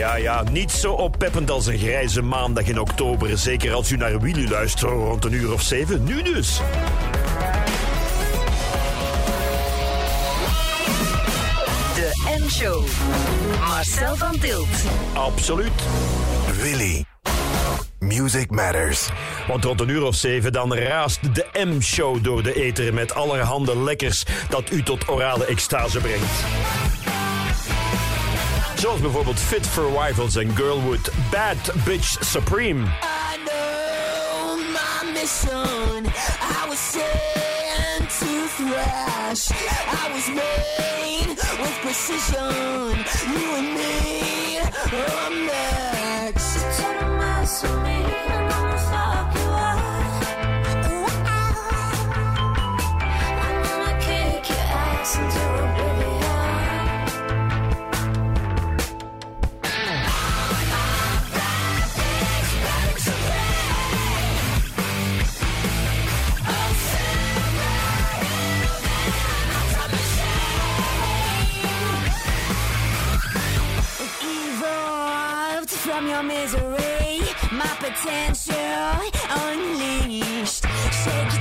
Ja, 0.00 0.16
ja, 0.16 0.42
niet 0.50 0.70
zo 0.70 0.92
oppeppend 0.92 1.50
als 1.50 1.66
een 1.66 1.78
grijze 1.78 2.22
maandag 2.22 2.64
in 2.64 2.80
oktober. 2.80 3.38
Zeker 3.38 3.72
als 3.72 3.90
u 3.90 3.96
naar 3.96 4.20
Willy 4.20 4.48
luistert 4.48 4.90
rond 4.90 5.24
een 5.24 5.32
uur 5.32 5.52
of 5.52 5.62
zeven. 5.62 6.04
Nu 6.04 6.22
dus. 6.22 6.60
De 11.94 12.36
M-show. 12.38 12.84
Marcel 13.68 14.16
van 14.16 14.38
Tilt. 14.38 14.68
Absoluut. 15.12 15.82
Willy. 16.62 17.04
Music 17.98 18.50
matters. 18.50 19.08
Want 19.48 19.64
rond 19.64 19.80
een 19.80 19.88
uur 19.88 20.02
of 20.02 20.14
zeven 20.14 20.52
dan 20.52 20.74
raast 20.74 21.34
de 21.34 21.46
M-show 21.64 22.24
door 22.24 22.42
de 22.42 22.54
ether 22.54 22.94
met 22.94 23.14
allerhande 23.14 23.78
lekkers 23.78 24.24
dat 24.48 24.70
u 24.70 24.82
tot 24.82 25.08
orale 25.08 25.44
extase 25.44 25.98
brengt. 25.98 26.44
Zoals 28.80 29.00
bijvoorbeeld 29.00 29.40
Fit 29.40 29.66
for 29.66 30.02
Rivals 30.02 30.36
en 30.36 30.56
Girlwood, 30.56 31.10
Bad 31.30 31.72
Bitch 31.84 32.16
Supreme. 32.20 32.82
I 32.82 33.36
know 33.44 34.56
my 34.56 35.12
mission. 35.12 36.06
I 36.40 36.68
was 36.68 36.78
sent 36.78 38.10
to 38.18 38.46
thrash. 38.48 39.50
I 39.86 40.12
was 40.12 40.28
made 40.28 41.36
with 41.60 41.80
precision. 41.80 43.04
You 43.32 43.56
and 43.56 43.74
me 43.74 44.58
are 44.92 45.30
next. 45.30 45.70
From 76.00 76.08
your 76.08 76.22
misery. 76.22 77.20
My 77.52 77.68
potential 77.78 78.56
unleashed. 79.28 80.64
Shake 81.02 81.39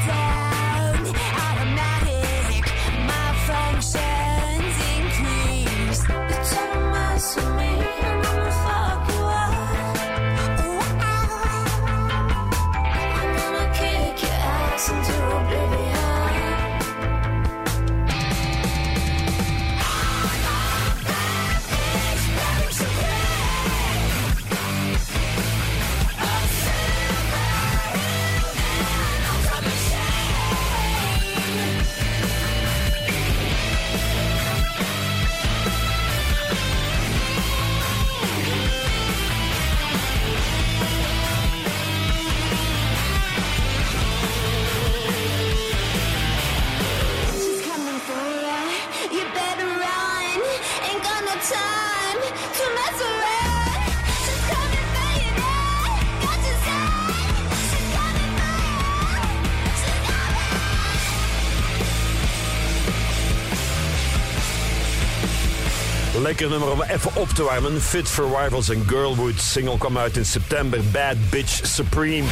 Lekker 66.29 66.49
nummer 66.49 66.71
om 66.71 66.81
even 66.81 67.11
op 67.15 67.29
te 67.29 67.43
warmen. 67.43 67.81
Fit 67.81 68.07
for 68.07 68.41
Rivals 68.43 68.69
en 68.69 68.83
Girlwood. 68.87 69.41
Single 69.41 69.77
kwam 69.77 69.97
uit 69.97 70.17
in 70.17 70.25
september. 70.25 70.79
Bad 70.91 71.29
Bitch 71.29 71.59
Supreme. 71.65 72.27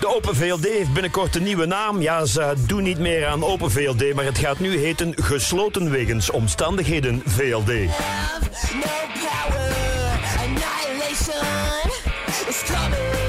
De 0.00 0.14
Open 0.14 0.36
VLD 0.36 0.64
heeft 0.64 0.92
binnenkort 0.92 1.36
een 1.36 1.42
nieuwe 1.42 1.66
naam. 1.66 2.00
Ja, 2.00 2.24
ze 2.24 2.54
doen 2.66 2.82
niet 2.82 2.98
meer 2.98 3.26
aan 3.26 3.44
Open 3.44 3.70
VLD, 3.70 4.14
maar 4.14 4.24
het 4.24 4.38
gaat 4.38 4.58
nu 4.58 4.78
heten 4.78 5.12
Gesloten 5.16 5.90
Wegens 5.90 6.30
Omstandigheden 6.30 7.22
VLD. 7.26 7.70
Annihilation 10.40 11.44
is. 12.48 13.27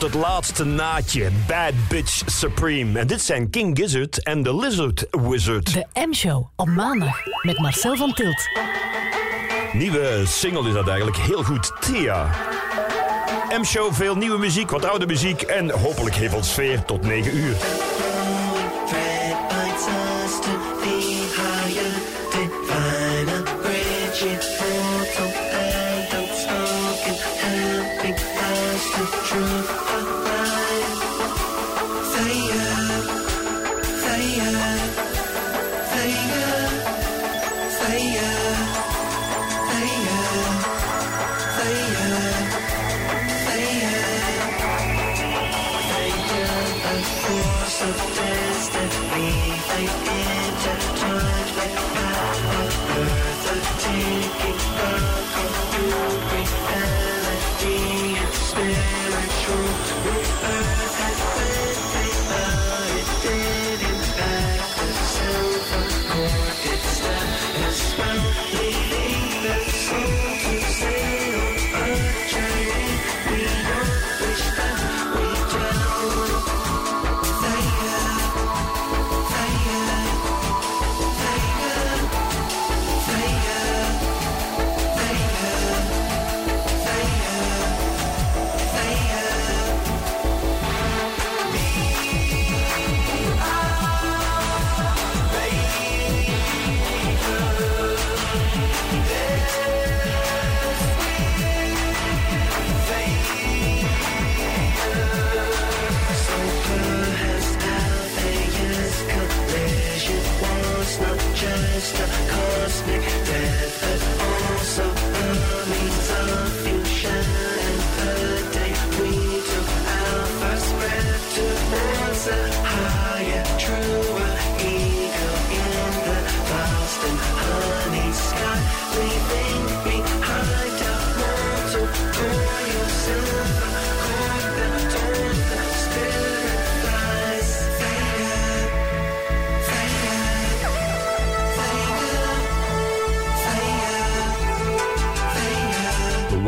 Tot 0.00 0.12
het 0.12 0.22
laatste 0.22 0.64
naadje. 0.64 1.30
Bad 1.46 1.72
Bitch 1.88 2.22
Supreme. 2.26 2.98
En 2.98 3.06
dit 3.06 3.22
zijn 3.22 3.50
King 3.50 3.78
Gizzard 3.78 4.22
en 4.22 4.42
The 4.42 4.56
Lizard 4.56 5.06
Wizard. 5.10 5.72
De 5.72 5.86
M-show 6.08 6.46
op 6.56 6.68
maandag 6.68 7.16
met 7.42 7.58
Marcel 7.58 7.96
van 7.96 8.12
Tilt. 8.12 8.48
Nieuwe 9.72 10.22
single 10.26 10.68
is 10.68 10.74
dat 10.74 10.88
eigenlijk. 10.88 11.16
Heel 11.16 11.42
goed, 11.42 11.72
Tia. 11.80 12.30
M-show, 13.58 13.92
veel 13.92 14.16
nieuwe 14.16 14.38
muziek, 14.38 14.70
wat 14.70 14.84
oude 14.84 15.06
muziek 15.06 15.42
en 15.42 15.70
hopelijk 15.70 16.14
heel 16.14 16.30
veel 16.30 16.42
sfeer 16.42 16.84
tot 16.84 17.02
9 17.02 17.36
uur. 17.36 17.56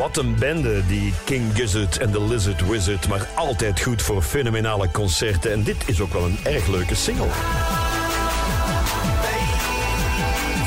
Wat 0.03 0.17
een 0.17 0.35
bende, 0.35 0.87
die 0.87 1.13
King 1.25 1.51
Gizzard 1.55 1.99
en 1.99 2.11
de 2.11 2.23
Lizard 2.25 2.69
Wizard. 2.69 3.09
Maar 3.09 3.29
altijd 3.35 3.81
goed 3.81 4.03
voor 4.03 4.23
fenomenale 4.23 4.91
concerten. 4.91 5.53
En 5.53 5.63
dit 5.63 5.77
is 5.87 6.01
ook 6.01 6.13
wel 6.13 6.25
een 6.25 6.39
erg 6.43 6.67
leuke 6.67 6.95
single. 6.95 7.29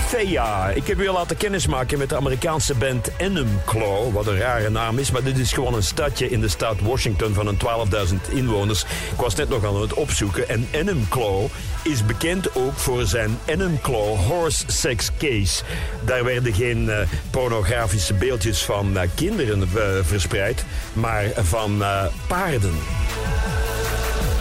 Thea. 0.09 0.69
Ik 0.69 0.87
heb 0.87 0.99
u 0.99 1.07
al 1.07 1.13
laten 1.13 1.37
kennismaken 1.37 1.97
met 1.97 2.09
de 2.09 2.15
Amerikaanse 2.15 2.75
band 2.75 3.09
Enumclaw. 3.17 4.11
Wat 4.11 4.27
een 4.27 4.37
rare 4.37 4.69
naam 4.69 4.97
is, 4.97 5.11
maar 5.11 5.23
dit 5.23 5.38
is 5.38 5.53
gewoon 5.53 5.73
een 5.73 5.83
stadje 5.83 6.29
in 6.29 6.41
de 6.41 6.47
staat 6.47 6.81
Washington 6.81 7.33
van 7.33 7.47
een 7.47 7.57
12.000 7.57 8.33
inwoners. 8.33 8.83
Ik 8.83 9.17
was 9.17 9.35
net 9.35 9.49
nog 9.49 9.65
aan 9.65 9.81
het 9.81 9.93
opzoeken. 9.93 10.49
En 10.49 10.67
Enumclaw 10.71 11.45
is 11.85 12.05
bekend 12.05 12.55
ook 12.55 12.73
voor 12.73 13.05
zijn 13.05 13.39
Enumclaw 13.45 14.15
Horse 14.15 14.63
Sex 14.67 15.09
Case. 15.17 15.63
Daar 16.05 16.23
werden 16.23 16.53
geen 16.53 16.89
eh, 16.89 17.07
pornografische 17.29 18.13
beeldjes 18.13 18.63
van 18.63 18.97
eh, 18.97 19.09
kinderen 19.15 19.61
eh, 19.61 19.83
verspreid, 20.01 20.65
maar 20.93 21.25
van 21.35 21.83
paarden. 22.27 22.73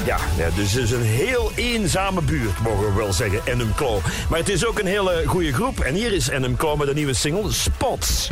Ja, 0.07 0.19
ja, 0.37 0.49
dus 0.55 0.73
het 0.73 0.83
is 0.83 0.91
een 0.91 1.03
heel 1.03 1.53
eenzame 1.55 2.23
buurt, 2.23 2.61
mogen 2.61 2.87
we 2.87 2.93
wel 2.93 3.13
zeggen, 3.13 3.41
Enum 3.45 3.75
Claw. 3.75 3.99
Maar 4.29 4.39
het 4.39 4.49
is 4.49 4.67
ook 4.67 4.79
een 4.79 4.87
hele 4.87 5.23
goede 5.27 5.53
groep. 5.53 5.81
En 5.81 5.95
hier 5.95 6.13
is 6.13 6.29
Enum 6.29 6.57
Claw 6.57 6.79
met 6.79 6.89
een 6.89 6.95
nieuwe 6.95 7.15
single, 7.15 7.53
Spots. 7.53 8.31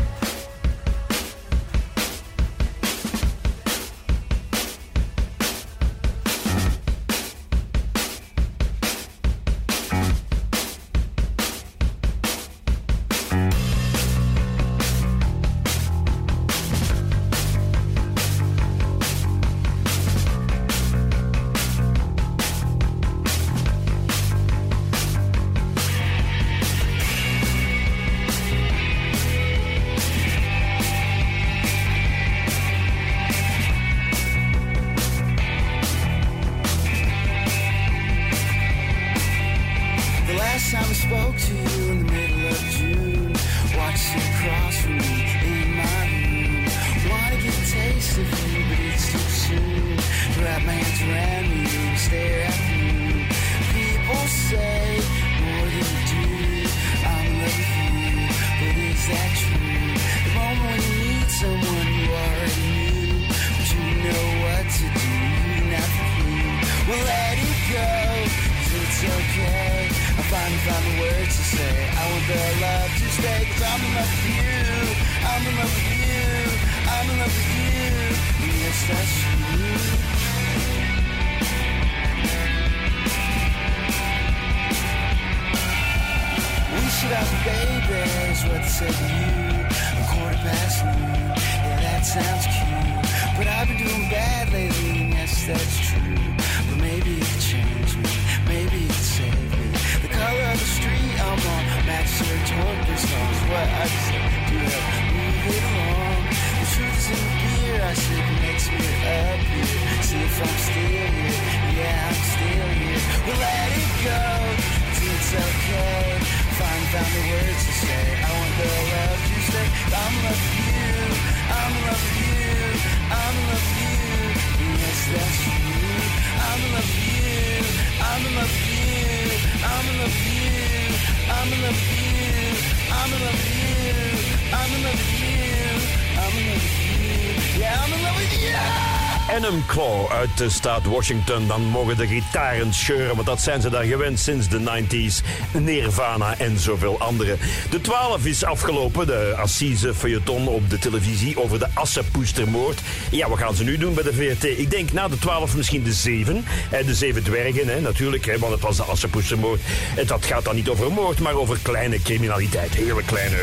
Washington. 140.93 141.47
Dan 141.47 141.63
mogen 141.63 141.97
de 141.97 142.07
gitaren 142.07 142.75
scheuren, 142.75 143.15
want 143.15 143.27
dat 143.27 143.41
zijn 143.41 143.61
ze 143.61 143.71
daar 143.71 143.85
gewend 143.85 144.21
sinds 144.21 144.49
de 144.49 144.61
90s. 144.61 145.25
Nirvana 145.53 146.39
en 146.39 146.59
zoveel 146.59 147.01
andere. 147.01 147.37
De 147.71 147.81
12 147.81 148.25
is 148.25 148.45
afgelopen, 148.45 149.07
de 149.07 149.35
Assise 149.37 149.95
feuilleton 149.95 150.49
op 150.49 150.71
de 150.71 150.79
televisie 150.79 151.43
over 151.43 151.59
de 151.59 151.67
Assepoestermoord. 151.75 152.81
Ja, 153.11 153.29
wat 153.29 153.39
gaan 153.39 153.55
ze 153.55 153.65
nu 153.65 153.79
doen 153.79 153.95
bij 153.95 154.03
de 154.03 154.13
VRT? 154.13 154.45
Ik 154.45 154.71
denk 154.71 154.93
na 154.93 155.09
de 155.09 155.19
12 155.19 155.57
misschien 155.57 155.83
de 155.83 155.93
7. 155.93 156.45
Eh, 156.71 156.87
De 156.87 156.95
zeven 156.95 157.23
dwergen, 157.23 157.69
hè, 157.69 157.81
natuurlijk, 157.81 158.27
hè, 158.27 158.39
want 158.39 158.53
het 158.53 158.63
was 158.63 158.77
de 158.77 158.83
Assepoestermoord. 158.83 159.61
En 159.97 160.07
dat 160.07 160.25
gaat 160.25 160.45
dan 160.45 160.55
niet 160.55 160.69
over 160.69 160.93
moord, 160.93 161.21
maar 161.21 161.35
over 161.35 161.59
kleine 161.63 162.03
criminaliteit. 162.03 162.75
Hele 162.75 163.03
kleine, 163.03 163.37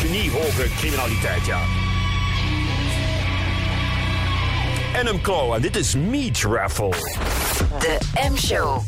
kniehoge 0.00 0.66
criminaliteit, 0.78 1.46
ja. 1.46 1.89
Claw, 5.00 5.52
en 5.54 5.60
dit 5.60 5.76
is 5.76 5.94
Meat 5.94 6.38
Raffle. 6.38 6.90
De 7.78 7.98
M-show. 8.30 8.80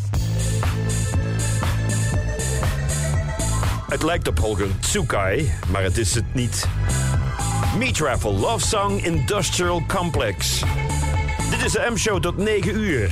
Het 3.89 4.03
lijkt 4.03 4.29
op 4.29 4.39
Holger 4.39 4.67
Tsukai, 4.81 5.53
maar 5.69 5.83
het 5.83 5.99
is 5.99 6.15
het 6.15 6.35
niet. 6.35 6.69
Meat 7.79 7.99
Raffle, 7.99 8.33
Love 8.33 8.67
Song 8.67 9.05
Industrial 9.05 9.83
Complex. 9.87 10.63
Dit 11.51 11.65
is 11.65 11.73
de 11.73 11.89
M-show 11.93 12.21
tot 12.21 12.37
9 12.37 12.77
uur. 12.79 13.11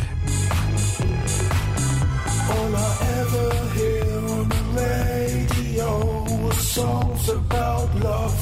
All 2.49 2.73
I 2.73 3.19
ever 3.19 3.52
hear 3.75 4.30
on 4.30 4.49
the 4.49 4.80
radio 4.80 6.25
was 6.42 6.73
songs 6.73 7.30
about 7.30 7.88
love. 8.02 8.35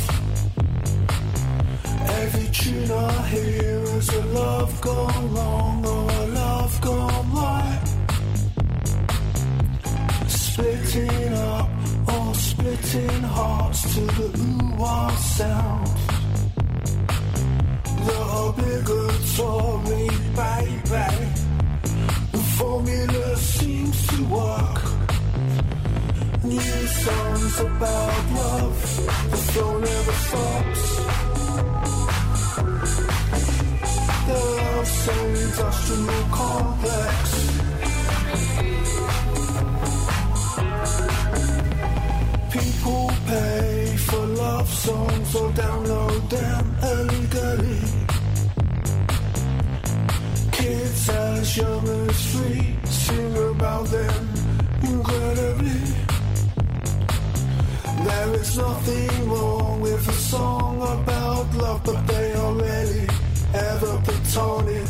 Every 2.22 2.48
tune 2.50 2.92
I 2.92 3.26
hear 3.28 3.67
is 4.12 4.24
love 4.34 4.80
gone 4.80 5.34
wrong 5.34 5.86
or 5.86 6.26
love 6.28 6.80
gone 6.80 7.32
right. 7.32 7.84
Splitting 10.28 11.32
up 11.34 11.70
or 12.12 12.34
splitting 12.34 13.22
hearts 13.22 13.94
to 13.94 14.00
the 14.00 14.28
ooh 14.38 14.76
ah, 14.80 15.10
sound. 15.36 15.86
The 18.06 18.18
obligatory 18.44 20.08
baby. 20.38 21.08
The 22.32 22.42
formula 22.58 23.36
seems 23.36 24.06
to 24.08 24.24
work. 24.24 24.82
New 26.44 26.86
songs 27.04 27.60
about 27.60 28.32
love, 28.32 29.30
the 29.30 29.36
flow 29.36 29.78
never 29.78 30.12
stops. 30.12 31.27
Industrial 35.12 36.24
complex. 36.30 37.14
People 42.52 43.10
pay 43.26 43.96
for 43.96 44.26
love 44.26 44.68
songs 44.68 45.34
or 45.34 45.50
download 45.50 46.28
them 46.28 46.76
illegally. 46.82 47.80
Kids 50.52 51.10
sing 53.08 53.36
about 53.50 53.86
them 53.86 54.28
incredibly. 54.82 55.80
There 58.04 58.34
is 58.34 58.56
nothing 58.56 59.30
wrong 59.30 59.80
with 59.80 60.08
a 60.08 60.12
song 60.12 60.76
about 60.76 61.54
love. 61.54 61.82
but 61.84 62.06
they 62.06 62.32
are 62.32 62.52
rarely 62.52 63.06
ever 63.54 63.94
platonic. 64.28 64.88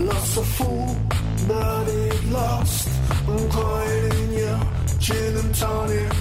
Lost 0.00 0.36
a 0.38 0.42
fool, 0.42 0.96
bloodied, 1.46 2.24
lost, 2.30 2.88
and 3.28 3.50
crying 3.50 4.12
in 4.12 4.32
your 4.32 4.60
gin 4.98 5.36
and 5.36 5.54
tonic. 5.54 6.12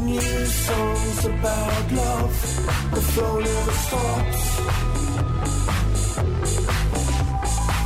New 0.00 0.46
songs 0.46 1.24
about 1.24 1.92
love, 1.92 2.34
the 2.94 3.00
flow 3.00 3.40
never 3.40 3.72
stops. 3.84 4.42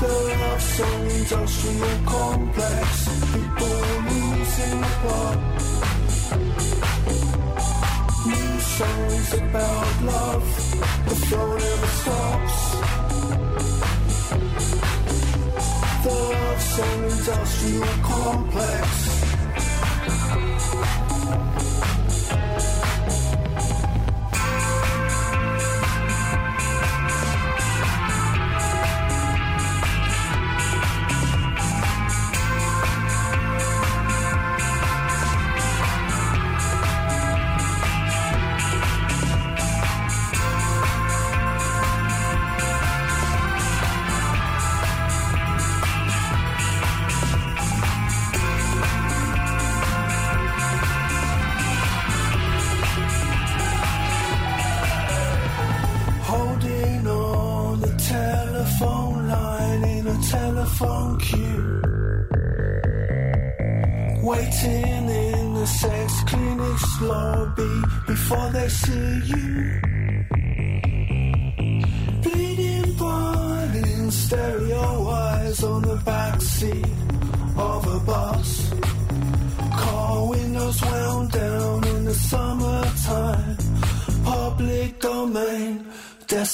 The 0.00 0.08
love 0.28 0.62
song 0.62 1.10
industrial 1.18 1.98
complex, 2.06 2.88
people 3.32 3.78
losing 4.10 4.80
the 4.80 4.90
plot. 5.02 5.38
Songs 8.82 9.34
about 9.34 10.02
love, 10.02 10.46
the 11.08 11.14
flow 11.26 11.50
never 11.56 11.90
stops. 12.00 12.56
The 16.02 16.14
love 16.32 16.62
song 16.72 17.02
industrial 17.04 17.94
complex. 18.02 18.86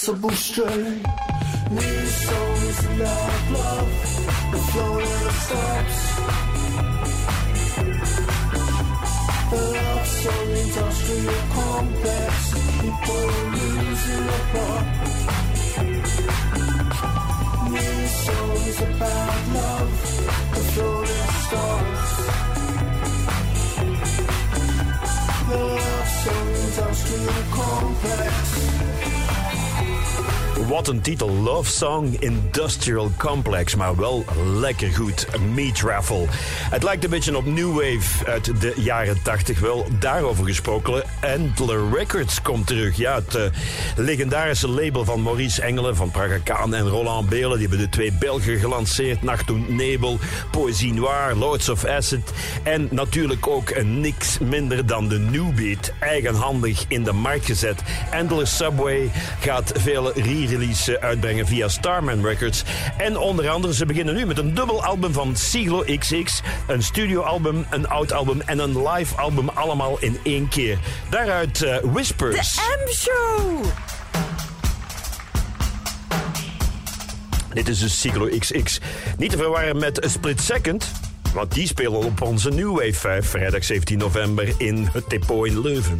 Decibel 0.08 0.32
strain. 0.32 1.02
New 1.70 2.06
songs 2.06 2.84
about 2.84 3.50
love, 3.52 3.92
the 4.52 4.58
flow 4.70 4.94
never 4.98 5.32
stops. 5.44 5.98
The 9.50 9.60
love 9.74 10.06
song 10.06 10.50
industrial 10.64 11.42
complex, 11.58 12.34
people 12.80 13.26
losing 13.52 14.24
the 14.30 14.40
plot. 14.52 14.86
New 17.70 18.00
songs 18.24 18.76
about 18.80 19.40
love, 19.58 19.90
the 20.54 20.62
flow 20.72 20.96
never 21.00 21.32
stops. 21.44 22.10
The 25.48 25.58
love 25.58 26.08
song 26.22 26.48
industrial 26.66 27.42
complex. 27.52 28.37
Wat 30.68 30.88
een 30.88 31.00
titel. 31.00 31.30
Love 31.30 31.70
Song 31.70 32.16
Industrial 32.18 33.10
Complex. 33.16 33.74
Maar 33.74 33.96
wel 33.96 34.24
lekker 34.54 34.88
goed. 34.94 35.26
Meat 35.54 35.80
Raffle. 35.80 36.24
Het 36.70 36.82
lijkt 36.82 37.04
een 37.04 37.10
beetje 37.10 37.36
op 37.36 37.46
New 37.46 37.72
Wave 37.72 38.26
uit 38.26 38.60
de 38.60 38.72
jaren 38.76 39.22
80. 39.22 39.60
Wel 39.60 39.86
daarover 39.98 40.44
gesproken. 40.44 41.02
Antler 41.20 41.90
Records 41.92 42.42
komt 42.42 42.66
terug. 42.66 42.96
Ja, 42.96 43.14
het 43.14 43.34
eh, 43.34 43.42
legendarische 43.96 44.68
label 44.68 45.04
van 45.04 45.22
Maurice 45.22 45.62
Engelen, 45.62 45.96
van 45.96 46.10
Praga 46.10 46.38
Kaan 46.44 46.74
en 46.74 46.88
Roland 46.88 47.28
Belen. 47.28 47.58
Die 47.58 47.68
hebben 47.68 47.78
de 47.78 47.88
twee 47.88 48.12
Belgen 48.12 48.58
gelanceerd. 48.58 49.22
Nacht 49.22 49.50
und 49.50 49.68
Nebel, 49.68 50.18
Poëzie 50.50 50.92
Noir, 50.92 51.34
Lords 51.34 51.68
of 51.68 51.84
Acid. 51.84 52.32
En 52.62 52.88
natuurlijk 52.90 53.46
ook 53.46 53.82
niks 53.82 54.38
minder 54.38 54.86
dan 54.86 55.08
de 55.08 55.18
New 55.18 55.54
Beat. 55.54 55.92
Eigenhandig 56.00 56.84
in 56.88 57.04
de 57.04 57.12
markt 57.12 57.46
gezet. 57.46 57.82
Antler 58.12 58.46
Subway 58.46 59.10
gaat 59.40 59.72
vele 59.76 60.12
re-releases 60.58 60.98
uitbrengen 60.98 61.46
via 61.46 61.68
Starman 61.68 62.24
Records. 62.24 62.62
En 62.96 63.16
onder 63.16 63.48
andere, 63.48 63.74
ze 63.74 63.86
beginnen 63.86 64.14
nu 64.14 64.26
met 64.26 64.38
een 64.38 64.54
dubbel 64.54 64.84
album 64.84 65.12
van 65.12 65.36
Siglo 65.36 65.84
XX. 65.98 66.40
Een 66.66 66.82
studioalbum, 66.82 67.66
een 67.70 67.88
oud 67.88 68.12
album 68.12 68.40
en 68.40 68.58
een 68.58 68.88
live 68.88 69.16
album. 69.16 69.48
Allemaal 69.48 69.96
in 70.00 70.18
één 70.22 70.48
keer. 70.48 70.78
Daaruit 71.10 71.62
eh, 71.62 71.76
Whispers. 71.82 72.58
M-show! 72.86 73.64
Dit 77.52 77.68
is 77.68 77.78
dus 77.78 78.00
Siglo 78.00 78.28
XX. 78.38 78.80
Niet 79.16 79.30
te 79.30 79.36
verwarren 79.36 79.78
met 79.78 80.04
A 80.04 80.08
Split 80.08 80.40
Second. 80.40 80.90
Want 81.34 81.54
die 81.54 81.66
spelen 81.66 82.04
op 82.04 82.22
onze 82.22 82.50
New 82.50 82.70
Wave 82.70 82.92
5, 82.92 83.26
vrijdag 83.26 83.64
17 83.64 83.98
november 83.98 84.54
in 84.56 84.88
het 84.92 85.04
depot 85.08 85.46
in 85.46 85.60
Leuven. 85.60 85.96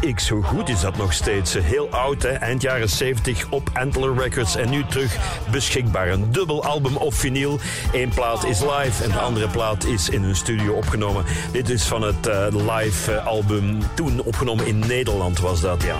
XX, 0.00 0.28
hoe 0.28 0.42
goed 0.42 0.68
is 0.68 0.80
dat 0.80 0.96
nog 0.96 1.12
steeds? 1.12 1.54
Heel 1.54 1.88
oud, 1.90 2.22
hè? 2.22 2.28
eind 2.28 2.62
jaren 2.62 2.88
70 2.88 3.46
op 3.50 3.70
Antler 3.72 4.14
Records 4.16 4.56
en 4.56 4.70
nu 4.70 4.84
terug 4.84 5.16
beschikbaar. 5.50 6.08
Een 6.08 6.32
dubbel 6.32 6.64
album 6.64 6.96
op 6.96 7.14
vinyl. 7.14 7.58
Eén 7.92 8.08
plaat 8.08 8.44
is 8.44 8.60
live 8.60 9.04
en 9.04 9.10
de 9.10 9.18
andere 9.18 9.48
plaat 9.48 9.84
is 9.84 10.08
in 10.08 10.22
hun 10.22 10.36
studio 10.36 10.72
opgenomen. 10.72 11.24
Dit 11.52 11.68
is 11.68 11.84
van 11.84 12.02
het 12.02 12.26
eh, 12.26 12.46
live 12.50 13.12
eh, 13.12 13.26
album, 13.26 13.78
toen 13.94 14.22
opgenomen 14.22 14.66
in 14.66 14.78
Nederland 14.78 15.38
was 15.38 15.60
dat, 15.60 15.82
ja. 15.82 15.96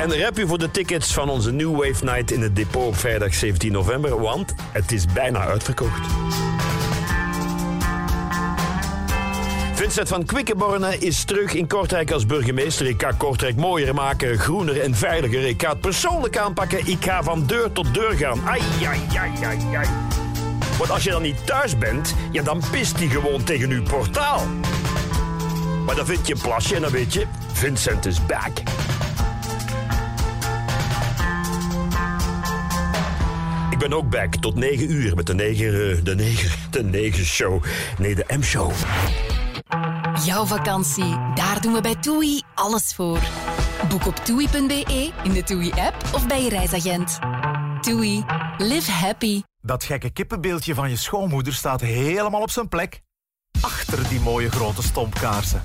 En 0.00 0.10
heb 0.10 0.36
je 0.36 0.46
voor 0.46 0.58
de 0.58 0.70
tickets 0.70 1.12
van 1.12 1.28
onze 1.28 1.52
New 1.52 1.76
Wave 1.76 2.04
Night 2.04 2.30
in 2.30 2.42
het 2.42 2.56
depot 2.56 2.86
op 2.86 2.96
vrijdag 2.96 3.34
17 3.34 3.72
november, 3.72 4.20
want 4.20 4.54
het 4.72 4.92
is 4.92 5.06
bijna 5.06 5.38
uitverkocht. 5.38 6.13
Vincent 9.84 10.08
van 10.08 10.24
Quickenborne 10.24 10.98
is 10.98 11.24
terug 11.24 11.54
in 11.54 11.66
Kortrijk 11.66 12.10
als 12.10 12.26
burgemeester. 12.26 12.86
Ik 12.86 13.02
ga 13.02 13.10
Kortrijk 13.10 13.56
mooier 13.56 13.94
maken, 13.94 14.38
groener 14.38 14.80
en 14.80 14.94
veiliger. 14.94 15.46
Ik 15.46 15.62
ga 15.62 15.70
het 15.70 15.80
persoonlijk 15.80 16.36
aanpakken. 16.36 16.86
Ik 16.86 17.04
ga 17.04 17.22
van 17.22 17.46
deur 17.46 17.72
tot 17.72 17.94
deur 17.94 18.12
gaan. 18.12 18.40
Ai, 18.46 18.60
ai, 18.86 19.00
ai, 19.18 19.30
ai, 19.44 19.76
ai. 19.76 19.88
Want 20.78 20.90
als 20.90 21.04
je 21.04 21.10
dan 21.10 21.22
niet 21.22 21.46
thuis 21.46 21.78
bent, 21.78 22.14
ja, 22.30 22.42
dan 22.42 22.62
pist 22.70 22.98
hij 22.98 23.08
gewoon 23.08 23.44
tegen 23.44 23.70
uw 23.70 23.82
portaal. 23.82 24.46
Maar 25.86 25.94
dan 25.94 26.06
vind 26.06 26.26
je 26.26 26.34
een 26.34 26.40
plasje 26.40 26.74
en 26.74 26.82
dan 26.82 26.90
weet 26.90 27.12
je, 27.12 27.26
Vincent 27.52 28.06
is 28.06 28.26
back. 28.26 28.58
Ik 33.70 33.78
ben 33.78 33.92
ook 33.92 34.10
back 34.10 34.36
tot 34.36 34.54
9 34.54 34.90
uur 34.90 35.14
met 35.14 35.26
de 35.26 35.34
9, 35.34 36.04
de 36.04 36.14
9, 36.14 36.50
de 36.70 36.82
9 36.82 37.24
show. 37.24 37.62
Nee, 37.98 38.14
de 38.14 38.24
M-show. 38.36 38.72
Jouw 40.24 40.44
vakantie, 40.44 41.18
daar 41.34 41.60
doen 41.60 41.72
we 41.72 41.80
bij 41.80 41.94
TUI 41.94 42.42
alles 42.54 42.94
voor. 42.94 43.18
Boek 43.88 44.06
op 44.06 44.16
toei.be, 44.16 45.12
in 45.22 45.32
de 45.32 45.42
TUI-app 45.42 45.94
of 46.14 46.26
bij 46.26 46.42
je 46.42 46.48
reisagent. 46.48 47.18
TUI. 47.80 48.24
Live 48.58 48.90
happy. 48.90 49.42
Dat 49.60 49.84
gekke 49.84 50.10
kippenbeeldje 50.10 50.74
van 50.74 50.90
je 50.90 50.96
schoonmoeder 50.96 51.52
staat 51.52 51.80
helemaal 51.80 52.40
op 52.40 52.50
zijn 52.50 52.68
plek. 52.68 53.00
Achter 53.60 54.08
die 54.08 54.20
mooie 54.20 54.50
grote 54.50 54.82
stompkaarsen. 54.82 55.62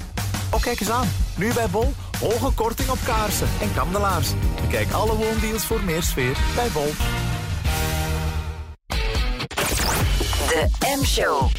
Oh, 0.53 0.61
kijk 0.61 0.79
eens 0.79 0.89
aan. 0.89 1.07
Nu 1.37 1.53
bij 1.53 1.69
Bol. 1.69 1.93
Hoge 2.19 2.53
korting 2.53 2.89
op 2.89 2.99
kaarsen 3.05 3.47
en 3.61 3.73
kandelaars. 3.73 4.29
Bekijk 4.61 4.91
alle 4.91 5.15
woondeals 5.15 5.65
voor 5.65 5.81
meer 5.81 6.03
sfeer 6.03 6.37
bij 6.55 6.67
Bol. 6.73 6.91
De 10.47 10.69
M-show. 10.99 11.49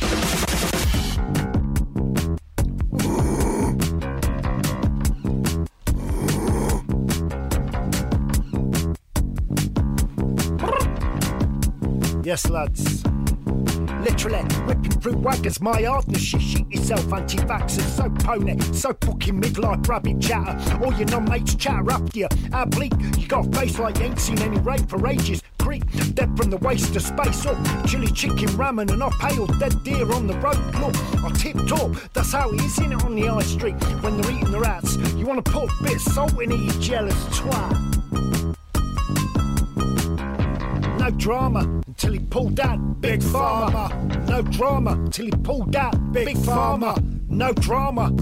Yes, 12.31 12.49
lads. 12.49 13.05
Literally 14.05 14.45
whipping 14.65 14.93
through 15.01 15.15
waggers, 15.15 15.61
my 15.61 15.83
hardness. 15.83 16.33
You 16.33 16.39
shit 16.39 16.71
yourself, 16.71 17.13
anti-vaxxers. 17.13 17.97
So 17.97 18.09
pony, 18.25 18.57
so 18.73 18.97
fucking 19.01 19.43
midlife 19.43 19.89
rabbit 19.89 20.21
chatter. 20.21 20.57
All 20.85 20.93
your 20.93 21.09
non-mates 21.09 21.57
chatter 21.57 21.91
up 21.91 22.09
to 22.11 22.19
you. 22.21 22.29
How 22.53 22.67
bleak, 22.67 22.93
you 23.19 23.27
got 23.27 23.49
a 23.49 23.59
face 23.59 23.81
like 23.81 23.99
you 23.99 24.05
ain't 24.05 24.21
seen 24.21 24.39
any 24.43 24.61
rain 24.61 24.87
for 24.87 25.05
ages. 25.09 25.43
Creek, 25.59 25.83
dead 26.15 26.37
from 26.37 26.51
the 26.51 26.59
waste 26.59 26.95
of 26.95 27.03
space 27.03 27.45
oh, 27.47 27.51
up. 27.51 27.89
Chili 27.89 28.07
chicken 28.13 28.51
ramen 28.51 28.93
and 28.93 29.03
I 29.03 29.11
pale 29.19 29.47
dead 29.59 29.83
deer 29.83 30.13
on 30.13 30.29
the 30.29 30.35
road. 30.35 30.55
Look, 30.79 30.95
I 31.25 31.33
tip 31.33 31.57
top. 31.67 31.97
That's 32.13 32.33
how 32.33 32.53
is 32.53 32.79
in 32.79 32.93
it 32.93 33.05
on 33.05 33.17
the 33.17 33.27
high 33.27 33.43
street 33.43 33.75
when 34.05 34.21
they're 34.21 34.31
eating 34.31 34.53
the 34.53 34.61
rats. 34.61 34.95
You 35.17 35.27
want 35.27 35.45
to 35.45 35.51
put 35.51 35.69
a 35.69 35.83
bit 35.83 35.97
of 35.97 36.03
salt 36.03 36.41
in 36.41 36.53
it, 36.53 36.61
you 36.61 36.81
jealous 36.81 37.25
twat. 37.41 38.00
No 41.11 41.17
drama 41.17 41.83
until 41.89 42.13
he 42.13 42.21
pulled 42.21 42.55
that 42.55 43.01
big 43.01 43.21
farmer. 43.21 43.93
No 44.29 44.43
drama 44.43 44.93
until 44.93 45.25
he 45.25 45.33
pulled 45.33 45.73
that 45.73 46.13
big 46.13 46.39
farmer. 46.39 46.95
No 47.29 47.53
drama. 47.53 48.13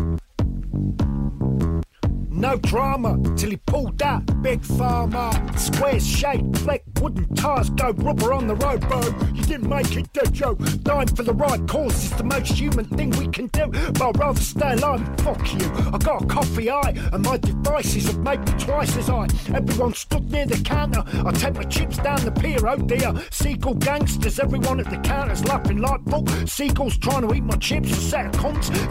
No 2.38 2.56
drama 2.56 3.18
till 3.34 3.50
he 3.50 3.56
pulled 3.56 3.98
that 3.98 4.42
big 4.42 4.64
farmer. 4.64 5.32
Square 5.56 5.98
shape, 5.98 6.56
fleck, 6.58 6.84
wooden 7.00 7.34
tires, 7.34 7.68
go 7.70 7.90
rubber 7.90 8.32
on 8.32 8.46
the 8.46 8.54
road, 8.54 8.80
bro. 8.82 9.00
You 9.34 9.42
didn't 9.42 9.68
make 9.68 9.96
it, 9.96 10.12
did 10.12 10.38
you? 10.38 10.54
Dying 10.84 11.08
for 11.08 11.24
the 11.24 11.34
right 11.34 11.66
cause 11.66 12.04
is 12.04 12.12
the 12.12 12.22
most 12.22 12.52
human 12.52 12.84
thing 12.84 13.10
we 13.10 13.26
can 13.26 13.48
do. 13.48 13.66
But 13.66 14.02
I'd 14.02 14.18
rather 14.18 14.40
stay 14.40 14.74
alive 14.74 15.04
fuck 15.18 15.52
you. 15.52 15.68
I 15.92 15.98
got 15.98 16.22
a 16.22 16.26
coffee 16.26 16.70
eye, 16.70 16.94
and 17.12 17.24
my 17.24 17.38
devices 17.38 18.06
have 18.06 18.20
made 18.20 18.38
me 18.38 18.52
twice 18.56 18.96
as 18.96 19.08
high. 19.08 19.26
Everyone 19.52 19.94
stood 19.94 20.30
near 20.30 20.46
the 20.46 20.62
counter. 20.62 21.02
I 21.26 21.32
take 21.32 21.54
my 21.54 21.64
chips 21.64 21.96
down 21.98 22.24
the 22.24 22.30
pier, 22.30 22.64
oh 22.68 22.76
dear. 22.76 23.14
Seagull 23.32 23.74
gangsters, 23.74 24.38
everyone 24.38 24.78
at 24.78 24.88
the 24.90 24.98
counter's 24.98 25.44
laughing 25.44 25.78
like 25.78 26.04
fuck. 26.08 26.28
Seagulls 26.46 26.98
trying 26.98 27.26
to 27.26 27.34
eat 27.34 27.42
my 27.42 27.56
chips, 27.56 27.90
a 27.90 27.94
set 27.96 28.26
of. 28.26 28.32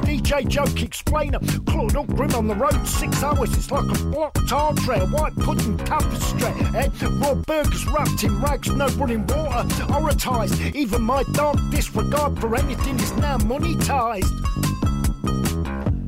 DJ 0.03 0.45
joke 0.49 0.83
explainer, 0.83 1.39
clawed 1.65 1.95
up 1.95 2.07
grim 2.07 2.35
on 2.35 2.47
the 2.47 2.55
road, 2.55 2.85
six 2.85 3.23
hours. 3.23 3.36
It's 3.39 3.69
like 3.69 3.83
a 3.83 4.03
blocked 4.05 4.51
a 4.51 5.05
white 5.07 5.35
pudding 5.35 5.77
tapestry. 5.77 6.41
Eh? 6.75 6.89
Raw 7.19 7.35
burgers 7.35 7.85
wrapped 7.87 8.23
in 8.23 8.41
rags, 8.41 8.67
no 8.69 8.87
running 8.87 9.27
water. 9.27 9.93
Oratized, 9.93 10.75
even 10.75 11.03
my 11.03 11.23
dark 11.33 11.57
disregard 11.69 12.39
for 12.39 12.55
anything 12.55 12.99
is 12.99 13.11
now 13.17 13.37
monetized. 13.37 14.31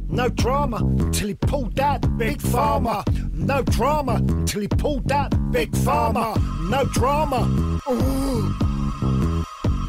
No 0.09 0.27
drama 0.29 0.79
till 1.11 1.27
he 1.27 1.35
pulled 1.35 1.75
that 1.75 2.17
big 2.17 2.41
farmer. 2.41 3.03
No 3.31 3.61
drama 3.61 4.21
till 4.45 4.61
he 4.61 4.67
pulled 4.67 5.07
that 5.09 5.29
big 5.51 5.75
farmer. 5.77 6.33
No 6.63 6.83
drama. 6.85 7.47
Ooh. 7.89 8.55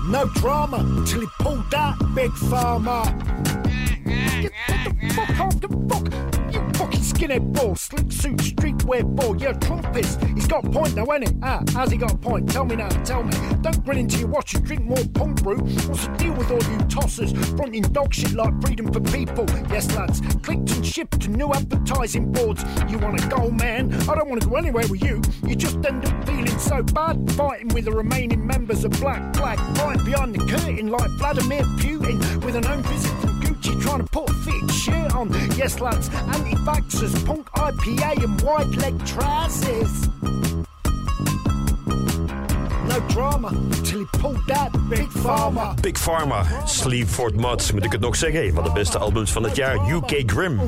No 0.08 0.26
drama 0.34 1.04
till 1.06 1.22
he 1.22 1.26
pulled 1.38 1.70
that 1.70 1.96
big 2.14 2.32
farmer. 2.32 3.02
Get 4.42 4.52
the 4.68 5.14
fuck 5.14 5.40
off 5.40 5.60
the 5.60 5.68
fuck. 5.88 6.39
Skinhead 7.00 7.52
ball, 7.52 7.74
slick 7.76 8.12
suit, 8.12 8.36
streetwear 8.36 9.04
ball. 9.16 9.36
You're 9.36 9.52
a 9.52 9.54
Trumpist. 9.54 10.22
He's 10.34 10.46
got 10.46 10.66
a 10.66 10.70
point 10.70 10.94
though, 10.94 11.12
ain't 11.12 11.28
he? 11.28 11.34
Ah, 11.42 11.62
how's 11.72 11.90
he 11.90 11.96
got 11.96 12.12
a 12.12 12.16
point? 12.16 12.50
Tell 12.50 12.64
me 12.64 12.76
now, 12.76 12.88
tell 13.04 13.22
me. 13.22 13.32
Don't 13.62 13.84
grin 13.84 13.98
into 13.98 14.18
your 14.18 14.28
watch 14.28 14.54
and 14.54 14.64
drink 14.64 14.82
more 14.82 15.04
punk 15.14 15.42
brew. 15.42 15.58
What's 15.58 16.06
the 16.06 16.16
deal 16.18 16.34
with 16.34 16.50
all 16.50 16.62
you 16.70 16.78
tossers? 16.88 17.32
Fronting 17.56 17.82
dog 17.82 18.12
shit 18.12 18.32
like 18.32 18.52
freedom 18.62 18.92
for 18.92 19.00
people. 19.00 19.46
Yes, 19.70 19.94
lads. 19.96 20.20
Clicked 20.42 20.70
and 20.72 20.86
shipped 20.86 21.20
to 21.22 21.28
new 21.28 21.52
advertising 21.52 22.30
boards. 22.32 22.64
You 22.88 22.98
want 22.98 23.18
to 23.18 23.28
go, 23.28 23.50
man? 23.50 23.92
I 24.08 24.14
don't 24.14 24.28
want 24.28 24.42
to 24.42 24.48
go 24.48 24.56
anywhere 24.56 24.86
with 24.88 25.02
you. 25.02 25.22
You 25.46 25.56
just 25.56 25.76
end 25.86 26.04
up 26.04 26.26
feeling 26.26 26.58
so 26.58 26.82
bad 26.82 27.30
fighting 27.32 27.68
with 27.68 27.86
the 27.86 27.92
remaining 27.92 28.46
members 28.46 28.84
of 28.84 28.92
Black 28.92 29.34
Flag. 29.34 29.58
Fighting 29.78 30.04
behind 30.04 30.34
the 30.34 30.46
curtain 30.46 30.88
like 30.88 31.10
Vladimir 31.12 31.62
Putin 31.78 32.44
with 32.44 32.56
an 32.56 32.66
own 32.66 32.82
visit 32.82 33.29
Gucci 33.60 33.80
trying 33.80 33.98
to 33.98 34.04
put 34.04 34.30
a 34.30 34.32
fit 34.32 34.70
shirt 34.70 35.14
on. 35.14 35.30
Yes, 35.56 35.80
lads, 35.80 36.08
anti-vaxxers, 36.08 37.24
punk 37.26 37.46
IPA 37.50 38.24
and 38.24 38.40
wide 38.42 38.76
leg 38.76 39.04
trousers. 39.04 40.08
No 42.88 43.00
drama 43.08 43.50
till 43.84 44.00
he 44.00 44.06
pulled 44.18 44.46
that 44.48 44.70
big 44.88 45.08
farmer. 45.08 45.74
Big 45.82 45.96
Pharma, 45.96 46.66
Sleaford 46.66 47.36
Mods, 47.36 47.72
moet 47.72 47.84
ik 47.84 47.92
het 47.92 48.00
nog 48.00 48.16
zeggen. 48.16 48.44
Een 48.44 48.54
van 48.54 48.64
de 48.64 48.72
beste 48.72 48.98
albums 48.98 49.32
van 49.32 49.42
het 49.42 49.56
jaar, 49.56 49.90
UK 49.90 50.22
Grim. 50.26 50.60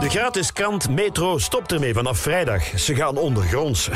De 0.00 0.08
gratis 0.08 0.52
krant 0.52 0.90
Metro 0.90 1.38
stopt 1.38 1.72
ermee 1.72 1.94
vanaf 1.94 2.18
vrijdag. 2.18 2.62
Ze 2.78 2.94
gaan 2.94 3.16
ondergronds. 3.16 3.88
I 3.88 3.92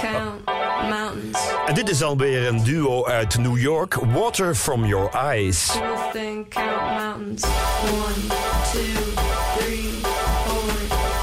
count 0.00 0.44
mountains. 0.88 1.38
En 1.66 1.74
dit 1.74 1.90
is 1.90 2.02
alweer 2.02 2.46
een 2.46 2.64
duo 2.64 3.06
uit 3.06 3.38
New 3.38 3.58
York, 3.58 3.94
Water 3.94 4.54
From 4.54 4.84
Your 4.84 5.10
Eyes. 5.14 5.66
Cool 5.66 6.10
thing, 6.12 6.48
count 6.48 6.98
mountains. 6.98 7.42
One, 7.42 8.14
two, 8.72 9.02
three, 9.58 9.90
four. 10.46 10.72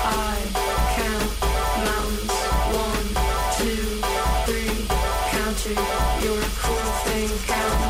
I 0.03 0.37
count 0.95 1.39
mountains. 1.83 2.33
One, 2.71 3.07
two, 3.57 3.99
three. 4.45 4.85
Count 5.31 5.63
you. 5.63 5.73
You're 6.21 6.41
a 6.41 6.49
cool 6.61 6.91
thing, 7.03 7.29
count 7.45 7.86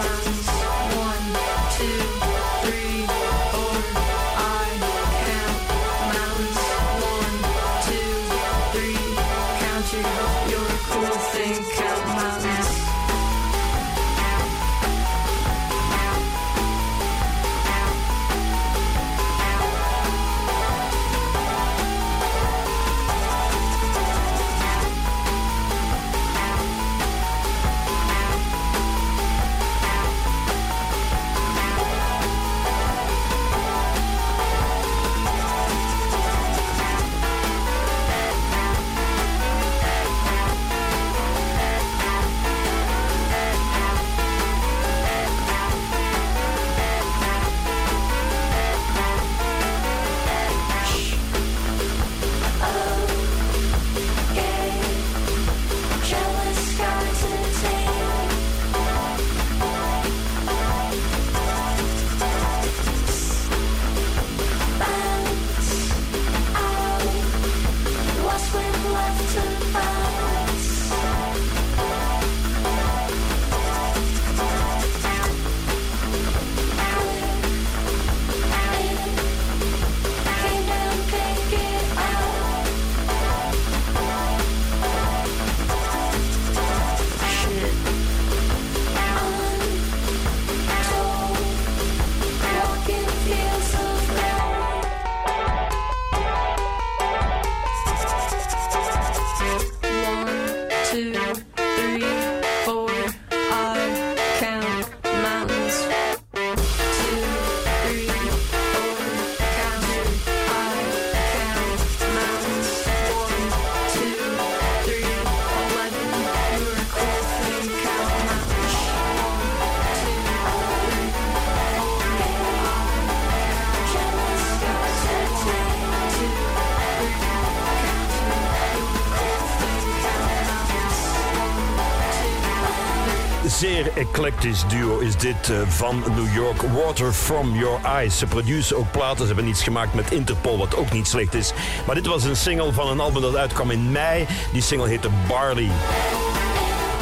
eclectisch 134.48 134.80
duo 134.80 135.00
is 135.00 135.18
dit 135.18 135.50
eh, 135.50 135.58
van 135.68 136.04
New 136.16 136.36
York. 136.36 136.62
Water 136.62 137.14
from 137.14 137.56
Your 137.56 137.80
Eyes. 137.86 138.18
Ze 138.18 138.26
produceren 138.26 138.78
ook 138.78 138.92
platen. 138.92 139.18
Ze 139.18 139.26
hebben 139.26 139.46
niets 139.46 139.64
gemaakt 139.64 139.94
met 139.94 140.12
Interpol, 140.12 140.58
wat 140.58 140.76
ook 140.76 140.92
niet 140.92 141.08
slecht 141.08 141.34
is. 141.34 141.54
Maar 141.86 141.96
dit 141.96 142.06
was 142.06 142.24
een 142.24 142.36
single 142.36 142.74
van 142.74 142.88
een 142.88 143.00
album 143.00 143.22
dat 143.22 143.36
uitkwam 143.36 143.72
in 143.72 143.92
mei. 143.92 144.26
Die 144.52 144.62
single 144.62 144.88
heette 144.88 145.10
Barley. 145.28 145.70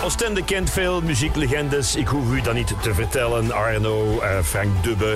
Oostende 0.06 0.44
kent 0.44 0.70
veel 0.70 1.02
muzieklegendes. 1.02 1.96
Ik 1.96 2.08
hoef 2.08 2.34
u 2.34 2.42
dat 2.42 2.54
niet 2.54 2.74
te 2.82 2.94
vertellen. 2.94 3.52
Arno, 3.52 4.20
eh, 4.20 4.40
Frank 4.44 4.84
Dubbe, 4.84 5.16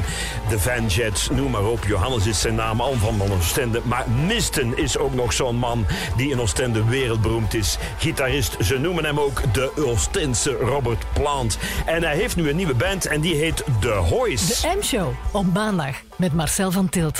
de 0.50 0.60
Van 0.60 0.88
Jets, 0.88 1.30
noem 1.30 1.52
maar 1.52 1.66
op. 1.66 1.86
Johannes 1.86 2.28
is 2.28 2.42
zijn 2.42 2.56
naam, 2.56 2.82
al 2.82 2.94
van 2.94 3.22
Oostende. 3.32 3.82
Maar 3.84 4.10
Misten 4.26 4.78
is 4.78 4.98
ook 4.98 5.14
nog 5.14 5.34
zo'n 5.34 5.56
man 5.56 5.86
die 6.16 6.32
in 6.32 6.40
Oostende 6.40 6.86
wereldberoemd 6.86 7.54
is. 7.54 7.78
Gitarist, 7.98 8.58
ze 8.62 8.78
noemen 8.78 9.06
hem 9.06 9.20
ook 9.20 9.54
de 9.54 9.72
Oostense 9.86 10.52
Robert 10.52 11.06
Plant. 11.14 11.58
En 11.86 12.04
hij 12.04 12.16
heeft 12.16 12.36
nu 12.36 12.50
een 12.50 12.56
nieuwe 12.56 12.76
band 12.76 13.06
en 13.06 13.22
die 13.22 13.36
heet 13.36 13.64
The 13.80 13.90
Hoys. 13.92 14.62
De 14.62 14.76
M-show 14.80 15.14
op 15.32 15.54
maandag 15.54 15.96
met 16.16 16.34
Marcel 16.34 16.72
van 16.72 16.90
Tilt. 16.90 17.20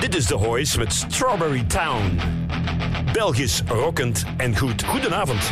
Dit 0.00 0.16
is 0.16 0.26
The 0.26 0.34
Hoys 0.34 0.76
met 0.76 0.92
Strawberry 0.92 1.64
Town. 1.68 2.20
Belgisch, 3.12 3.62
rockend 3.66 4.24
en 4.36 4.56
goed. 4.56 4.84
Goedenavond. 4.84 5.42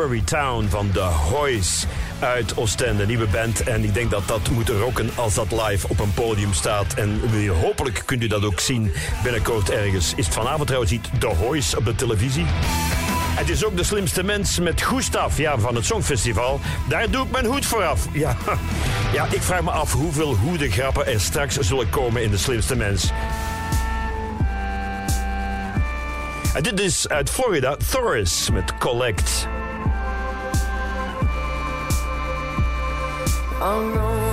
Strawberry 0.00 0.24
Town 0.24 0.66
van 0.68 0.90
The 0.90 1.00
Hoys 1.00 1.86
uit 2.18 2.56
Oostende, 2.56 3.06
nieuwe 3.06 3.26
band. 3.26 3.62
En 3.62 3.84
ik 3.84 3.94
denk 3.94 4.10
dat 4.10 4.28
dat 4.28 4.50
moet 4.50 4.68
rocken 4.68 5.10
als 5.14 5.34
dat 5.34 5.52
live 5.52 5.88
op 5.88 6.00
een 6.00 6.14
podium 6.14 6.52
staat. 6.52 6.94
En 6.94 7.20
hopelijk 7.60 8.02
kunt 8.04 8.22
u 8.22 8.26
dat 8.26 8.44
ook 8.44 8.60
zien 8.60 8.92
binnenkort 9.22 9.70
ergens. 9.70 10.12
Is 10.16 10.24
het 10.24 10.34
vanavond 10.34 10.66
trouwens 10.66 10.92
niet 10.92 11.10
The 11.18 11.26
Hoys 11.26 11.76
op 11.76 11.84
de 11.84 11.94
televisie? 11.94 12.44
Het 13.34 13.48
is 13.48 13.64
ook 13.64 13.76
de 13.76 13.84
slimste 13.84 14.22
mens 14.22 14.58
met 14.58 14.82
Gustav 14.82 15.38
ja, 15.38 15.58
van 15.58 15.74
het 15.74 15.84
Songfestival. 15.84 16.60
Daar 16.88 17.10
doe 17.10 17.24
ik 17.24 17.30
mijn 17.30 17.46
hoed 17.46 17.66
voor 17.66 17.84
af. 17.84 18.06
Ja, 18.12 18.36
ja, 19.12 19.26
ik 19.30 19.42
vraag 19.42 19.62
me 19.62 19.70
af 19.70 19.92
hoeveel 19.92 20.36
hoedengrappen 20.36 21.06
er 21.06 21.20
straks 21.20 21.58
zullen 21.58 21.90
komen 21.90 22.22
in 22.22 22.30
de 22.30 22.38
slimste 22.38 22.76
mens. 22.76 23.10
En 26.54 26.62
dit 26.62 26.80
is 26.80 27.08
uit 27.08 27.30
Florida, 27.30 27.76
Thoris 27.90 28.50
met 28.50 28.78
Collect. 28.78 29.48
I 33.62 33.78
know 33.92 34.29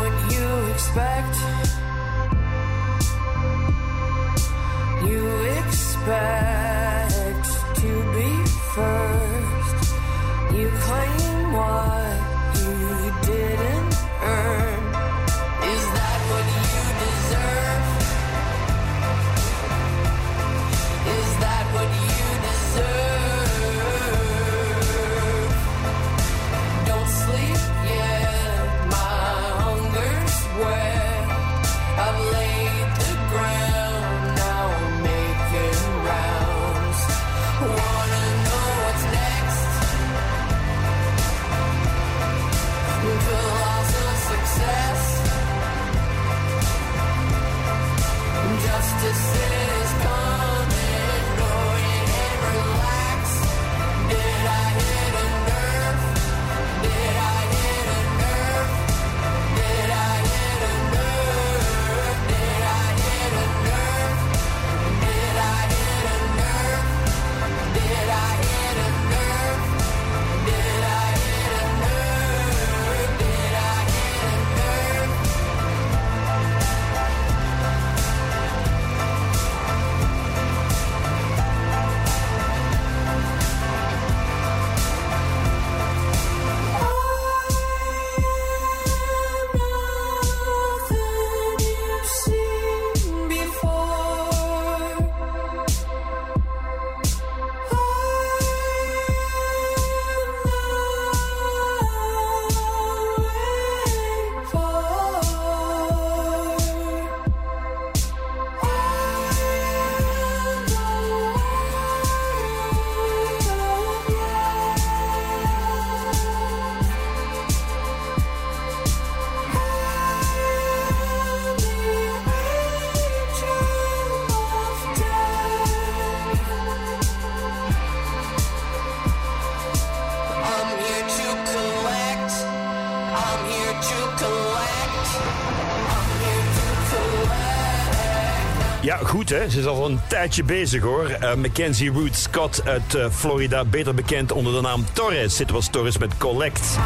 goed 139.07 139.29
hè. 139.29 139.49
Ze 139.49 139.59
is 139.59 139.65
al 139.65 139.85
een 139.85 139.99
tijdje 140.07 140.43
bezig 140.43 140.81
hoor. 140.81 141.09
Eh, 141.09 141.33
Mackenzie 141.33 141.91
Root 141.91 142.15
Scott 142.15 142.61
uit 142.65 142.95
eh, 142.95 143.09
Florida, 143.11 143.65
beter 143.65 143.93
bekend 143.93 144.31
onder 144.31 144.53
de 144.53 144.61
naam 144.61 144.85
Torres. 144.93 145.35
Dit 145.35 145.51
was 145.51 145.69
Torres 145.69 145.97
met 145.97 146.17
Collect. 146.17 146.77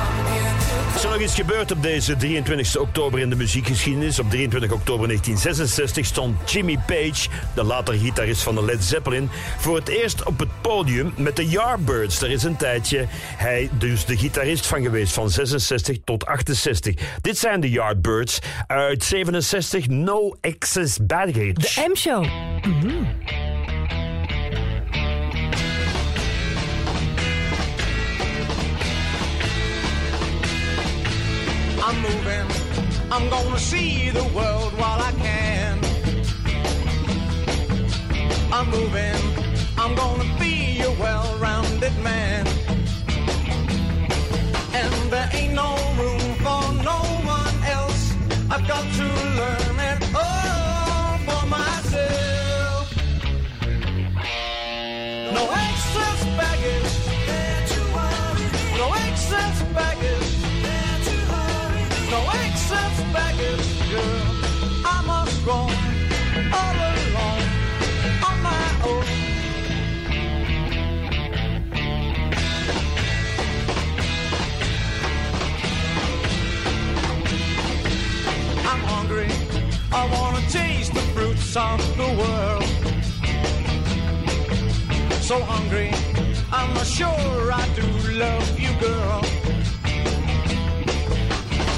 Is 0.96 1.04
er 1.04 1.10
nog 1.10 1.20
iets 1.20 1.36
gebeurd 1.36 1.72
op 1.72 1.82
deze 1.82 2.16
23 2.16 2.78
oktober 2.78 3.20
in 3.20 3.30
de 3.30 3.36
muziekgeschiedenis? 3.36 4.20
Op 4.20 4.30
23 4.30 4.72
oktober 4.72 5.08
1966 5.08 6.06
stond 6.06 6.52
Jimmy 6.52 6.78
Page, 6.86 7.30
de 7.56 7.64
later 7.64 7.94
gitarist 7.94 8.42
van 8.42 8.56
de 8.56 8.66
Led 8.66 8.84
Zeppelin, 8.84 9.30
voor 9.58 9.76
het 9.76 9.88
eerst 9.88 10.24
op 10.24 10.40
het 10.40 10.50
podium 10.62 11.14
met 11.18 11.36
de 11.36 11.48
Yardbirds. 11.48 12.20
Daar 12.20 12.30
is 12.30 12.44
een 12.44 12.56
tijdje 12.56 13.06
hij 13.38 13.70
dus 13.72 14.06
de 14.06 14.18
gitarist 14.18 14.66
van 14.66 14.82
geweest, 14.82 15.14
van 15.14 15.30
66 15.30 15.98
tot 16.04 16.26
68. 16.26 16.96
Dit 17.22 17.38
zijn 17.38 17.60
de 17.60 17.70
Yardbirds 17.70 18.40
uit 18.68 19.04
67, 19.04 19.88
No 19.88 20.36
Excess 20.42 20.98
Baggage. 21.06 21.54
De 21.54 21.90
M-show. 21.92 22.24
Mhm. 22.24 23.41
I'm 33.22 33.30
gonna 33.30 33.60
see 33.60 34.10
the 34.10 34.24
world 34.36 34.74
while 34.82 35.00
I 35.00 35.12
can. 35.12 35.80
I'm 38.52 38.68
moving. 38.72 39.22
I'm 39.78 39.94
gonna 39.94 40.26
be 40.40 40.82
a 40.82 40.92
well-rounded 41.00 41.96
man. 42.00 42.48
And 44.74 44.94
there 45.12 45.30
ain't 45.34 45.54
no 45.54 45.70
room 46.00 46.34
for 46.46 46.62
no 46.90 47.00
one 47.38 47.58
else. 47.78 48.16
I've 48.50 48.68
got 48.68 48.86
to 48.98 49.11
I 79.94 80.08
wanna 80.14 80.42
taste 80.50 80.94
the 80.94 81.02
fruits 81.14 81.56
of 81.56 81.80
the 81.98 82.10
world. 82.22 82.64
So 85.22 85.40
hungry. 85.42 85.92
I'm 86.52 86.74
not 86.74 86.86
sure 86.86 87.52
I 87.52 87.66
do 87.76 87.88
love 88.26 88.60
you, 88.60 88.72
girl. 88.80 89.22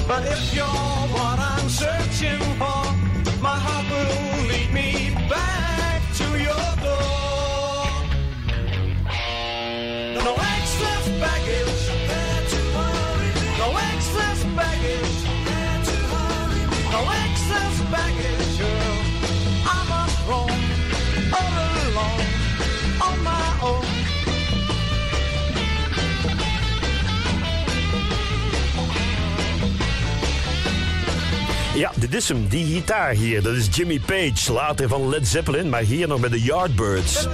But 0.08 0.26
if 0.26 0.54
you're 0.56 0.66
what 1.16 1.40
I'm 1.40 1.70
searching 1.70 2.40
for, 2.60 2.73
Ja, 31.76 31.92
dit 31.96 32.14
is 32.14 32.28
hem, 32.28 32.48
die 32.48 32.66
gitaar 32.66 33.12
hier. 33.12 33.42
Dat 33.42 33.54
is 33.54 33.68
Jimmy 33.72 34.00
Page, 34.00 34.54
later 34.54 34.88
van 34.88 35.10
Led 35.10 35.28
Zeppelin, 35.28 35.70
maar 35.70 35.82
hier 35.82 36.08
nog 36.08 36.20
met 36.20 36.32
de 36.32 36.42
Yardbirds. 36.42 37.28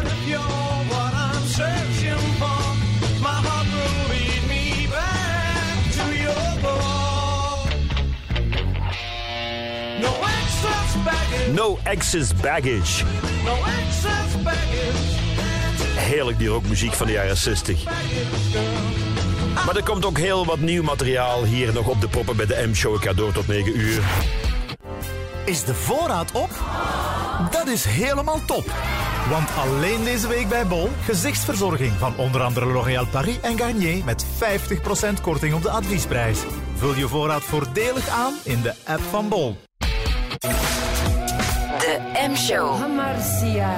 No 11.53 11.79
Excess 11.83 12.33
Baggage. 12.33 13.03
no 13.43 13.55
excess 13.65 14.43
baggage, 14.43 15.19
Heerlijk 15.95 16.37
die 16.37 16.47
rockmuziek 16.47 16.93
van 16.93 17.07
de 17.07 17.13
jaren 17.13 17.37
60. 17.37 17.83
Maar 19.65 19.75
er 19.75 19.83
komt 19.83 20.05
ook 20.05 20.17
heel 20.17 20.45
wat 20.45 20.59
nieuw 20.59 20.83
materiaal 20.83 21.43
hier 21.43 21.73
nog 21.73 21.87
op 21.87 22.01
de 22.01 22.07
proppen 22.07 22.35
bij 22.35 22.45
de 22.45 22.67
M-show. 22.67 22.95
Ik 22.95 23.01
ga 23.03 23.13
door 23.13 23.31
tot 23.31 23.47
9 23.47 23.79
uur. 23.79 24.01
Is 25.45 25.63
de 25.63 25.73
voorraad 25.73 26.31
op? 26.31 26.49
Dat 27.51 27.67
is 27.67 27.85
helemaal 27.85 28.39
top. 28.45 28.71
Want 29.29 29.49
alleen 29.57 30.03
deze 30.03 30.27
week 30.27 30.49
bij 30.49 30.67
Bol 30.67 30.89
gezichtsverzorging 31.03 31.91
van 31.97 32.13
onder 32.17 32.41
andere 32.41 32.65
L'Oréal 32.65 33.07
Paris 33.07 33.39
en 33.41 33.57
Garnier 33.57 34.03
met 34.05 34.25
50% 34.25 35.21
korting 35.21 35.53
op 35.53 35.61
de 35.61 35.69
adviesprijs. 35.69 36.39
Vul 36.75 36.95
je 36.95 37.07
voorraad 37.07 37.43
voordelig 37.43 38.09
aan 38.09 38.33
in 38.43 38.61
de 38.61 38.73
app 38.85 39.01
van 39.09 39.29
Bol. 39.29 39.57
De 41.79 41.99
M-show. 42.29 42.95
Marcia. 42.95 43.73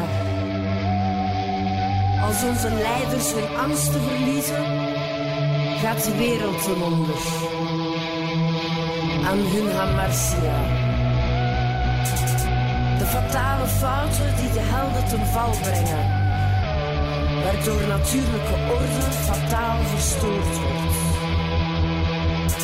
Als 2.21 2.43
onze 2.43 2.69
leiders 2.69 3.33
hun 3.33 3.57
angsten 3.57 4.01
verliezen, 4.01 4.80
gaat 5.81 6.03
de 6.03 6.17
wereld 6.17 6.63
ten 6.63 6.81
onder. 6.81 7.15
Aan 9.25 9.37
hun 9.37 9.71
Hamartia. 9.75 10.59
De 12.97 13.05
fatale 13.05 13.67
fouten 13.67 14.35
die 14.35 14.51
de 14.51 14.59
helden 14.73 15.05
ten 15.09 15.25
val 15.25 15.51
brengen, 15.61 16.05
waardoor 17.43 17.87
natuurlijke 17.87 18.55
orde 18.71 19.11
fataal 19.27 19.83
verstoord 19.83 20.59
wordt. 20.59 20.99
Dit 22.53 22.63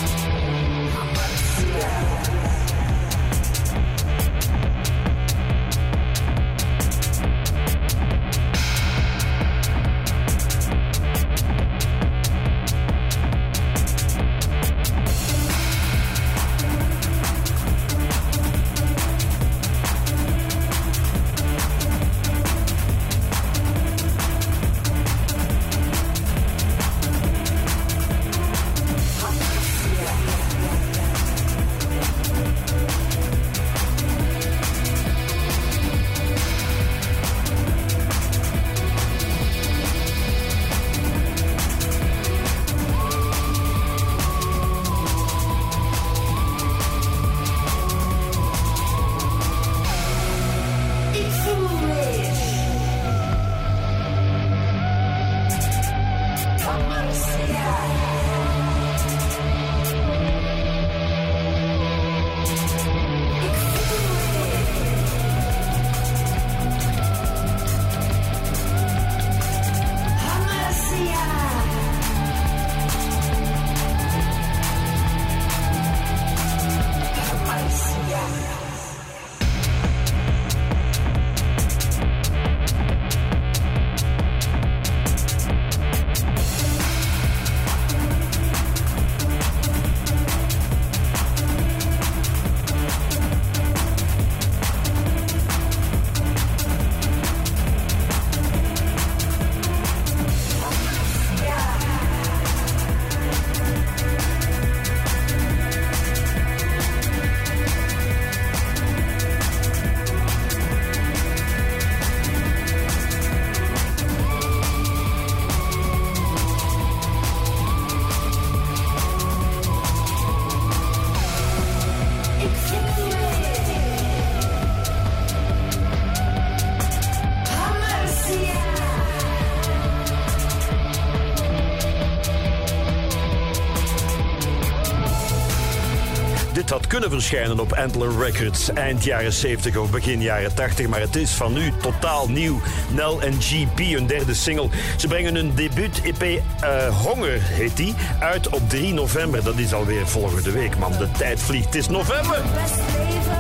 verschijnen 137.28 137.60
op 137.60 137.74
Antler 137.74 138.20
Records 138.20 138.74
eind 138.74 139.04
jaren 139.04 139.34
70 139.34 139.78
of 139.78 139.90
begin 139.90 140.22
jaren 140.22 140.56
80, 140.56 140.88
maar 140.88 141.00
het 141.00 141.16
is 141.16 141.32
van 141.32 141.54
nu 141.54 141.74
totaal 141.82 142.30
nieuw. 142.30 142.62
Nel 142.90 143.22
en 143.22 143.42
GP, 143.42 143.80
hun 143.80 144.08
derde 144.08 144.34
single. 144.34 144.70
Ze 144.98 145.08
brengen 145.08 145.36
hun 145.36 145.56
debuut-EP 145.56 146.22
eh, 146.22 146.98
Honger, 147.04 147.42
heet 147.42 147.78
die, 147.78 147.96
uit 148.20 148.50
op 148.50 148.70
3 148.70 148.94
november. 148.94 149.44
Dat 149.44 149.58
is 149.58 149.74
alweer 149.74 150.08
volgende 150.08 150.52
week, 150.52 150.78
man. 150.78 150.92
De 150.92 151.12
tijd 151.12 151.40
vliegt. 151.40 151.66
Het 151.66 151.76
is 151.76 151.88
november. 151.88 152.42
Best 152.54 152.76
leven 152.76 153.38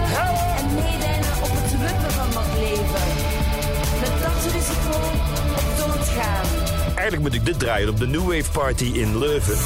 en 0.57 0.73
meedijnen 0.75 1.33
op 1.41 1.49
het 1.51 2.13
van 2.13 2.31
dat 2.31 2.59
leven. 2.59 3.07
Met 3.99 4.21
dat 4.21 4.53
risico 4.53 4.97
op 5.55 5.77
doodgaan. 5.77 6.45
Eigenlijk 6.85 7.21
moet 7.21 7.33
ik 7.33 7.45
dit 7.45 7.59
draaien 7.59 7.89
op 7.89 7.97
de 7.99 8.07
New 8.07 8.33
Wave 8.33 8.51
Party 8.51 8.85
in 8.93 9.17
Leuven. 9.17 9.57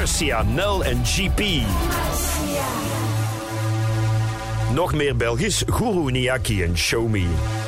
Hamartia, 0.00 0.42
Nel 0.42 0.84
en 0.84 1.04
GP. 1.04 1.62
Nog 4.74 4.94
meer 4.94 5.16
Belgisch, 5.16 5.62
Guru 5.66 6.10
Niaki 6.10 6.62
en 6.62 6.76
Show 6.76 7.08
Me. 7.08 7.59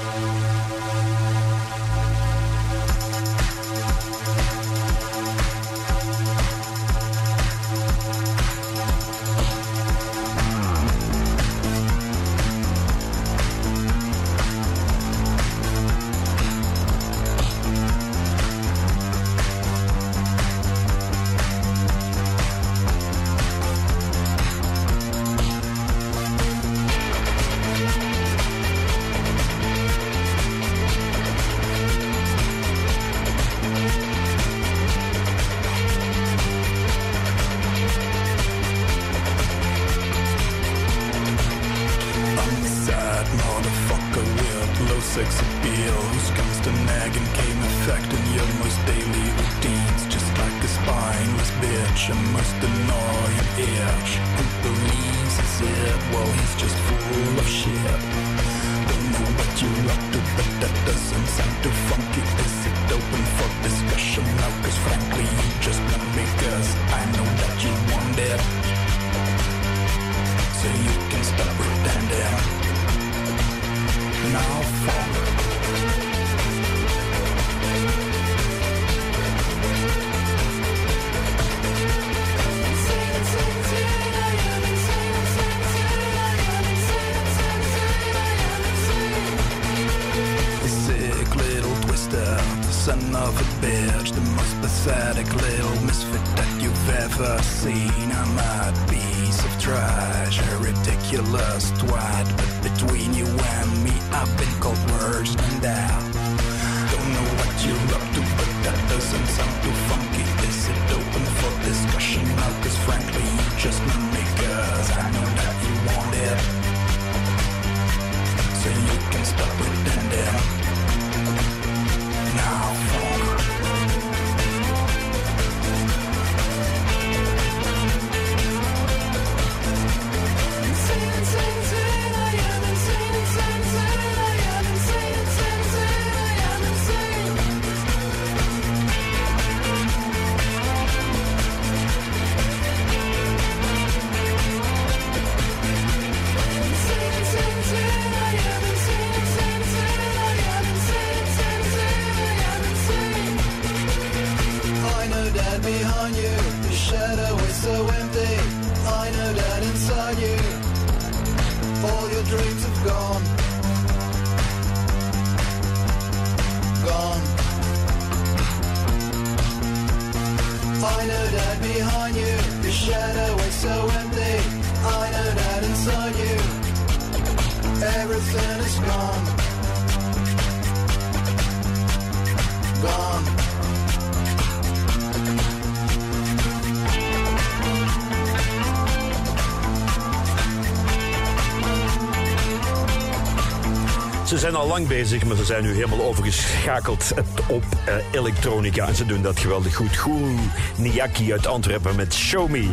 Lang 194.82 195.00
bezig, 195.00 195.24
maar 195.24 195.36
ze 195.36 195.44
zijn 195.44 195.62
nu 195.62 195.74
helemaal 195.74 196.02
overgeschakeld 196.02 197.12
op 197.48 197.64
eh, 197.84 197.94
elektronica. 198.10 198.86
En 198.86 198.94
ze 198.94 199.06
doen 199.06 199.22
dat 199.22 199.40
geweldig 199.40 199.74
goed. 199.74 199.96
Guru 199.96 200.34
Niyaki 200.76 201.32
uit 201.32 201.46
Antwerpen 201.46 201.96
met 201.96 202.14
Show 202.14 202.50
Me. 202.50 202.68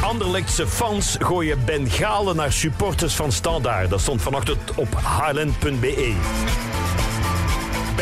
Anderlechtse 0.00 0.66
fans 0.66 1.16
gooien 1.18 1.64
bengalen 1.64 2.36
naar 2.36 2.52
supporters 2.52 3.14
van 3.14 3.32
Standaard. 3.32 3.90
Dat 3.90 4.00
stond 4.00 4.22
vanochtend 4.22 4.74
op 4.74 4.88
highland.be. 4.94 6.14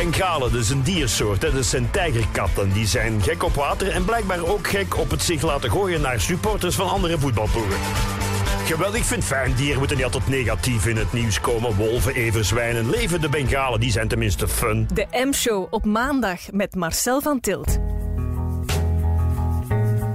Bengalen, 0.01 0.53
dat 0.53 0.61
is 0.61 0.71
een 0.71 0.83
diersoort. 0.83 1.41
Dat 1.41 1.65
zijn 1.65 1.91
tijgerkatten. 1.91 2.73
Die 2.73 2.87
zijn 2.87 3.23
gek 3.23 3.43
op 3.43 3.55
water 3.55 3.91
en 3.91 4.05
blijkbaar 4.05 4.47
ook 4.47 4.69
gek 4.69 4.97
op 4.99 5.11
het 5.11 5.23
zich 5.23 5.43
laten 5.43 5.71
gooien 5.71 6.01
naar 6.01 6.21
supporters 6.21 6.75
van 6.75 6.89
andere 6.89 7.19
voetbalploegen. 7.19 7.79
Geweldig, 8.65 9.05
vind 9.05 9.25
fijn. 9.25 9.55
Dieren 9.55 9.79
moeten 9.79 9.97
niet 9.97 10.05
altijd 10.05 10.29
negatief 10.29 10.87
in 10.87 10.97
het 10.97 11.13
nieuws 11.13 11.41
komen. 11.41 11.75
Wolven, 11.75 12.15
everzwijnen, 12.15 12.91
leven 12.91 13.21
de 13.21 13.29
Bengalen, 13.29 13.81
die 13.81 13.91
zijn 13.91 14.09
tenminste 14.09 14.49
fun. 14.49 14.89
De 14.95 15.07
M-show 15.11 15.67
op 15.71 15.85
maandag 15.85 16.41
met 16.53 16.75
Marcel 16.75 17.21
van 17.21 17.41
Tilt. 17.41 17.79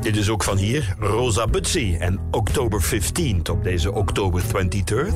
Dit 0.02 0.16
is 0.16 0.30
ook 0.30 0.44
van 0.44 0.58
hier, 0.58 0.96
Rosa 1.00 1.48
Butzi 1.48 1.96
en 1.98 2.20
October 2.32 2.84
15th 2.84 3.50
op 3.52 3.64
deze 3.64 3.92
October 3.92 4.42
23rd. 4.42 5.14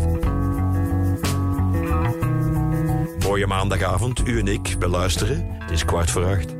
Mooie 3.29 3.47
maandagavond, 3.47 4.27
u 4.27 4.39
en 4.39 4.47
ik, 4.47 4.75
we 4.79 4.87
luisteren. 4.87 5.55
Het 5.59 5.71
is 5.71 5.85
kwart 5.85 6.11
voor 6.11 6.25
acht. 6.25 6.55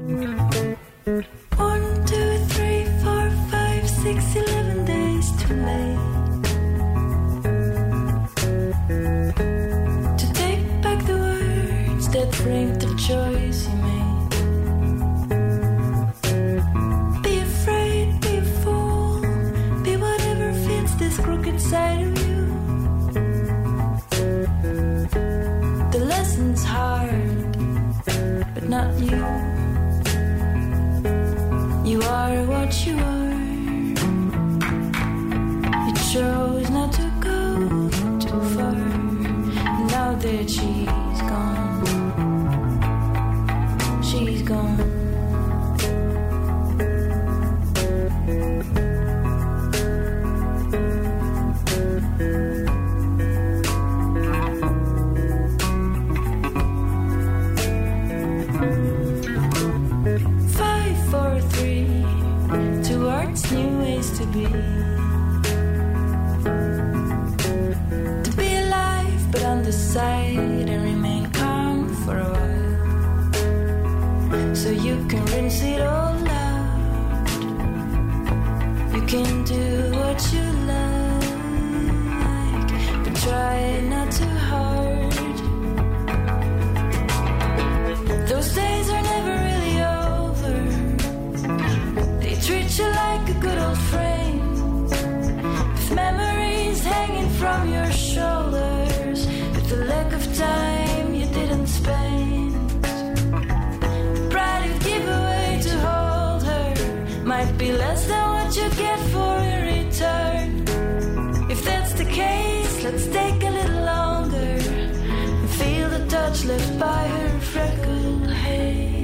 Left 116.50 116.80
by 116.80 117.04
her 117.08 117.40
freckled 117.40 118.28
hands. 118.28 119.00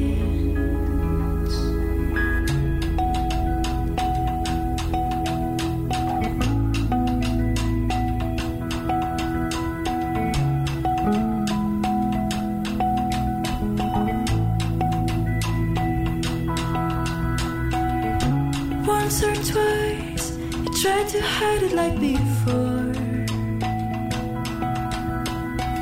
Once 18.87 19.23
or 19.23 19.35
twice, 19.51 20.27
you 20.63 20.71
tried 20.81 21.07
to 21.09 21.21
hide 21.21 21.61
it 21.67 21.73
like 21.73 21.99
before. 21.99 22.93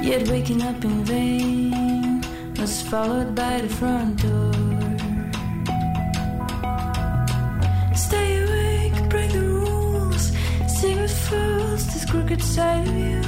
Yet 0.04 0.28
waking 0.28 0.62
up 0.62 0.84
in 0.84 1.06
vain 1.06 1.43
followed 2.94 3.34
by 3.34 3.60
the 3.60 3.68
front 3.80 4.22
door. 4.22 4.54
Stay 7.96 8.30
awake, 8.44 9.10
break 9.10 9.32
the 9.32 9.42
rules, 9.42 10.26
see 10.68 10.94
what 10.94 11.10
falls 11.10 11.88
this 11.92 12.06
crooked 12.06 12.40
side 12.40 12.88
of 12.88 12.96
you. 12.96 13.24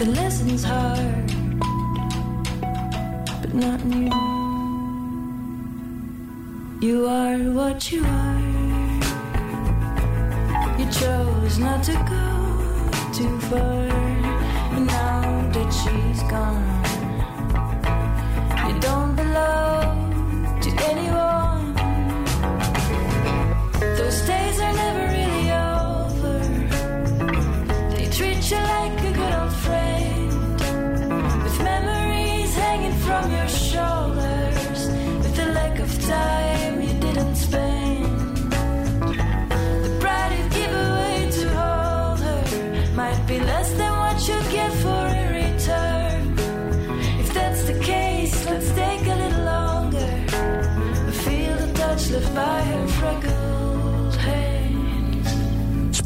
The 0.00 0.06
lesson's 0.18 0.64
hard, 0.64 1.28
but 3.40 3.54
not 3.54 3.82
new. 3.86 4.12
You 6.86 7.06
are 7.06 7.38
what 7.58 7.90
you 7.90 8.04
are. 8.04 8.40
You 10.78 10.86
chose 11.00 11.56
not 11.58 11.82
to 11.84 11.94
go 12.14 12.26
too 13.16 13.34
far. 13.48 13.88
And 14.76 14.86
now 14.86 15.22
that 15.54 15.70
she's 15.80 16.22
gone, 16.30 16.77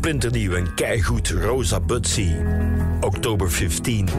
Splinternieuw 0.02 0.54
en 0.54 0.74
keigoed 0.74 1.28
Rosa 1.28 1.80
Butsy. 1.80 2.34
Oktober 3.00 3.50
15th. 3.50 4.16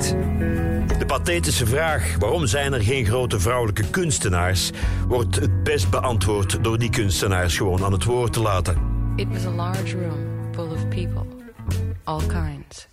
De 0.98 1.04
pathetische 1.08 1.66
vraag 1.66 2.16
waarom 2.20 2.48
zijn 2.48 2.74
er 2.74 2.82
geen 2.82 3.06
grote 3.06 3.40
vrouwelijke 3.40 3.90
kunstenaars... 3.90 4.72
wordt 5.08 5.36
het 5.36 5.64
best 5.64 5.90
beantwoord 5.90 6.64
door 6.64 6.78
die 6.78 6.90
kunstenaars 6.90 7.58
gewoon 7.58 7.84
aan 7.84 7.92
het 7.92 8.04
woord 8.04 8.34
te 8.34 8.42
laten. 8.42 8.78
It 9.16 9.28
was 9.28 9.46
a 9.46 9.50
large 9.50 9.98
room 9.98 10.54
full 10.54 10.72
of 10.72 10.88
people, 10.88 11.26
all 12.04 12.22
kinds. 12.28 12.88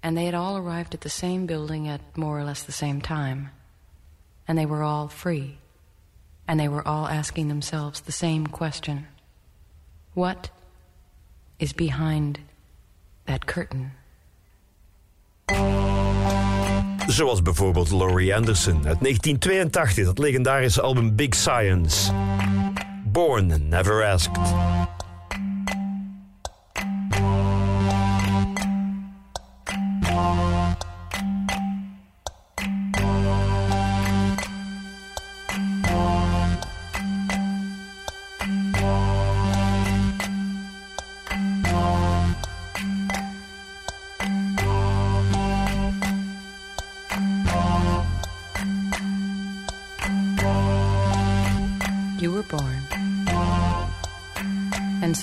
And 0.00 0.16
they 0.16 0.24
had 0.24 0.34
all 0.34 0.56
arrived 0.56 0.94
at 0.94 1.00
the 1.00 1.08
same 1.08 1.44
building 1.44 1.88
at 1.88 2.00
more 2.14 2.40
or 2.40 2.44
less 2.44 2.62
the 2.62 2.72
same 2.72 3.00
time. 3.00 3.50
And 4.44 4.58
they 4.58 4.66
were 4.66 4.84
all 4.84 5.08
free. 5.08 5.56
And 6.44 6.58
they 6.58 6.68
were 6.68 6.88
all 6.88 7.08
asking 7.08 7.48
themselves 7.48 8.00
the 8.00 8.12
same 8.12 8.46
question 8.46 9.06
What 10.12 10.50
is 11.56 11.72
behind 11.72 12.38
that 13.24 13.44
curtain? 13.44 13.92
Zoals 17.06 17.42
bijvoorbeeld 17.42 17.90
Laurie 17.90 18.34
Anderson 18.34 18.74
uit 18.74 19.00
1982, 19.00 20.04
dat 20.04 20.18
legendarische 20.18 20.82
album 20.82 21.16
Big 21.16 21.34
Science. 21.34 22.12
Born 23.04 23.68
Never 23.68 24.04
Asked. 24.04 24.38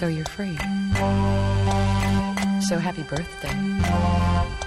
So 0.04 0.10
you're 0.10 0.26
free. 0.26 0.58
So 2.68 2.78
happy 2.78 3.04
birthday. 3.04 4.63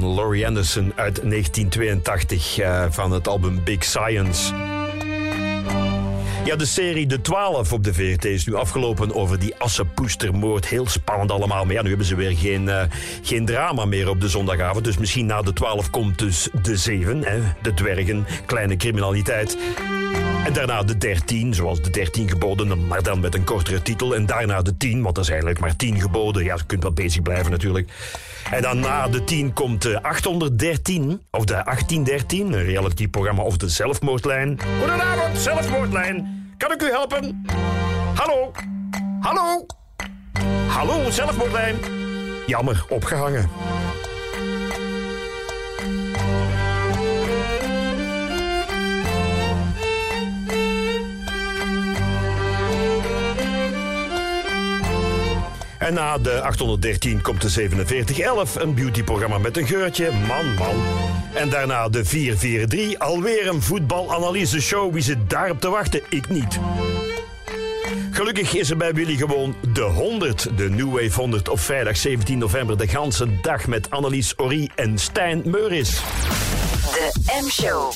Van 0.00 0.14
Laurie 0.14 0.46
Anderson 0.46 0.92
uit 0.96 1.20
1982 1.22 2.58
eh, 2.58 2.84
van 2.90 3.12
het 3.12 3.28
album 3.28 3.64
Big 3.64 3.84
Science. 3.84 4.54
Ja, 6.44 6.56
de 6.56 6.66
serie 6.66 7.06
De 7.06 7.20
12 7.20 7.72
op 7.72 7.84
de 7.84 7.94
VRT 7.94 8.24
is 8.24 8.46
nu 8.46 8.54
afgelopen 8.54 9.14
over 9.14 9.38
die 9.38 9.54
Assepoestermoord. 9.56 10.66
Heel 10.66 10.88
spannend 10.88 11.30
allemaal. 11.30 11.64
Maar 11.64 11.74
ja, 11.74 11.82
nu 11.82 11.88
hebben 11.88 12.06
ze 12.06 12.14
weer 12.14 12.36
geen, 12.36 12.68
eh, 12.68 12.82
geen 13.22 13.44
drama 13.44 13.84
meer 13.84 14.08
op 14.08 14.20
de 14.20 14.28
zondagavond. 14.28 14.84
Dus 14.84 14.98
misschien 14.98 15.26
na 15.26 15.42
de 15.42 15.52
12 15.52 15.90
komt 15.90 16.18
dus 16.18 16.48
de 16.62 16.76
7, 16.76 17.24
hè, 17.24 17.40
de 17.62 17.74
dwergen, 17.74 18.26
kleine 18.46 18.76
criminaliteit. 18.76 19.56
En 20.44 20.52
daarna 20.52 20.82
de 20.82 20.98
13, 20.98 21.54
zoals 21.54 21.82
de 21.82 21.90
13 21.90 22.28
geboden, 22.28 22.86
maar 22.86 23.02
dan 23.02 23.20
met 23.20 23.34
een 23.34 23.44
kortere 23.44 23.82
titel. 23.82 24.14
En 24.14 24.26
daarna 24.26 24.62
de 24.62 24.76
10, 24.76 25.02
want 25.02 25.14
dat 25.14 25.24
is 25.24 25.30
eigenlijk 25.30 25.60
maar 25.60 25.76
10 25.76 26.00
geboden. 26.00 26.44
Ja, 26.44 26.54
je 26.54 26.64
kunt 26.66 26.82
wel 26.82 26.92
bezig 26.92 27.22
blijven 27.22 27.50
natuurlijk. 27.50 27.90
En 28.50 28.62
dan 28.62 28.80
na 28.80 29.08
de 29.08 29.24
10 29.24 29.52
komt 29.52 29.82
de 29.82 30.02
813, 30.02 31.22
of 31.30 31.44
de 31.44 31.52
1813, 31.52 32.52
een 32.52 32.64
reality-programma 32.64 33.42
of 33.42 33.56
de 33.56 33.68
zelfmoordlijn. 33.68 34.60
Goedenavond, 34.78 35.38
zelfmoordlijn. 35.38 36.44
Kan 36.56 36.72
ik 36.72 36.82
u 36.82 36.90
helpen? 36.90 37.44
Hallo? 38.14 38.50
Hallo? 39.20 39.66
Hallo, 40.68 41.10
zelfmoordlijn. 41.10 41.76
Jammer, 42.46 42.84
opgehangen. 42.88 43.48
En 55.84 55.94
na 55.94 56.18
de 56.18 56.42
813 56.42 57.22
komt 57.22 57.42
de 57.42 57.50
4711, 57.50 58.54
een 58.54 58.74
beautyprogramma 58.74 59.38
met 59.38 59.56
een 59.56 59.66
geurtje. 59.66 60.10
Man, 60.26 60.54
man. 60.54 60.82
En 61.34 61.48
daarna 61.48 61.88
de 61.88 62.04
443, 62.04 62.98
alweer 62.98 63.48
een 63.48 63.62
voetbalanalyse-show. 63.62 64.92
Wie 64.92 65.02
zit 65.02 65.30
daarop 65.30 65.60
te 65.60 65.68
wachten? 65.68 66.00
Ik 66.08 66.28
niet. 66.28 66.58
Gelukkig 68.10 68.54
is 68.54 68.70
er 68.70 68.76
bij 68.76 68.94
Willy 68.94 69.16
gewoon 69.16 69.54
de 69.72 69.82
100, 69.82 70.48
de 70.56 70.70
New 70.70 70.92
Wave 70.92 71.20
100 71.20 71.48
op 71.48 71.60
vrijdag 71.60 71.96
17 71.96 72.38
november. 72.38 72.78
De 72.78 72.88
ganse 72.88 73.40
dag 73.40 73.66
met 73.66 73.90
Annelies 73.90 74.34
Orie 74.36 74.70
en 74.74 74.98
Stijn 74.98 75.42
Meuris. 75.44 76.00
De 76.92 77.12
M-show. 77.42 77.92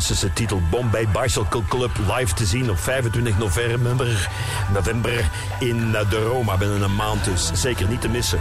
Fantastische 0.00 0.32
titel 0.32 0.60
Bombay 0.70 1.08
Bicycle 1.08 1.62
Club 1.68 1.90
live 2.16 2.34
te 2.34 2.46
zien 2.46 2.70
op 2.70 2.78
25 2.78 3.38
november, 3.38 4.28
november 4.72 5.30
in 5.58 5.94
eh, 5.94 6.10
de 6.10 6.22
Roma 6.22 6.56
binnen 6.56 6.82
een 6.82 6.94
maand 6.94 7.24
dus. 7.24 7.50
Zeker 7.52 7.88
niet 7.88 8.00
te 8.00 8.08
missen. 8.08 8.38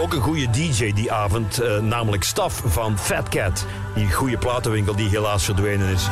Ook 0.00 0.14
een 0.14 0.20
goede 0.20 0.50
DJ 0.50 0.92
die 0.92 1.12
avond, 1.12 1.60
eh, 1.60 1.78
namelijk 1.78 2.24
Staf 2.24 2.62
van 2.64 2.98
Fat 2.98 3.28
Cat. 3.28 3.66
Die 3.94 4.12
goede 4.12 4.38
platenwinkel 4.38 4.96
die 4.96 5.08
helaas 5.08 5.44
verdwenen 5.44 5.88
is. 5.88 6.02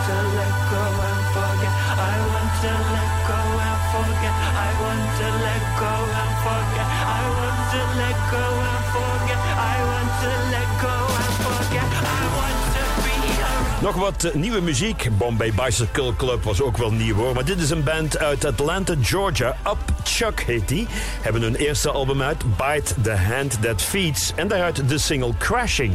Nog 13.83 13.95
wat 13.95 14.24
eh, 14.24 14.35
nieuwe 14.35 14.61
muziek. 14.61 15.09
Bombay 15.18 15.53
Bicycle 15.64 16.16
Club 16.16 16.43
was 16.43 16.62
ook 16.62 16.76
wel 16.76 16.93
nieuw 16.93 17.14
hoor. 17.14 17.35
Maar 17.35 17.45
dit 17.45 17.59
is 17.59 17.70
een 17.70 17.85
band 17.85 18.18
uit 18.18 18.45
Atlanta, 18.45 18.95
Georgia. 19.01 19.57
Up 19.66 19.78
Chuck 20.05 20.41
heet 20.41 20.68
die. 20.68 20.87
Hebben 21.20 21.43
hun 21.43 21.55
eerste 21.55 21.91
album 21.91 22.22
uit. 22.22 22.57
Bite 22.57 23.01
the 23.01 23.16
Hand 23.16 23.62
That 23.62 23.83
Feeds. 23.83 24.33
En 24.37 24.49
daaruit 24.49 24.89
de 24.89 24.99
single 24.99 25.33
Crashing. 25.39 25.95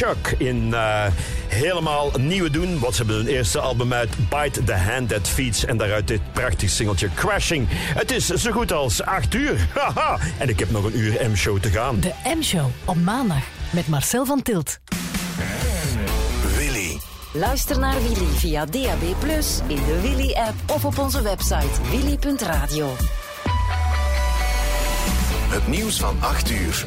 Chuck 0.00 0.34
in 0.38 0.74
eh, 0.74 1.06
helemaal 1.48 2.10
nieuwe 2.18 2.50
doen. 2.50 2.78
Want 2.78 2.94
ze 2.94 3.02
hebben 3.02 3.16
hun 3.16 3.34
eerste 3.34 3.60
album 3.60 3.92
uit 3.92 4.16
Bite 4.28 4.64
the 4.64 4.74
Hand 4.74 5.08
That 5.08 5.28
Feeds. 5.28 5.64
En 5.64 5.76
daaruit 5.76 6.08
dit 6.08 6.20
prachtig 6.32 6.70
singeltje 6.70 7.08
Crashing. 7.14 7.66
Het 7.70 8.10
is 8.10 8.26
zo 8.26 8.50
goed 8.50 8.72
als 8.72 9.02
8 9.02 9.34
uur. 9.34 9.68
Haha. 9.78 10.18
en 10.38 10.48
ik 10.48 10.58
heb 10.58 10.70
nog 10.70 10.84
een 10.84 10.98
uur 10.98 11.30
M-show 11.30 11.60
te 11.60 11.70
gaan. 11.70 12.00
De 12.00 12.12
M-show 12.38 12.66
op 12.84 12.96
maandag 12.96 13.42
met 13.70 13.88
Marcel 13.88 14.24
van 14.24 14.42
Tilt. 14.42 14.78
Willy. 16.56 17.00
Luister 17.32 17.78
naar 17.78 18.02
Willy 18.02 18.26
via 18.36 18.64
DAB+, 18.64 19.02
in 19.66 19.76
de 19.86 20.00
Willy-app 20.02 20.54
of 20.66 20.84
op 20.84 20.98
onze 20.98 21.22
website 21.22 21.80
willy.radio. 21.90 22.94
Het 25.48 25.68
nieuws 25.68 25.98
van 25.98 26.16
8 26.20 26.50
uur. 26.50 26.86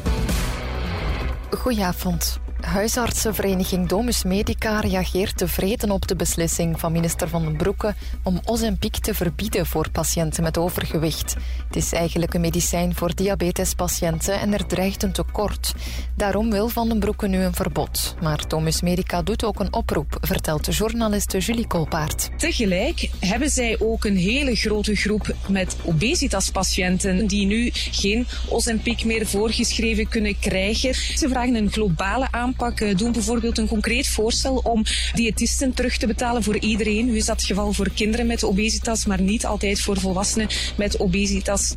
Goedenavond. 1.50 2.42
Huisartsenvereniging 2.74 3.88
Domus 3.88 4.24
Medica 4.24 4.80
reageert 4.80 5.36
tevreden 5.36 5.90
op 5.90 6.08
de 6.08 6.16
beslissing 6.16 6.80
van 6.80 6.92
minister 6.92 7.28
Van 7.28 7.42
den 7.42 7.56
Broeke 7.56 7.94
om 8.22 8.40
Ozempic 8.44 8.96
te 8.96 9.14
verbieden 9.14 9.66
voor 9.66 9.90
patiënten 9.90 10.42
met 10.42 10.58
overgewicht. 10.58 11.34
Het 11.66 11.76
is 11.76 11.92
eigenlijk 11.92 12.34
een 12.34 12.40
medicijn 12.40 12.94
voor 12.94 13.14
diabetespatiënten 13.14 14.40
en 14.40 14.52
er 14.52 14.66
dreigt 14.66 15.02
een 15.02 15.12
tekort. 15.12 15.74
Daarom 16.16 16.50
wil 16.50 16.68
Van 16.68 16.88
den 16.88 16.98
Broeke 16.98 17.26
nu 17.26 17.38
een 17.38 17.54
verbod. 17.54 18.14
Maar 18.22 18.48
Domus 18.48 18.80
Medica 18.80 19.22
doet 19.22 19.44
ook 19.44 19.60
een 19.60 19.72
oproep, 19.72 20.18
vertelt 20.20 20.64
de 20.64 20.72
journaliste 20.72 21.38
Julie 21.38 21.66
Kolpaert. 21.66 22.30
Tegelijk 22.36 23.10
hebben 23.20 23.50
zij 23.50 23.76
ook 23.80 24.04
een 24.04 24.16
hele 24.16 24.54
grote 24.54 24.94
groep 24.94 25.34
met 25.48 25.76
obesitaspatiënten 25.84 27.26
die 27.26 27.46
nu 27.46 27.70
geen 27.72 28.26
Ozempic 28.48 29.04
meer 29.04 29.26
voorgeschreven 29.26 30.08
kunnen 30.08 30.38
krijgen. 30.38 30.94
Ze 30.94 31.28
vragen 31.28 31.54
een 31.54 31.70
globale 31.70 32.28
aanpak, 32.30 32.62
eh, 32.72 32.96
doen 32.96 33.12
bijvoorbeeld 33.12 33.58
een 33.58 33.68
concreet 33.68 34.08
voorstel 34.08 34.56
om 34.56 34.82
diëtisten 35.14 35.74
terug 35.74 35.96
te 35.96 36.06
betalen 36.06 36.42
voor 36.42 36.58
iedereen. 36.58 37.06
Nu 37.06 37.16
is 37.16 37.26
dat 37.26 37.42
geval 37.42 37.72
voor 37.72 37.90
kinderen 37.94 38.26
met 38.26 38.44
obesitas, 38.44 39.06
maar 39.06 39.20
niet 39.20 39.46
altijd 39.46 39.80
voor 39.80 40.00
volwassenen 40.00 40.48
met 40.76 40.98
obesitas. 40.98 41.74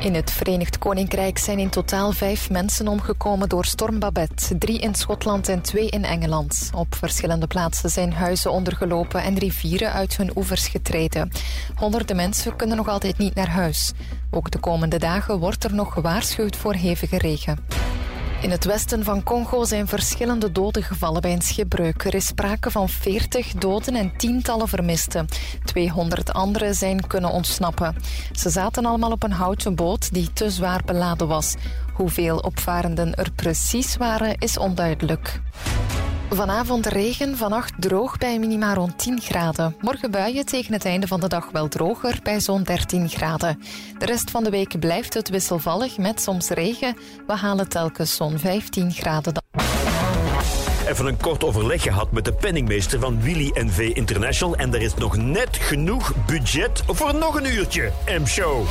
In 0.00 0.14
het 0.14 0.30
Verenigd 0.30 0.78
Koninkrijk 0.78 1.38
zijn 1.38 1.58
in 1.58 1.70
totaal 1.70 2.12
vijf 2.12 2.50
mensen 2.50 2.88
omgekomen 2.88 3.48
door 3.48 3.64
storm 3.64 3.98
Babette. 3.98 4.58
Drie 4.58 4.80
in 4.80 4.94
Schotland 4.94 5.48
en 5.48 5.60
twee 5.60 5.88
in 5.88 6.04
Engeland. 6.04 6.70
Op 6.74 6.94
verschillende 6.94 7.46
plaatsen 7.46 7.90
zijn 7.90 8.12
huizen 8.12 8.50
ondergelopen 8.50 9.22
en 9.22 9.38
rivieren 9.38 9.92
uit 9.92 10.16
hun 10.16 10.30
oevers 10.36 10.68
getreden. 10.68 11.32
Honderden 11.74 12.16
mensen 12.16 12.56
kunnen 12.56 12.76
nog 12.76 12.88
altijd 12.88 13.18
niet 13.18 13.34
naar 13.34 13.48
huis. 13.48 13.92
Ook 14.30 14.50
de 14.50 14.58
komende 14.58 14.98
dagen 14.98 15.38
wordt 15.38 15.64
er 15.64 15.74
nog 15.74 15.92
gewaarschuwd 15.92 16.56
voor 16.56 16.74
hevige 16.74 17.18
regen. 17.18 17.58
In 18.40 18.50
het 18.50 18.64
westen 18.64 19.04
van 19.04 19.22
Congo 19.22 19.64
zijn 19.64 19.86
verschillende 19.86 20.52
doden 20.52 20.82
gevallen 20.82 21.20
bij 21.20 21.32
een 21.32 21.42
schipbreuk. 21.42 22.04
Er 22.04 22.14
is 22.14 22.26
sprake 22.26 22.70
van 22.70 22.88
40 22.88 23.52
doden 23.52 23.94
en 23.94 24.16
tientallen 24.16 24.68
vermisten. 24.68 25.28
200 25.64 26.32
anderen 26.32 26.74
zijn 26.74 27.06
kunnen 27.06 27.30
ontsnappen. 27.30 27.96
Ze 28.32 28.50
zaten 28.50 28.84
allemaal 28.86 29.10
op 29.10 29.22
een 29.22 29.32
houten 29.32 29.74
boot 29.74 30.12
die 30.12 30.32
te 30.32 30.50
zwaar 30.50 30.82
beladen 30.84 31.28
was. 31.28 31.54
Hoeveel 31.96 32.38
opvarenden 32.38 33.14
er 33.14 33.30
precies 33.32 33.96
waren, 33.96 34.34
is 34.38 34.58
onduidelijk. 34.58 35.40
Vanavond 36.30 36.86
regen, 36.86 37.36
vannacht 37.36 37.72
droog 37.78 38.18
bij 38.18 38.38
minima 38.38 38.74
rond 38.74 38.98
10 38.98 39.20
graden. 39.20 39.76
Morgen 39.80 40.10
buien 40.10 40.46
tegen 40.46 40.72
het 40.72 40.84
einde 40.84 41.06
van 41.06 41.20
de 41.20 41.28
dag 41.28 41.50
wel 41.50 41.68
droger 41.68 42.18
bij 42.22 42.40
zo'n 42.40 42.62
13 42.62 43.08
graden. 43.08 43.62
De 43.98 44.06
rest 44.06 44.30
van 44.30 44.44
de 44.44 44.50
week 44.50 44.78
blijft 44.78 45.14
het 45.14 45.28
wisselvallig 45.28 45.98
met 45.98 46.20
soms 46.20 46.48
regen. 46.48 46.96
We 47.26 47.32
halen 47.32 47.68
telkens 47.68 48.16
zo'n 48.16 48.38
15 48.38 48.92
graden. 48.92 49.34
Even 50.88 51.06
een 51.06 51.16
kort 51.16 51.44
overleg 51.44 51.82
gehad 51.82 52.12
met 52.12 52.24
de 52.24 52.32
penningmeester 52.32 53.00
van 53.00 53.20
Willy 53.20 53.50
NV 53.54 53.90
International. 53.94 54.56
En 54.56 54.74
er 54.74 54.82
is 54.82 54.94
nog 54.94 55.16
net 55.16 55.56
genoeg 55.56 56.12
budget 56.26 56.82
voor 56.86 57.14
nog 57.14 57.34
een 57.34 57.46
uurtje 57.46 57.92
M-show. 58.06 58.66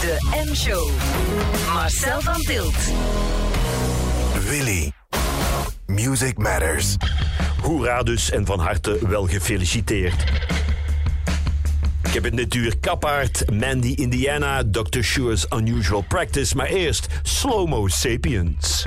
De 0.00 0.44
M-show. 0.48 0.90
Marcel 1.72 2.20
van 2.20 2.42
Tilt. 2.42 2.74
Willy. 4.48 4.92
Music 5.86 6.38
Matters. 6.38 6.96
Hoera 7.62 8.02
dus 8.02 8.30
en 8.30 8.46
van 8.46 8.60
harte 8.60 9.08
wel 9.08 9.26
gefeliciteerd. 9.26 10.24
Ik 12.02 12.12
heb 12.12 12.24
het 12.24 12.36
dit 12.36 12.54
uur 12.54 12.78
Kapaard, 12.78 13.50
Mandy 13.52 13.92
Indiana, 13.96 14.62
Dr. 14.70 15.02
Sure's 15.02 15.46
Unusual 15.56 16.04
Practice, 16.08 16.56
maar 16.56 16.66
eerst 16.66 17.06
Slow-Mo 17.22 17.88
Sapiens. 17.88 18.86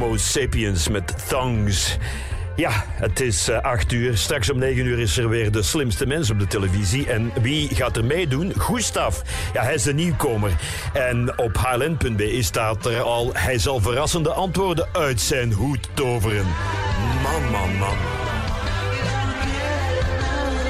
Homo 0.00 0.16
sapiens 0.16 0.88
met 0.88 1.28
thongs. 1.28 1.96
Ja, 2.56 2.84
het 2.88 3.20
is 3.20 3.48
eh, 3.48 3.60
8 3.60 3.92
uur. 3.92 4.16
Straks 4.16 4.50
om 4.50 4.58
9 4.58 4.86
uur 4.86 4.98
is 4.98 5.18
er 5.18 5.28
weer 5.28 5.52
de 5.52 5.62
slimste 5.62 6.06
mens 6.06 6.30
op 6.30 6.38
de 6.38 6.46
televisie. 6.46 7.06
En 7.06 7.32
wie 7.42 7.74
gaat 7.74 7.96
er 7.96 8.04
meedoen? 8.04 8.52
Gustav. 8.56 9.20
Ja, 9.52 9.62
hij 9.62 9.74
is 9.74 9.82
de 9.82 9.94
nieuwkomer. 9.94 10.50
En 10.92 11.38
op 11.38 11.56
highland.be 11.56 12.42
staat 12.42 12.86
er 12.86 13.00
al... 13.00 13.30
hij 13.32 13.58
zal 13.58 13.80
verrassende 13.80 14.32
antwoorden 14.32 14.88
uit 14.92 15.20
zijn 15.20 15.52
hoed 15.52 15.88
toveren. 15.94 16.46
Man, 17.22 17.50
man, 17.50 17.76
man. 17.76 17.96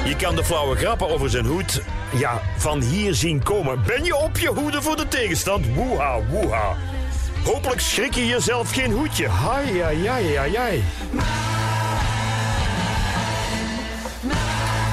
Je 0.05 0.15
kan 0.15 0.35
de 0.35 0.43
flauwe 0.43 0.75
grappen 0.75 1.09
over 1.09 1.29
zijn 1.29 1.45
hoed 1.45 1.81
ja, 2.13 2.41
van 2.57 2.81
hier 2.81 3.13
zien 3.13 3.43
komen. 3.43 3.83
Ben 3.87 4.03
je 4.03 4.15
op 4.15 4.37
je 4.37 4.47
hoede 4.47 4.81
voor 4.81 4.95
de 4.95 5.07
tegenstand? 5.07 5.73
Woeha, 5.73 6.19
woeha. 6.29 6.75
Hopelijk 7.43 7.81
schrik 7.81 8.13
je 8.13 8.25
jezelf 8.25 8.71
geen 8.71 8.91
hoedje. 8.91 9.27
Hai, 9.27 9.81
ai, 9.81 10.07
ai, 10.07 10.35
ai, 10.35 10.55
ai. 10.55 10.83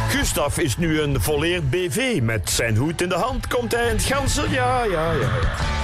Gustav 0.08 0.58
is 0.58 0.76
nu 0.76 1.00
een 1.00 1.20
volleerd 1.20 1.70
BV. 1.70 2.20
Met 2.22 2.50
zijn 2.50 2.76
hoed 2.76 3.02
in 3.02 3.08
de 3.08 3.14
hand 3.14 3.46
komt 3.46 3.72
hij 3.72 3.88
in 3.88 3.96
het 3.96 4.02
ganse... 4.04 4.42
Ja, 4.50 4.82
ja, 4.84 5.12
ja, 5.12 5.12
ja. 5.12 5.76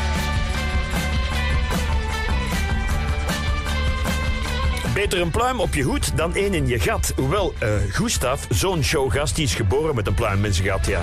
Beter 4.95 5.21
een 5.21 5.31
pluim 5.31 5.61
op 5.61 5.75
je 5.75 5.83
hoed 5.83 6.17
dan 6.17 6.35
één 6.35 6.55
in 6.55 6.67
je 6.67 6.81
gat. 6.81 7.13
Hoewel, 7.17 7.55
eh 7.59 7.69
Gustav, 7.89 8.41
zo'n 8.49 8.83
showgast, 8.83 9.37
die 9.37 9.45
is 9.45 9.55
geboren 9.55 9.95
met 9.95 10.07
een 10.07 10.15
pluim 10.15 10.45
in 10.45 10.55
zijn 10.55 10.69
gat, 10.69 10.87
ja. 10.87 11.03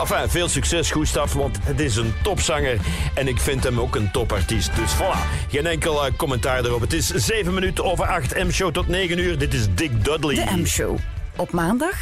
Enfin, 0.00 0.30
veel 0.30 0.48
succes, 0.48 0.90
Gustav, 0.90 1.32
want 1.32 1.58
het 1.62 1.80
is 1.80 1.96
een 1.96 2.14
topzanger 2.22 2.78
en 3.14 3.28
ik 3.28 3.40
vind 3.40 3.64
hem 3.64 3.80
ook 3.80 3.94
een 3.94 4.10
topartiest. 4.10 4.76
Dus 4.76 4.94
voilà, 4.94 5.48
geen 5.50 5.66
enkel 5.66 6.06
eh, 6.06 6.12
commentaar 6.16 6.64
erop. 6.64 6.80
Het 6.80 6.92
is 6.92 7.06
7 7.06 7.54
minuten 7.54 7.84
over 7.84 8.06
8, 8.06 8.44
M-show 8.44 8.72
tot 8.72 8.88
9 8.88 9.18
uur. 9.18 9.38
Dit 9.38 9.54
is 9.54 9.66
Dick 9.74 10.04
Dudley. 10.04 10.34
De 10.34 10.56
M-show. 10.56 10.98
Op 11.36 11.50
maandag 11.52 11.96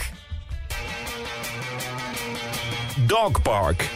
Dog 3.06 3.42
Park. 3.42 3.88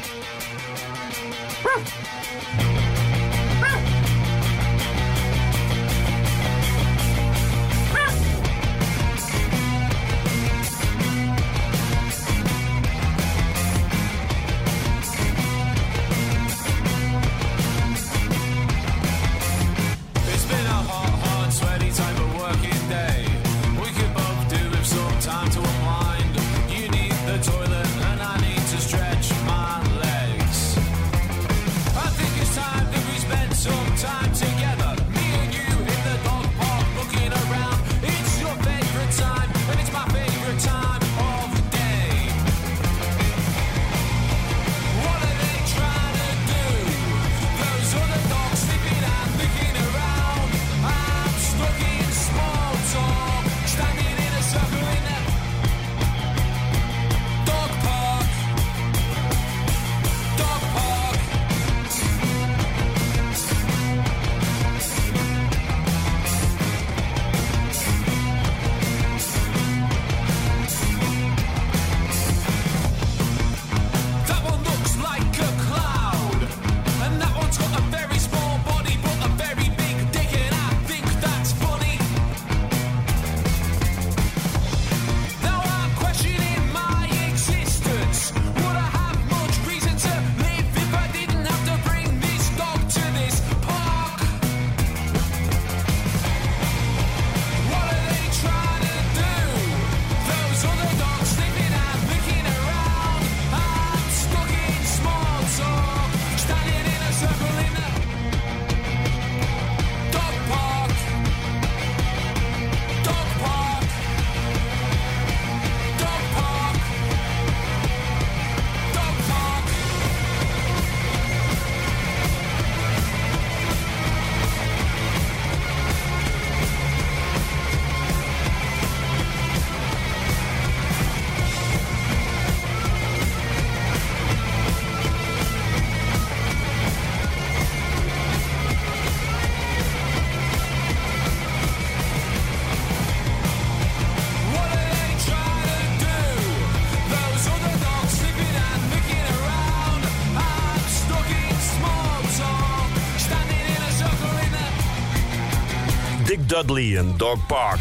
Dudley 156.66 156.96
en 156.96 157.14
Dog 157.16 157.46
Park. 157.46 157.80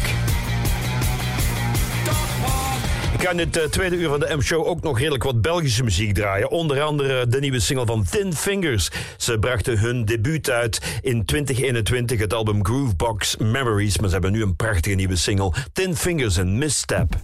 Ik 3.12 3.20
ga 3.20 3.30
in 3.30 3.36
dit 3.36 3.56
eh, 3.56 3.64
tweede 3.64 3.96
uur 3.96 4.08
van 4.08 4.20
de 4.20 4.34
M-show 4.36 4.66
ook 4.66 4.82
nog 4.82 4.98
redelijk 4.98 5.22
wat 5.22 5.40
Belgische 5.40 5.84
muziek 5.84 6.14
draaien. 6.14 6.50
Onder 6.50 6.82
andere 6.82 7.26
de 7.26 7.40
nieuwe 7.40 7.60
single 7.60 7.86
van 7.86 8.04
Thin 8.10 8.34
Fingers. 8.34 8.90
Ze 9.16 9.38
brachten 9.38 9.78
hun 9.78 10.04
debuut 10.04 10.50
uit 10.50 10.98
in 11.00 11.24
2021, 11.24 12.18
het 12.18 12.34
album 12.34 12.64
Groovebox 12.64 13.36
Memories. 13.36 13.98
Maar 13.98 14.08
ze 14.08 14.14
hebben 14.14 14.32
nu 14.32 14.42
een 14.42 14.56
prachtige 14.56 14.94
nieuwe 14.94 15.16
single, 15.16 15.52
Thin 15.72 15.96
Fingers 15.96 16.36
en 16.36 16.58
Misstep. 16.58 17.14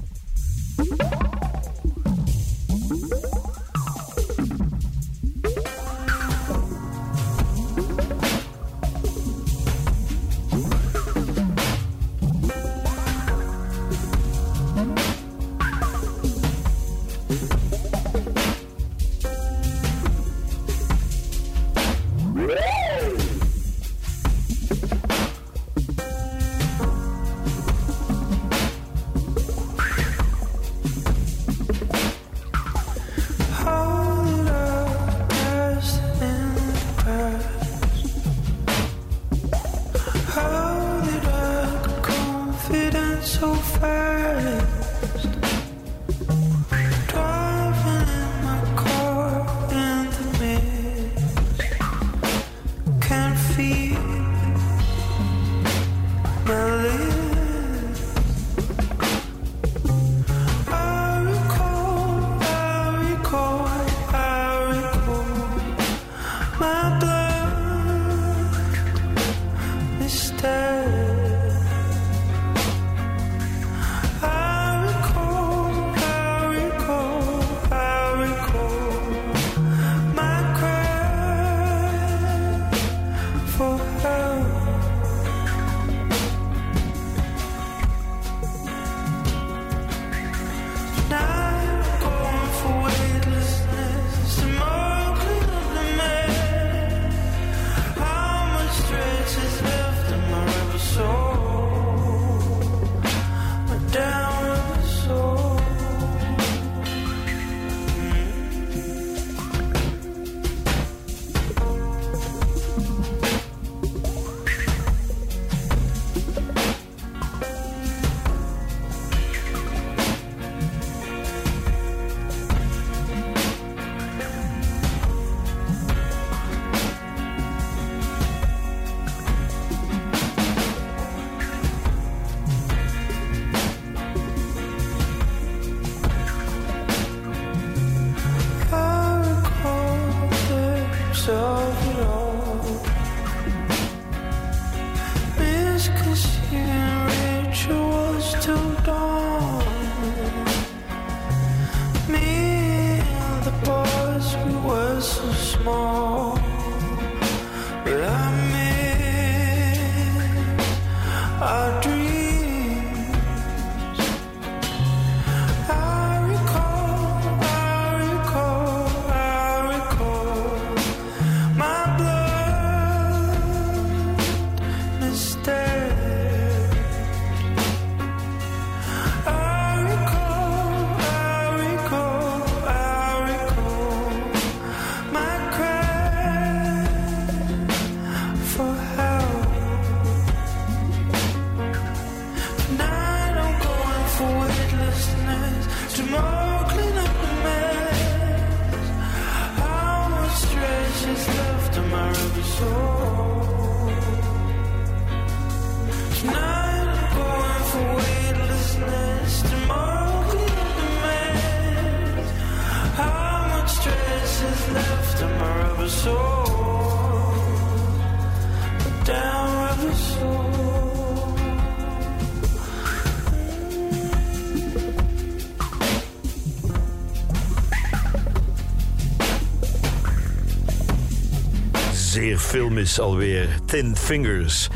Zeer 232.59 232.66
filmisch 232.66 233.01
alweer. 233.01 233.48
Thin 233.64 233.97
Fingers 233.97 234.68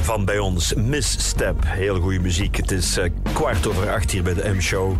van 0.00 0.24
bij 0.24 0.38
ons 0.38 0.74
Misstep. 0.74 1.56
Heel 1.66 2.00
goede 2.00 2.18
muziek. 2.18 2.56
Het 2.56 2.70
is 2.70 2.96
eh, 2.96 3.10
kwart 3.32 3.66
over 3.66 3.90
acht 3.90 4.10
hier 4.10 4.22
bij 4.22 4.34
de 4.34 4.48
M-show. 4.54 4.96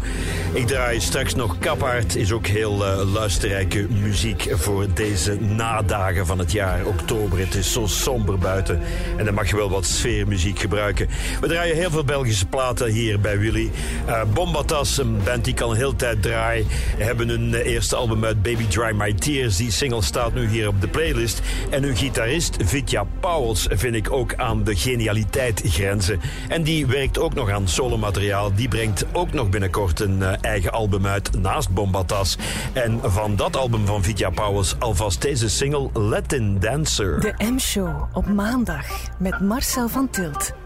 Ik 0.54 0.66
draai 0.66 1.00
straks 1.00 1.34
nog 1.34 1.58
Kapaard. 1.58 2.16
Is 2.16 2.32
ook 2.32 2.46
heel 2.46 2.86
eh, 2.86 3.12
luisterrijke 3.12 3.86
muziek 3.90 4.48
voor 4.50 4.86
deze 4.94 5.40
nadagen 5.40 6.26
van 6.26 6.38
het 6.38 6.52
jaar. 6.52 6.86
Oktober. 6.86 7.38
Het 7.38 7.54
is 7.54 7.72
zo 7.72 7.86
somber 7.86 8.38
buiten. 8.38 8.80
En 9.16 9.24
dan 9.24 9.34
mag 9.34 9.50
je 9.50 9.56
wel 9.56 9.70
wat 9.70 9.84
sfeermuziek 9.84 10.58
gebruiken. 10.58 11.08
We 11.40 11.48
draaien 11.48 11.76
heel 11.76 11.90
veel 11.90 12.04
Belgische 12.04 12.46
platen 12.46 12.90
hier 12.90 13.20
bij 13.20 13.38
Willy. 13.38 13.70
Eh 14.06 14.22
Bombatas, 14.34 14.98
een 14.98 15.20
band 15.24 15.44
die 15.44 15.52
ik 15.52 15.60
al 15.60 15.70
een 15.70 15.76
hele 15.76 15.96
tijd 15.96 16.22
draai. 16.22 16.66
Hebben 16.98 17.28
hun 17.28 17.54
eh, 17.54 17.72
eerste 17.72 17.96
album 17.96 18.24
uit 18.24 18.42
Baby 18.42 18.66
Dry 18.66 18.94
My 18.94 19.12
Tears. 19.12 19.56
Die 19.56 19.70
single 19.70 20.02
staat 20.02 20.34
nu 20.34 20.48
hier 20.48 20.68
op 20.68 20.80
de 20.80 20.88
playlist. 20.88 21.40
En 21.70 21.82
hun 21.82 21.96
gitarist 21.96 22.56
Vitja 22.64 23.04
Pauwels 23.20 23.66
vind 23.70 23.94
ik 23.94 24.10
ook 24.10 24.34
aan 24.34 24.64
de 24.64 24.76
genialiteit 24.76 25.62
grenzen. 25.64 26.20
En 26.48 26.62
die 26.62 26.86
werkt 26.86 27.18
ook 27.18 27.34
nog 27.34 27.50
aan 27.50 27.68
solomateriaal. 27.68 28.54
Die 28.54 28.68
brengt 28.68 29.04
ook 29.12 29.32
nog 29.32 29.48
binnenkort 29.48 30.00
een 30.00 30.40
eigen 30.42 30.72
album 30.72 31.06
uit 31.06 31.40
naast 31.40 31.70
Bombatas. 31.70 32.36
En 32.72 33.00
van 33.02 33.36
dat 33.36 33.56
album 33.56 33.86
van 33.86 34.02
Vitja 34.02 34.30
Pauwels 34.30 34.76
alvast 34.78 35.22
deze 35.22 35.48
single 35.48 35.90
Latin 35.92 36.58
Dancer. 36.60 37.20
De 37.20 37.34
M-show 37.52 38.02
op 38.12 38.26
maandag 38.26 38.86
met 39.18 39.40
Marcel 39.40 39.88
van 39.88 40.10
Tilt. 40.10 40.61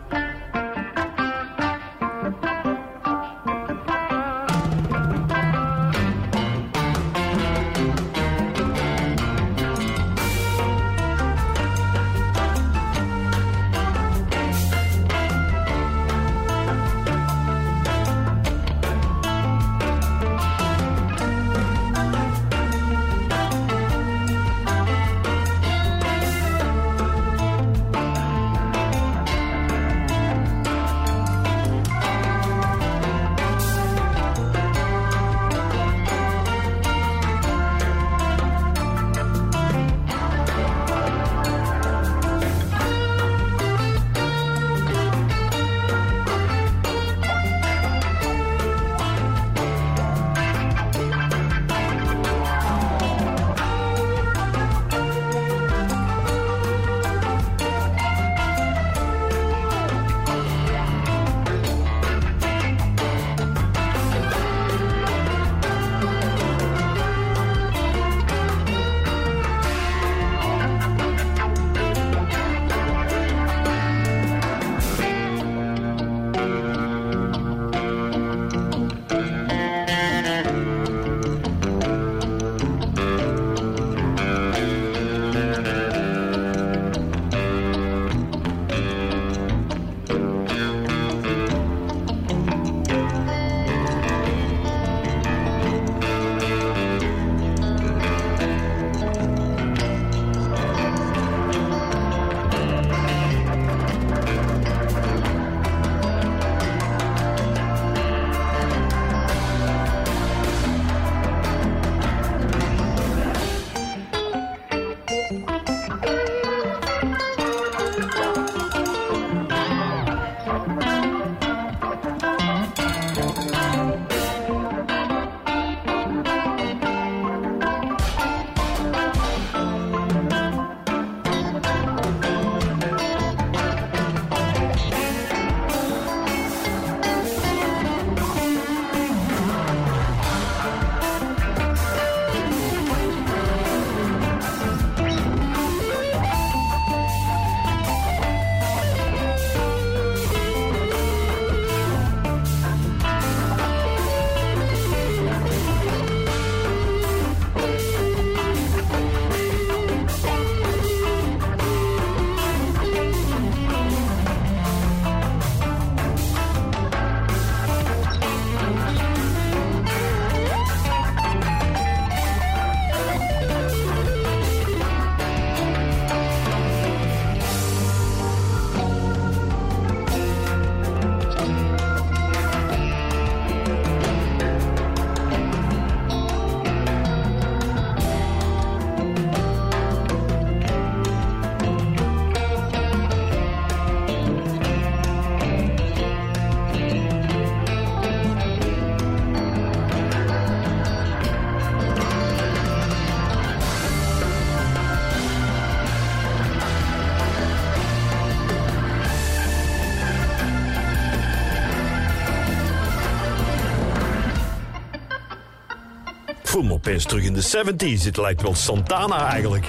Opeens 216.96 217.12
terug 217.12 217.24
in 217.24 217.34
de 217.34 217.98
70s. 217.98 218.04
Het 218.04 218.16
lijkt 218.16 218.42
wel 218.42 218.54
Santana 218.54 219.30
eigenlijk. 219.30 219.66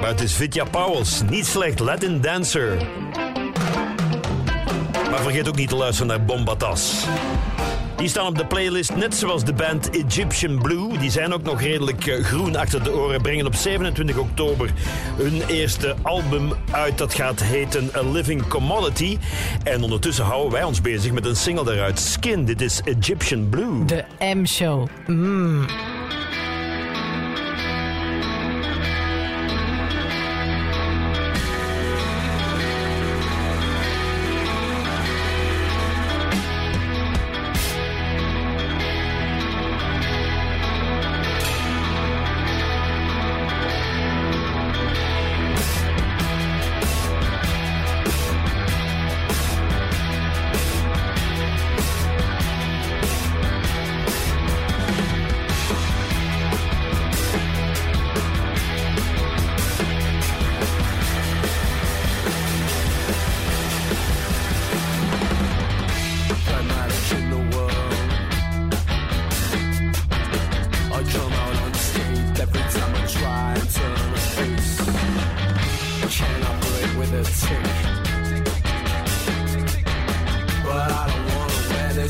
Maar 0.00 0.08
het 0.08 0.20
is 0.20 0.32
Vitya 0.32 0.64
Powers, 0.64 1.22
niet 1.22 1.46
slecht 1.46 1.78
Latin 1.78 2.20
dancer. 2.20 2.76
Maar 5.10 5.20
vergeet 5.20 5.48
ook 5.48 5.56
niet 5.56 5.68
te 5.68 5.76
luisteren 5.76 6.06
naar 6.06 6.24
Bombatas. 6.24 7.06
Die 8.04 8.12
staan 8.12 8.26
op 8.26 8.38
de 8.38 8.46
playlist, 8.46 8.96
net 8.96 9.14
zoals 9.14 9.44
de 9.44 9.52
band 9.52 9.90
Egyptian 9.90 10.58
Blue. 10.62 10.98
Die 10.98 11.10
zijn 11.10 11.32
ook 11.32 11.42
nog 11.42 11.60
redelijk 11.60 12.06
eh, 12.06 12.24
groen 12.24 12.56
achter 12.56 12.82
de 12.82 12.94
oren. 12.94 13.22
Brengen 13.22 13.46
op 13.46 13.54
27 13.54 14.16
oktober 14.16 14.70
hun 15.16 15.42
eerste 15.48 15.94
album 16.02 16.52
uit. 16.70 16.98
Dat 16.98 17.14
gaat 17.14 17.42
heten 17.42 17.90
A 17.96 18.02
Living 18.02 18.46
Commodity. 18.48 19.18
En 19.62 19.82
ondertussen 19.82 20.24
houden 20.24 20.52
wij 20.52 20.62
ons 20.62 20.80
bezig 20.80 21.12
met 21.12 21.26
een 21.26 21.36
single 21.36 21.64
daaruit. 21.64 21.98
Skin, 21.98 22.44
dit 22.44 22.60
is 22.60 22.80
Egyptian 22.84 23.48
Blue. 23.48 23.84
De 23.84 24.04
M-show. 24.18 24.86
Mm. 25.06 25.66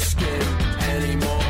Skin 0.05 0.43
anymore. 0.91 1.44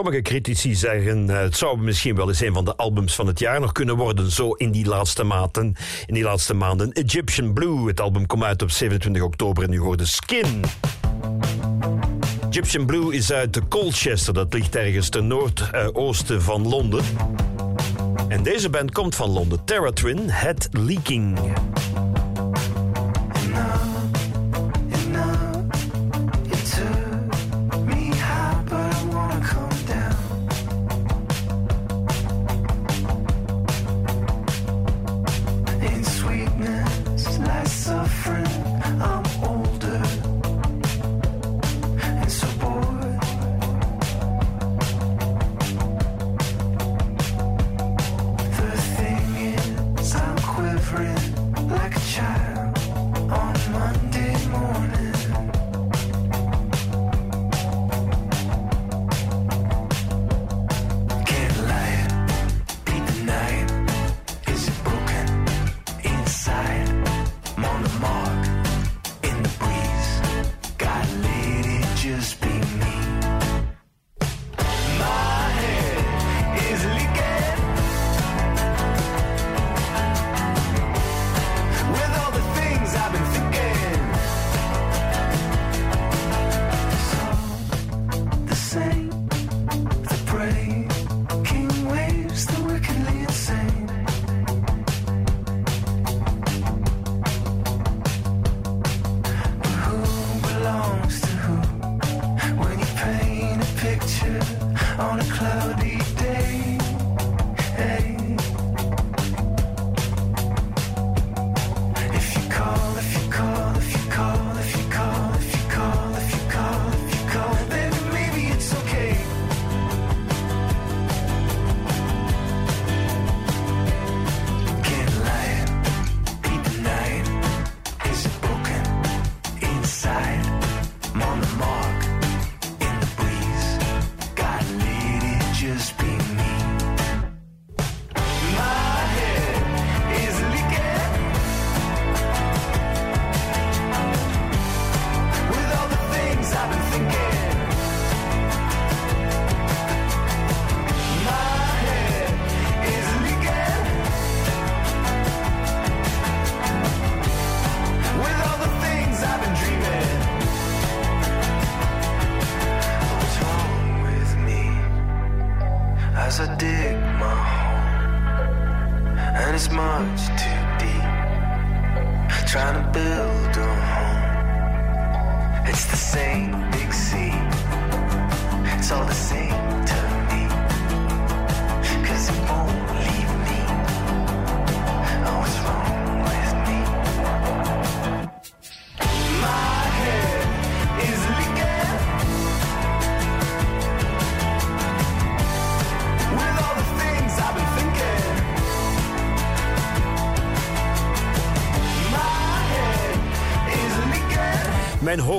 Sommige 0.00 0.22
critici 0.22 0.74
zeggen 0.74 1.30
eh, 1.30 1.40
het 1.40 1.56
zou 1.56 1.78
misschien 1.78 2.14
wel 2.16 2.28
eens 2.28 2.40
een 2.40 2.52
van 2.52 2.64
de 2.64 2.76
albums 2.76 3.14
van 3.14 3.26
het 3.26 3.38
jaar 3.38 3.60
nog 3.60 3.72
kunnen 3.72 3.96
worden. 3.96 4.30
Zo 4.30 4.52
in 4.52 4.70
die 4.70 4.86
laatste 4.86 5.24
maanden. 5.24 5.74
In 6.06 6.14
die 6.14 6.22
laatste 6.22 6.54
maanden. 6.54 6.92
Egyptian 6.92 7.52
Blue. 7.52 7.86
Het 7.86 8.00
album 8.00 8.26
komt 8.26 8.42
uit 8.42 8.62
op 8.62 8.70
27 8.70 9.22
oktober 9.22 9.64
en 9.64 9.72
u 9.72 9.78
hoorde 9.78 10.06
Skin. 10.06 10.64
Egyptian 12.48 12.86
Blue 12.86 13.14
is 13.14 13.32
uit 13.32 13.68
Colchester. 13.68 14.34
Dat 14.34 14.54
ligt 14.54 14.76
ergens 14.76 15.08
ten 15.08 15.26
noordoosten 15.26 16.42
van 16.42 16.68
Londen. 16.68 17.04
En 18.28 18.42
deze 18.42 18.70
band 18.70 18.92
komt 18.92 19.14
van 19.14 19.30
Londen. 19.30 19.64
Terra 19.64 19.90
Twin, 19.90 20.30
Head 20.30 20.68
Leaking. 20.70 21.38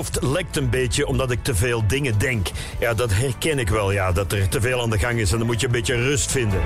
Hoofd 0.01 0.21
lekt 0.21 0.57
een 0.57 0.69
beetje 0.69 1.07
omdat 1.07 1.31
ik 1.31 1.43
te 1.43 1.55
veel 1.55 1.87
dingen 1.87 2.17
denk. 2.17 2.47
Ja, 2.79 2.93
dat 2.93 3.13
herken 3.13 3.59
ik 3.59 3.69
wel, 3.69 3.91
ja, 3.91 4.11
dat 4.11 4.31
er 4.31 4.49
te 4.49 4.61
veel 4.61 4.81
aan 4.81 4.89
de 4.89 4.99
gang 4.99 5.19
is 5.19 5.31
en 5.31 5.37
dan 5.37 5.47
moet 5.47 5.59
je 5.59 5.65
een 5.65 5.71
beetje 5.71 5.95
rust 5.95 6.31
vinden. 6.31 6.61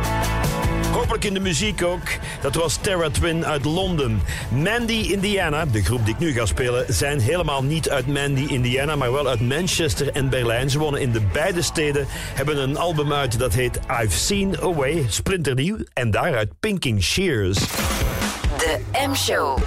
Hopelijk 0.91 1.23
in 1.23 1.33
de 1.33 1.39
muziek 1.39 1.83
ook. 1.83 2.07
Dat 2.41 2.55
was 2.55 2.77
Terra 2.81 3.09
Twin 3.09 3.45
uit 3.45 3.65
Londen. 3.65 4.21
Mandy, 4.49 4.93
Indiana, 4.93 5.65
de 5.65 5.83
groep 5.83 6.05
die 6.05 6.13
ik 6.13 6.19
nu 6.19 6.33
ga 6.33 6.45
spelen, 6.45 6.85
zijn 6.93 7.19
helemaal 7.19 7.63
niet 7.63 7.89
uit 7.89 8.07
Mandy, 8.07 8.45
Indiana, 8.47 8.95
maar 8.95 9.11
wel 9.11 9.27
uit 9.27 9.41
Manchester 9.41 10.11
en 10.11 10.29
Berlijn. 10.29 10.69
Ze 10.69 10.79
wonen 10.79 11.01
in 11.01 11.11
de 11.11 11.21
beide 11.21 11.61
steden, 11.61 12.05
hebben 12.09 12.57
een 12.57 12.77
album 12.77 13.13
uit 13.13 13.39
dat 13.39 13.53
heet 13.53 13.79
I've 14.03 14.17
Seen 14.17 14.55
a 14.63 14.73
Way, 14.73 15.05
splinternieuw, 15.09 15.77
en 15.93 16.11
daaruit 16.11 16.59
Pinking 16.59 17.03
Shears. 17.03 17.57
De 18.57 18.79
M-show. 19.07 19.57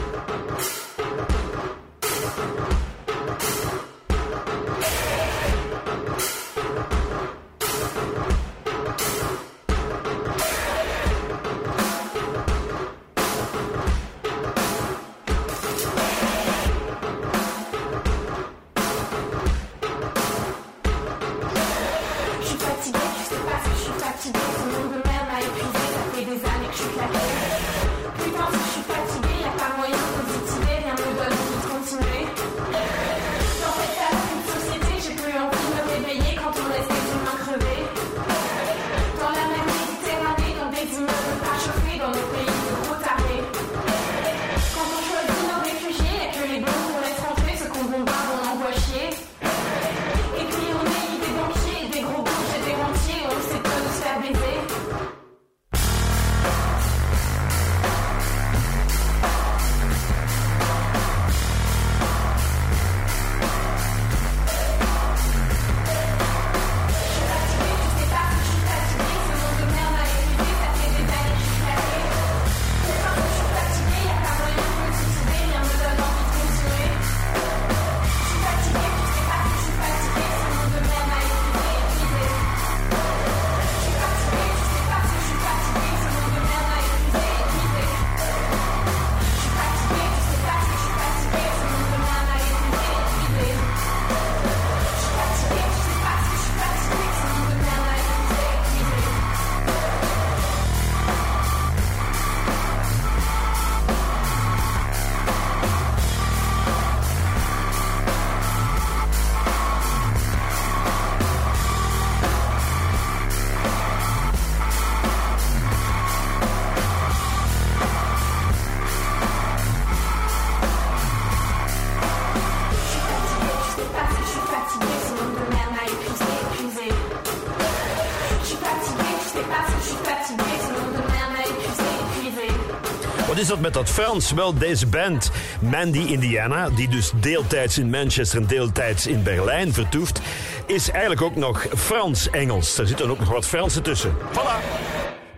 Frans? 133.89 134.33
Wel, 134.33 134.55
deze 134.55 134.87
band, 134.87 135.31
Mandy 135.61 135.99
Indiana, 135.99 136.71
die 136.71 136.89
dus 136.89 137.13
deeltijds 137.21 137.79
in 137.79 137.91
Manchester 137.91 138.41
en 138.41 138.47
deeltijds 138.47 139.07
in 139.07 139.23
Berlijn 139.23 139.73
vertoeft, 139.73 140.21
is 140.67 140.91
eigenlijk 140.91 141.23
ook 141.23 141.37
nog 141.37 141.67
Frans-Engels. 141.77 142.79
Er 142.79 142.87
zitten 142.87 143.11
ook 143.11 143.19
nog 143.19 143.29
wat 143.29 143.47
Fransen 143.47 143.83
tussen. 143.83 144.15
Voilà! 144.33 144.87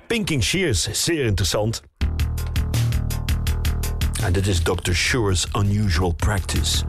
Pinking 0.06 0.44
Shears, 0.44 0.88
zeer 0.90 1.24
interessant. 1.24 1.82
En 4.22 4.32
dit 4.32 4.46
is 4.46 4.62
Dr. 4.62 4.92
Sure's 4.92 5.46
Unusual 5.58 6.12
Practice. 6.12 6.84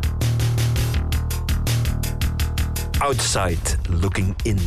Outside 3.00 3.60
Looking 3.90 4.36
In. 4.44 4.60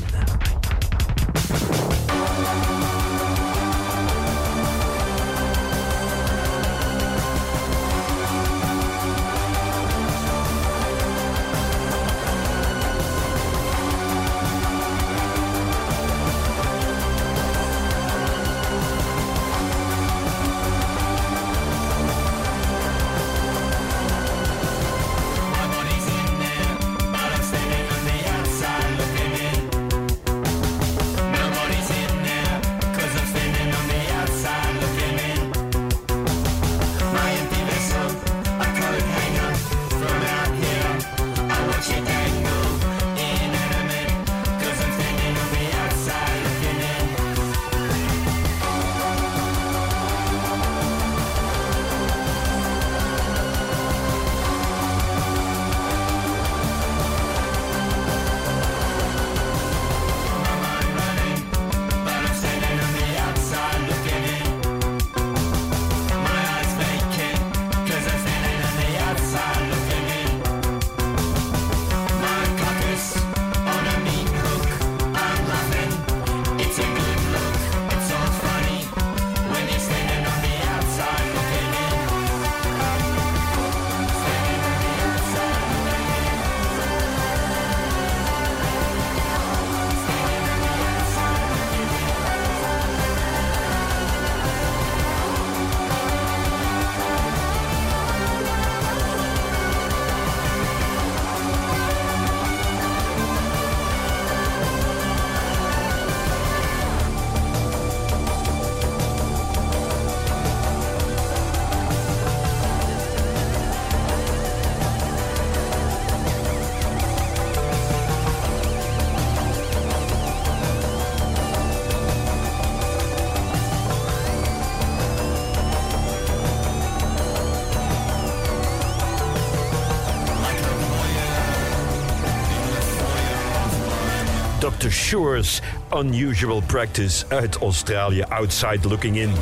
Unusual 135.15 136.62
Practice 136.66 137.24
uit 137.28 137.57
Australië, 137.57 138.23
Outside 138.28 138.89
Looking 138.89 139.16
In. 139.16 139.32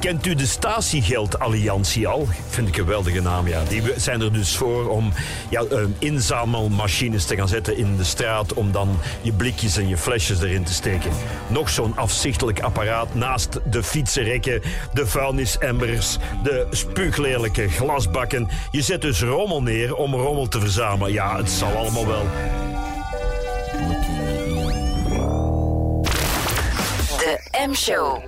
Kent 0.00 0.26
u 0.26 0.34
de 0.34 0.46
Statiegeld 0.46 1.38
Alliantie 1.38 2.08
al? 2.08 2.26
Vind 2.48 2.68
ik 2.68 2.76
een 2.76 2.84
geweldige 2.84 3.20
naam, 3.20 3.48
ja. 3.48 3.62
Die 3.68 3.82
zijn 3.96 4.20
er 4.20 4.32
dus 4.32 4.56
voor 4.56 4.88
om 4.88 5.12
ja, 5.50 5.62
eh, 5.62 5.78
inzamelmachines 5.98 7.24
te 7.24 7.36
gaan 7.36 7.48
zetten 7.48 7.76
in 7.76 7.96
de 7.96 8.04
straat... 8.04 8.52
om 8.52 8.72
dan 8.72 8.98
je 9.22 9.32
blikjes 9.32 9.76
en 9.76 9.88
je 9.88 9.96
flesjes 9.96 10.42
erin 10.42 10.64
te 10.64 10.72
steken. 10.72 11.10
Nog 11.48 11.68
zo'n 11.68 11.96
afzichtelijk 11.96 12.60
apparaat 12.60 13.14
naast 13.14 13.60
de 13.70 13.82
fietsenrekken, 13.82 14.62
de 14.92 15.06
vuilnisemmers... 15.06 16.18
de 16.42 16.66
spuuglelijke 16.70 17.68
glasbakken. 17.68 18.48
Je 18.70 18.82
zet 18.82 19.02
dus 19.02 19.22
rommel 19.22 19.62
neer 19.62 19.94
om 19.94 20.14
rommel 20.14 20.48
te 20.48 20.60
verzamelen. 20.60 21.12
Ja, 21.12 21.36
het 21.36 21.50
zal 21.50 21.72
allemaal 21.72 22.06
wel. 22.06 22.26
De 27.78 27.92
M-show. 27.92 28.22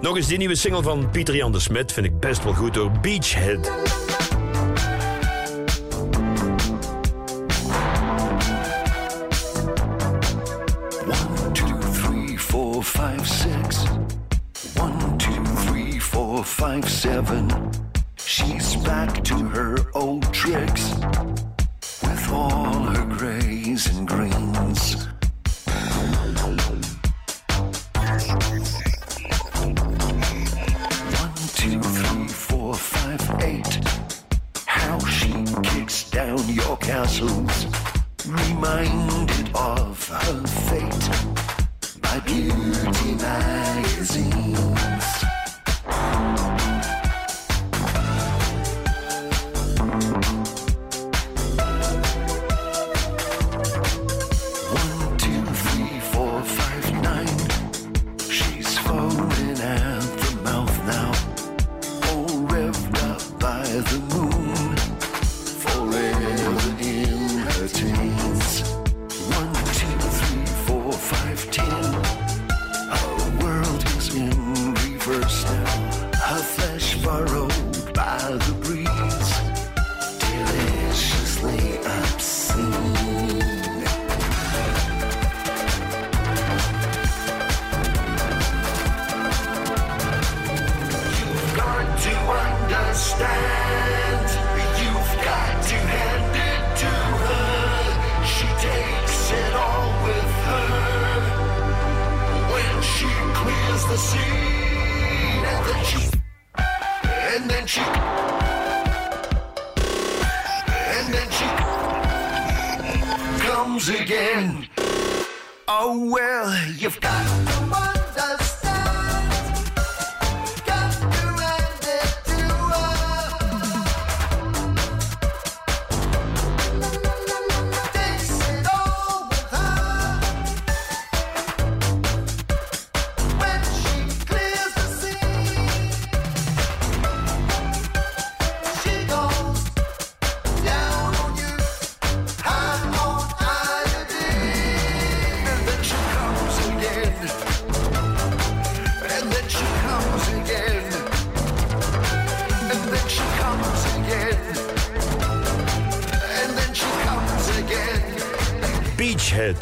Nog 0.00 0.16
eens 0.16 0.26
die 0.26 0.38
nieuwe 0.38 0.54
single 0.54 0.82
van 0.82 1.10
Pieter 1.10 1.36
Jan 1.36 1.52
de 1.52 1.60
Smet 1.60 1.92
vind 1.92 2.06
ik 2.06 2.20
best 2.20 2.44
wel 2.44 2.52
goed 2.52 2.74
door 2.74 2.90
Beachhead. 2.90 3.70
One, 11.04 11.52
two, 11.52 11.78
three, 11.92 12.38
four, 12.38 12.82
five, 12.82 13.24
six. 13.24 13.84
One, 14.80 15.16
two, 15.16 15.42
three, 15.66 16.00
four, 16.00 16.44
five, 16.44 16.88
seven. 16.88 17.65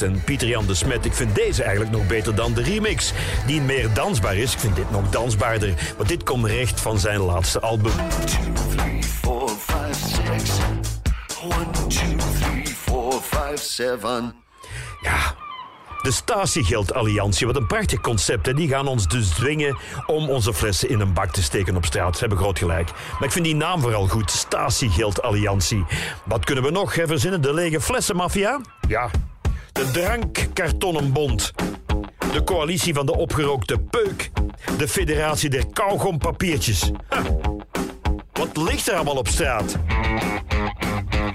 En 0.03 0.23
Pieter 0.25 0.49
Jan 0.49 0.66
de 0.66 0.75
Smet. 0.75 1.05
Ik 1.05 1.12
vind 1.12 1.35
deze 1.35 1.62
eigenlijk 1.62 1.97
nog 1.97 2.07
beter 2.07 2.35
dan 2.35 2.55
de 2.55 2.62
remix. 2.62 3.12
Die 3.47 3.61
meer 3.61 3.95
dansbaar 3.95 4.37
is. 4.37 4.53
Ik 4.53 4.59
vind 4.59 4.77
dit 4.77 4.91
nog 4.91 5.11
dansbaarder. 5.11 5.75
Want 5.97 6.09
dit 6.09 6.23
komt 6.23 6.45
recht 6.45 6.81
van 6.81 6.99
zijn 6.99 7.21
laatste 7.21 7.61
album. 7.61 7.93
Three, 8.77 9.03
four, 9.03 9.49
five, 9.49 10.09
six. 10.09 10.51
One, 11.43 11.71
two, 11.71 12.16
three, 12.41 12.66
four, 12.66 13.12
five, 13.12 13.57
seven. 13.57 14.35
Ja, 15.01 15.35
de 16.05 16.11
Statiegeld-alliantie, 16.11 17.47
wat 17.47 17.57
een 17.57 17.66
prachtig 17.66 18.01
concept. 18.01 18.47
Hè? 18.47 18.55
Die 18.55 18.69
gaan 18.69 18.87
ons 18.87 19.09
dus 19.09 19.29
dwingen 19.29 19.79
om 20.07 20.29
onze 20.29 20.55
flessen 20.55 20.89
in 20.89 21.01
een 21.01 21.12
bak 21.12 21.33
te 21.33 21.43
steken 21.43 21.77
op 21.77 21.85
straat. 21.85 22.15
Ze 22.15 22.21
hebben 22.21 22.39
groot 22.39 22.59
gelijk. 22.59 22.91
Maar 23.12 23.25
ik 23.25 23.33
vind 23.33 23.45
die 23.45 23.55
naam 23.55 23.81
vooral 23.81 24.09
goed. 24.09 24.31
Statiegeld-alliantie. 24.31 25.85
Wat 26.25 26.45
kunnen 26.45 26.65
we 26.65 26.71
nog 26.71 26.95
hè, 26.95 27.07
verzinnen? 27.07 27.43
De 27.43 27.55
lege 27.55 27.81
flessenmafia? 27.81 28.61
Ja. 28.89 29.11
Drankkartonnenbond. 29.95 31.53
De 32.33 32.45
coalitie 32.45 32.95
van 32.95 33.07
de 33.07 33.16
opgerookte 33.16 33.79
peuk. 33.79 34.31
De 34.79 34.89
federatie 34.89 35.51
der 35.51 35.65
kauwgompapiertjes. 35.73 36.91
Wat 38.33 38.57
ligt 38.57 38.89
er 38.89 38.95
allemaal 38.95 39.16
op 39.16 39.29
straat? 39.29 39.77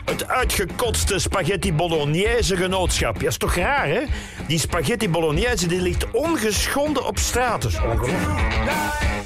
Het 0.05 0.27
uitgekotste 0.27 1.19
spaghetti 1.19 1.73
bolognese 1.73 2.55
genootschap. 2.55 3.21
Ja, 3.21 3.27
is 3.27 3.37
toch 3.37 3.55
raar, 3.55 3.87
hè? 3.87 4.01
Die 4.47 4.59
spaghetti 4.59 5.09
bolognese 5.09 5.67
die 5.67 5.81
ligt 5.81 6.11
ongeschonden 6.11 7.05
op 7.05 7.17
straat. 7.17 7.65
Ongelooflijk. 7.65 9.18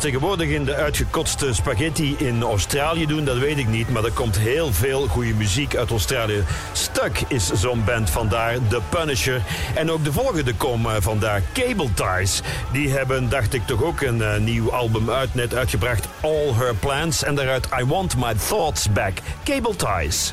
tegenwoordig 0.00 0.48
in 0.48 0.64
de 0.64 0.74
uitgekotste 0.74 1.54
spaghetti 1.54 2.14
in 2.18 2.42
Australië 2.42 3.06
doen, 3.06 3.24
dat 3.24 3.38
weet 3.38 3.58
ik 3.58 3.68
niet. 3.68 3.88
Maar 3.88 4.04
er 4.04 4.12
komt 4.12 4.38
heel 4.38 4.72
veel 4.72 5.06
goede 5.06 5.34
muziek 5.34 5.76
uit 5.76 5.90
Australië. 5.90 6.44
Stuck 6.72 7.20
is 7.28 7.50
zo'n 7.52 7.84
band 7.84 8.10
vandaar, 8.10 8.58
The 8.68 8.80
Punisher. 8.88 9.42
En 9.74 9.90
ook 9.90 10.04
de 10.04 10.12
volgende 10.12 10.54
komen 10.54 11.02
vandaar, 11.02 11.42
Cable 11.52 11.88
Ties. 11.94 12.40
Die 12.72 12.88
hebben, 12.88 13.28
dacht 13.28 13.54
ik, 13.54 13.66
toch 13.66 13.82
ook 13.82 14.00
een 14.00 14.22
eh, 14.22 14.38
nieuw 14.38 14.72
album 14.72 15.10
uit, 15.10 15.34
net 15.34 15.54
uitgebracht. 15.54 16.08
All 16.20 16.52
Her 16.54 16.74
Plans. 16.74 17.24
En 17.24 17.34
daaruit 17.34 17.68
I 17.80 17.84
Want 17.84 18.16
My 18.16 18.34
Thoughts 18.48 18.92
Back. 18.92 19.18
Cable 19.44 19.76
Ties. 19.76 20.30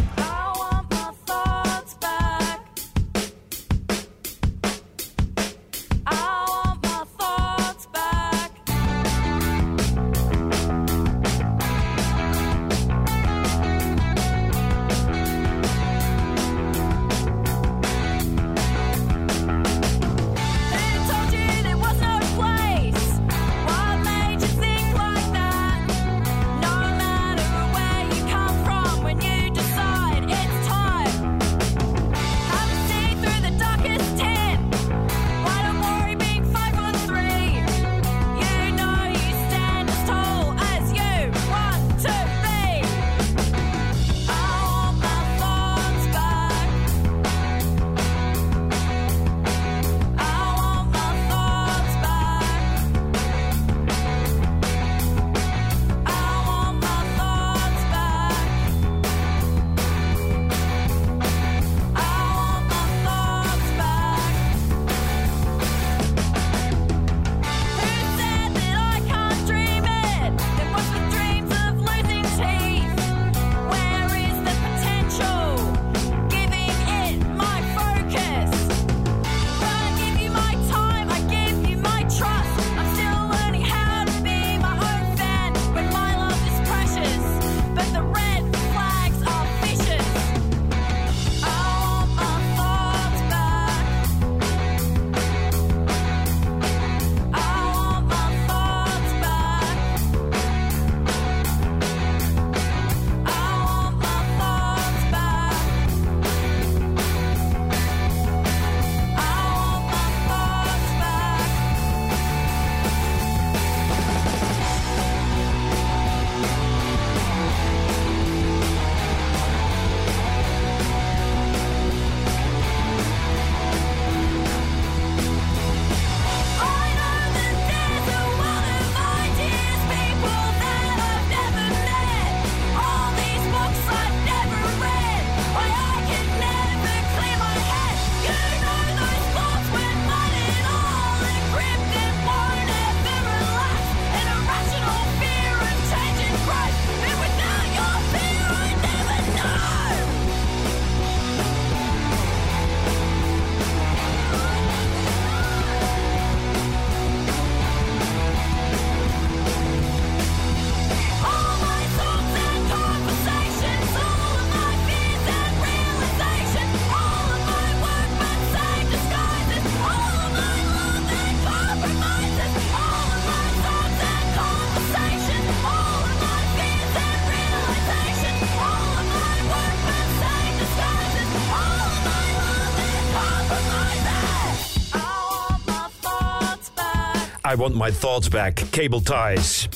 I 187.52 187.56
Want 187.56 187.76
My 187.76 187.91
Thoughts 187.91 188.28
Back, 188.28 188.61
Cable 188.72 189.02
Ties. 189.02 189.68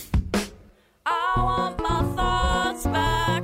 I 1.05 1.41
want 1.41 1.79
my 1.79 2.03
thoughts 2.15 2.83
back. 2.83 3.43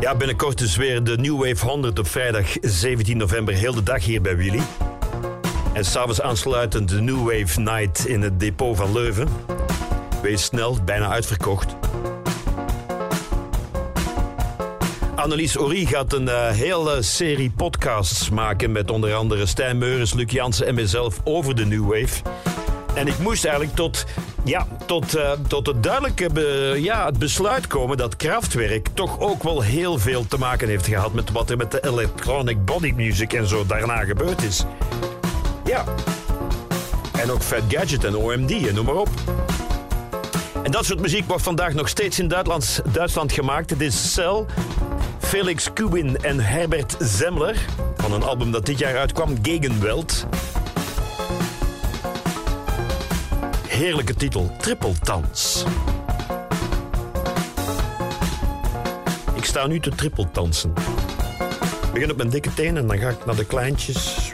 Ja, 0.00 0.14
binnenkort 0.14 0.60
is 0.60 0.76
weer 0.76 1.04
de 1.04 1.16
New 1.16 1.44
Wave 1.44 1.66
100 1.66 1.98
op 1.98 2.08
vrijdag 2.08 2.46
17 2.60 3.16
november. 3.16 3.54
Heel 3.54 3.74
de 3.74 3.82
dag 3.82 4.04
hier 4.04 4.20
bij 4.22 4.36
Willy. 4.36 4.62
En 5.72 5.84
s'avonds 5.84 6.20
aansluitend 6.20 6.88
de 6.88 7.00
New 7.00 7.18
Wave 7.18 7.60
Night 7.60 8.06
in 8.06 8.22
het 8.22 8.40
depot 8.40 8.76
van 8.76 8.92
Leuven. 8.92 9.28
Wees 10.22 10.44
snel, 10.44 10.78
bijna 10.84 11.08
uitverkocht. 11.08 11.76
Annelies 15.14 15.58
Orie 15.58 15.86
gaat 15.86 16.12
een 16.12 16.28
eh, 16.28 16.50
hele 16.50 17.02
serie 17.02 17.50
podcasts 17.50 18.30
maken 18.30 18.72
met 18.72 18.90
onder 18.90 19.14
andere 19.14 19.46
Stijn 19.46 19.78
Meurens, 19.78 20.14
Luc 20.14 20.30
Jansen 20.30 20.66
en 20.66 20.74
mezelf 20.74 21.20
over 21.24 21.54
de 21.56 21.66
New 21.66 21.84
Wave. 21.84 22.22
En 22.96 23.06
ik 23.06 23.18
moest 23.18 23.44
eigenlijk 23.44 23.76
tot, 23.76 24.04
ja, 24.44 24.66
tot, 24.86 25.14
eh, 25.14 25.30
tot 25.48 25.66
het 25.66 25.82
duidelijke 25.82 26.30
ja, 26.80 27.06
het 27.06 27.18
besluit 27.18 27.66
komen 27.66 27.96
dat 27.96 28.16
Kraftwerk 28.16 28.88
toch 28.94 29.20
ook 29.20 29.42
wel 29.42 29.60
heel 29.60 29.98
veel 29.98 30.26
te 30.26 30.38
maken 30.38 30.68
heeft 30.68 30.86
gehad 30.86 31.12
met 31.12 31.30
wat 31.30 31.50
er 31.50 31.56
met 31.56 31.70
de 31.70 31.84
electronic 31.84 32.64
body 32.64 32.92
music 32.96 33.32
en 33.32 33.46
zo 33.46 33.66
daarna 33.66 34.04
gebeurd 34.04 34.42
is. 34.42 34.64
Ja. 35.64 35.84
En 37.12 37.30
ook 37.30 37.42
Fat 37.42 37.62
Gadget 37.68 38.04
en 38.04 38.16
OMD 38.16 38.50
en 38.50 38.74
noem 38.74 38.84
maar 38.84 38.94
op. 38.94 39.08
En 40.62 40.70
dat 40.70 40.84
soort 40.84 41.00
muziek 41.00 41.26
wordt 41.26 41.42
vandaag 41.42 41.74
nog 41.74 41.88
steeds 41.88 42.18
in 42.18 42.28
Duitsland, 42.28 42.82
Duitsland 42.92 43.32
gemaakt. 43.32 43.70
Het 43.70 43.80
is 43.80 44.12
Cell, 44.12 44.44
Felix 45.18 45.72
Kubin 45.72 46.16
en 46.22 46.40
Herbert 46.40 46.96
Zemmler. 46.98 47.56
Van 47.96 48.12
een 48.12 48.22
album 48.22 48.50
dat 48.50 48.66
dit 48.66 48.78
jaar 48.78 48.96
uitkwam, 48.96 49.38
Gegenwelt. 49.42 50.26
Heerlijke 53.76 54.14
titel, 54.14 54.50
Trippeltans. 54.58 55.64
Ik 59.34 59.44
sta 59.44 59.66
nu 59.66 59.80
te 59.80 59.90
trippeltansen. 59.90 60.72
Ik 61.86 61.92
begin 61.92 62.10
op 62.10 62.16
mijn 62.16 62.28
dikke 62.28 62.54
tenen 62.54 62.76
en 62.76 62.86
dan 62.86 62.98
ga 62.98 63.08
ik 63.08 63.26
naar 63.26 63.36
de 63.36 63.44
kleintjes. 63.44 64.32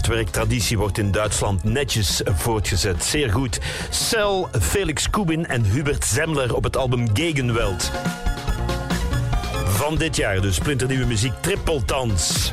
Kraftwerktraditie 0.00 0.78
wordt 0.78 0.98
in 0.98 1.10
Duitsland 1.10 1.64
netjes 1.64 2.20
voortgezet. 2.24 3.04
Zeer 3.04 3.32
goed. 3.32 3.58
Cel, 3.90 4.48
Felix 4.60 5.10
Kubin 5.10 5.46
en 5.46 5.64
Hubert 5.64 6.04
Zemmler 6.04 6.54
op 6.54 6.64
het 6.64 6.76
album 6.76 7.08
Gegenwelt. 7.14 7.90
Van 9.64 9.96
dit 9.96 10.16
jaar 10.16 10.40
dus 10.40 10.54
splinternieuwe 10.54 11.06
muziek 11.06 11.32
Trippeltans. 11.40 12.52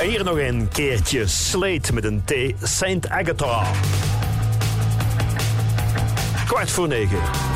En 0.00 0.08
hier 0.08 0.24
nog 0.24 0.38
een 0.38 0.68
keertje 0.68 1.26
Slate 1.26 1.92
met 1.94 2.04
een 2.04 2.22
T. 2.24 2.32
Saint 2.62 3.08
Agatha. 3.08 3.62
Kwart 6.46 6.70
voor 6.70 6.88
negen. 6.88 7.51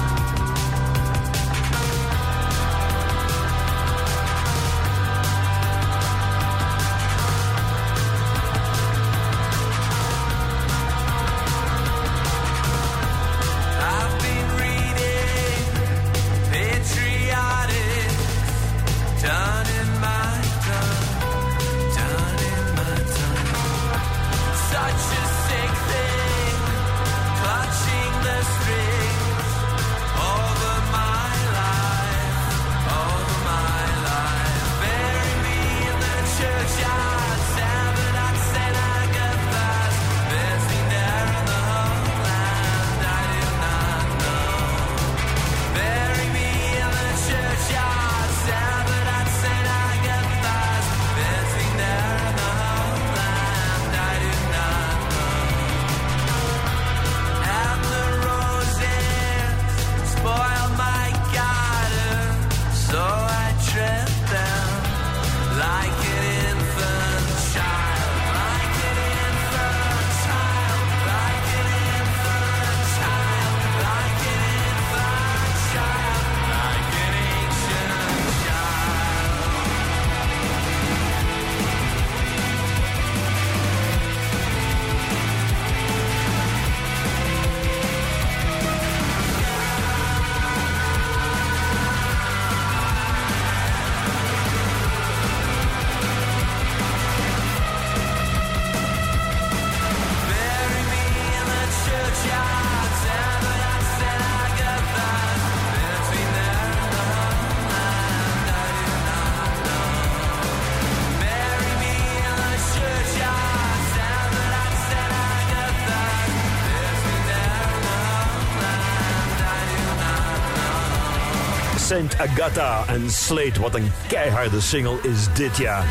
Saint 121.96 122.18
Agatha 122.18 122.84
en 122.86 123.10
Slate. 123.10 123.60
Wat 123.60 123.74
een 123.74 123.92
keiharde 124.06 124.60
single 124.60 124.98
is 125.02 125.26
dit 125.34 125.56
jaar. 125.56 125.84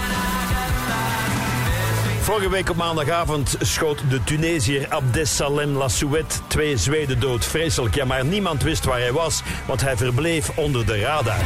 Vorige 2.22 2.50
week 2.50 2.70
op 2.70 2.76
maandagavond 2.76 3.56
schoot 3.60 4.10
de 4.10 4.24
Tunesiër 4.24 4.86
Abdesalem 4.90 5.70
Lassouet 5.70 6.42
twee 6.48 6.78
Zweden 6.78 7.20
dood. 7.20 7.46
Vreselijk, 7.46 7.96
ja, 7.96 8.06
maar 8.06 8.26
niemand 8.26 8.64
wist 8.64 8.86
waar 8.86 9.00
hij 9.00 9.12
was, 9.12 9.42
want 9.66 9.82
hij 9.82 9.98
verbleef 9.98 10.58
onder 10.58 10.86
de 10.86 11.00
radar. 11.00 11.38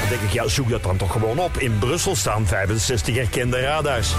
Dan 0.00 0.08
denk 0.08 0.20
ik, 0.20 0.32
ja, 0.32 0.48
zoek 0.48 0.70
dat 0.70 0.82
dan 0.82 0.96
toch 0.96 1.12
gewoon 1.12 1.38
op. 1.38 1.56
In 1.56 1.78
Brussel 1.78 2.16
staan 2.16 2.46
65 2.46 3.16
erkende 3.16 3.60
radars. 3.60 4.14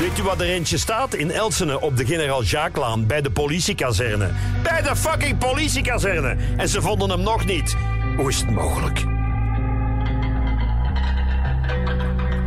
Weet 0.00 0.18
u 0.18 0.22
wat 0.22 0.40
er 0.40 0.46
eentje 0.46 0.78
staat? 0.78 1.14
In 1.14 1.30
Elsene 1.30 1.80
op 1.80 1.96
de 1.96 2.06
generaal 2.06 2.42
Jacquelaan 2.42 3.06
bij 3.06 3.20
de 3.20 3.30
politiekazerne. 3.30 4.30
Bij 4.62 4.82
de 4.82 4.96
fucking 4.96 5.38
politiekazerne! 5.38 6.36
En 6.56 6.68
ze 6.68 6.80
vonden 6.80 7.10
hem 7.10 7.22
nog 7.22 7.44
niet. 7.44 7.76
Hoe 8.16 8.28
is 8.28 8.40
het 8.40 8.50
mogelijk? 8.50 9.04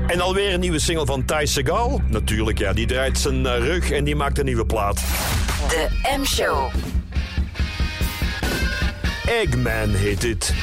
En 0.07 0.21
alweer 0.21 0.53
een 0.53 0.59
nieuwe 0.59 0.79
single 0.79 1.05
van 1.05 1.25
Ty 1.25 1.45
Segal. 1.45 2.01
Natuurlijk, 2.09 2.57
ja, 2.57 2.73
die 2.73 2.87
draait 2.87 3.17
zijn 3.17 3.45
eh, 3.45 3.57
rug 3.57 3.91
en 3.91 4.03
die 4.03 4.15
maakt 4.15 4.39
een 4.39 4.45
nieuwe 4.45 4.65
plaat. 4.65 4.95
De 5.69 5.87
M-show. 6.19 6.71
Eggman 9.25 9.89
heet 9.89 10.21
dit. 10.21 10.53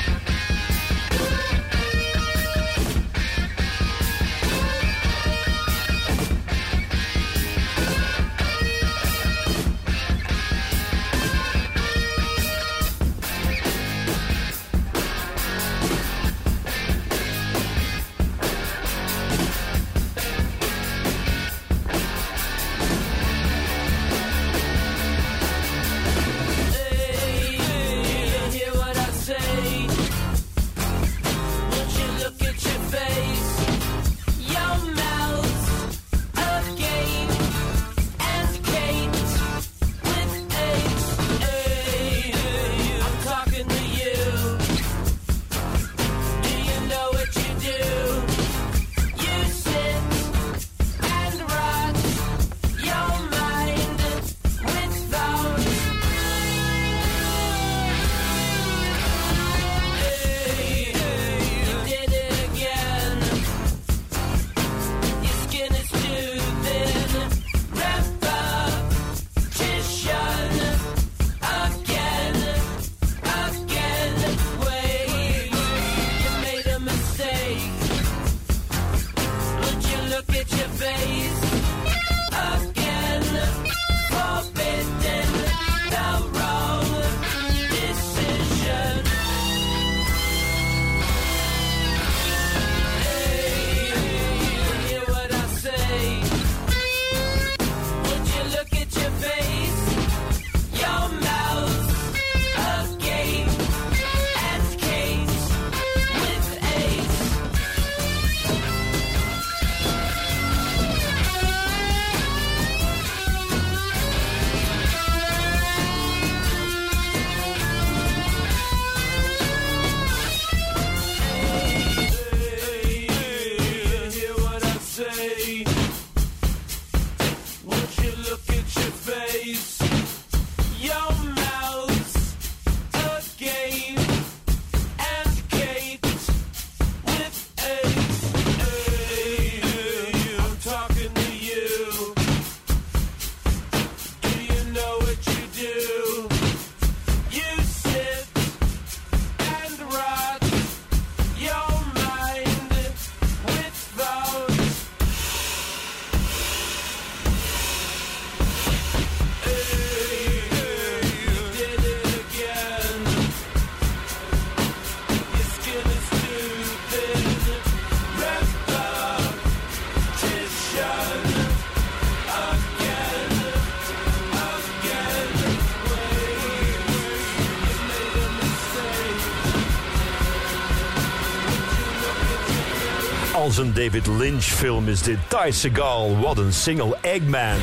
Een 183.58 183.74
David 183.74 184.06
Lynch 184.06 184.44
film 184.44 184.88
is 184.88 185.02
dit. 185.02 185.18
Ty 185.28 185.50
Segal, 185.50 186.18
wat 186.20 186.38
een 186.38 186.52
single. 186.52 186.96
Eggman. 187.00 187.56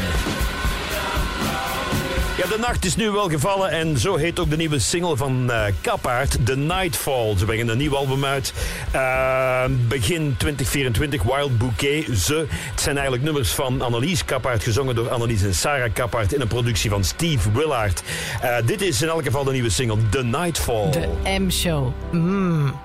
Ja, 2.38 2.48
de 2.48 2.58
nacht 2.60 2.86
is 2.86 2.96
nu 2.96 3.12
wel 3.12 3.30
gevallen 3.30 3.70
en 3.70 3.98
zo 3.98 4.16
heet 4.16 4.40
ook 4.40 4.50
de 4.50 4.56
nieuwe 4.56 4.80
single 4.80 5.18
van 5.18 5.52
eh 5.52 5.64
Kapaard, 5.82 6.46
The 6.46 6.58
Nightfall. 6.58 7.38
Ze 7.38 7.46
brengen 7.46 7.68
een 7.68 7.78
nieuw 7.78 7.96
album 7.96 8.26
uit. 8.26 8.54
Eh, 8.92 9.64
begin 9.88 10.36
2024, 10.38 11.24
Wild 11.24 11.58
Bouquet, 11.58 12.18
Ze. 12.18 12.46
Het 12.50 12.82
zijn 12.82 12.96
eigenlijk 12.96 13.26
nummers 13.26 13.52
van 13.52 13.82
Annelies 13.82 14.26
Kapaard, 14.26 14.64
gezongen 14.64 14.96
door 14.96 15.10
Annelies 15.10 15.44
en 15.44 15.56
Sarah 15.56 15.94
Kapaard 15.94 16.34
in 16.34 16.42
een 16.42 16.48
productie 16.48 16.90
van 16.90 17.04
Steve 17.04 17.52
Willard. 17.52 18.04
Eh, 18.42 18.56
dit 18.66 18.82
is 18.82 19.02
in 19.02 19.08
elk 19.08 19.24
geval 19.24 19.44
de 19.44 19.52
nieuwe 19.52 19.70
single, 19.70 20.10
The 20.10 20.24
Nightfall. 20.24 20.92
De 20.92 21.08
M-show. 21.40 21.94
Mm. 22.12 22.81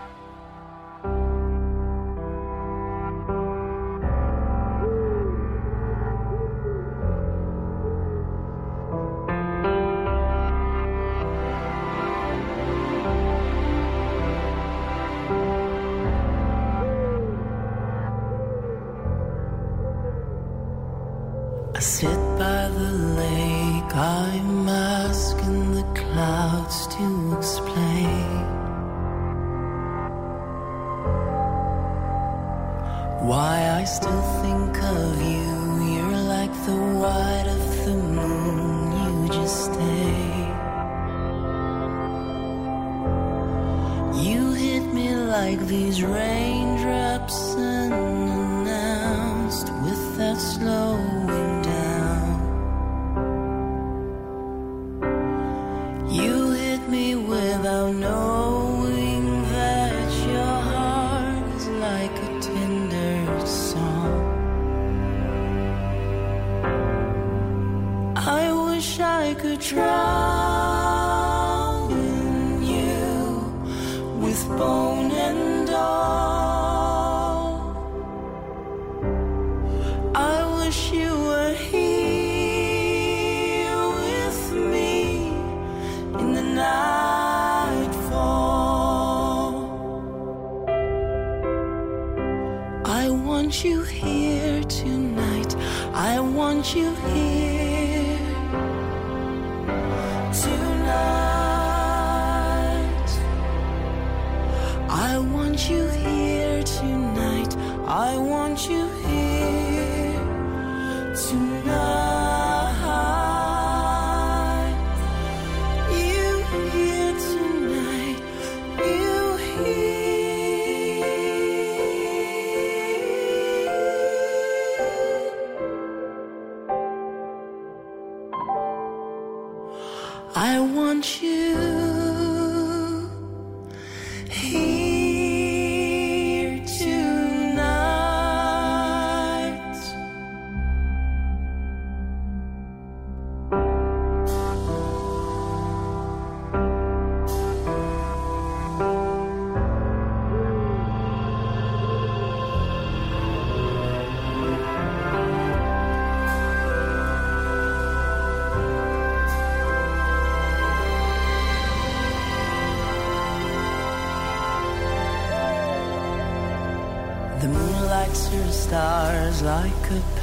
I 69.26 69.34
could 69.34 69.58
drown 69.58 70.35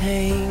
pain. 0.03 0.42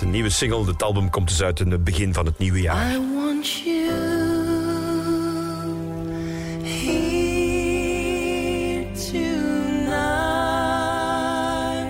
Een 0.00 0.10
nieuwe 0.10 0.30
single. 0.30 0.66
Het 0.66 0.82
album 0.82 1.10
komt 1.10 1.28
dus 1.28 1.42
uit 1.42 1.60
in 1.60 1.70
het 1.70 1.84
begin 1.84 2.14
van 2.14 2.26
het 2.26 2.38
nieuwe 2.38 2.60
jaar. 2.60 2.90
I 2.90 2.98
want 3.14 3.50
you. 3.50 4.20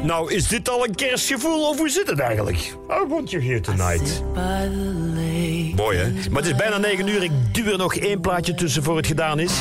Nou, 0.05 0.33
is 0.33 0.49
dit 0.49 0.69
al 0.69 0.85
een 0.87 0.95
kerstgevoel 0.95 1.69
of 1.69 1.79
hoe 1.79 1.89
zit 1.89 2.11
het 2.11 2.19
eigenlijk? 2.19 2.59
I 2.91 3.07
want 3.09 3.31
you 3.31 3.45
here 3.45 3.61
tonight. 3.61 4.23
Mooi 5.77 5.99
hè? 5.99 6.13
Maar 6.31 6.43
het 6.43 6.51
is 6.51 6.57
bijna 6.57 6.79
9 6.79 7.09
uur. 7.09 7.23
Ik 7.23 7.31
duw 7.53 7.73
er 7.73 7.79
nog 7.79 7.95
één 7.95 8.21
plaatje 8.21 8.55
tussen 8.55 8.83
voor 8.83 8.97
het 8.97 9.07
gedaan 9.07 9.39
is. 9.39 9.53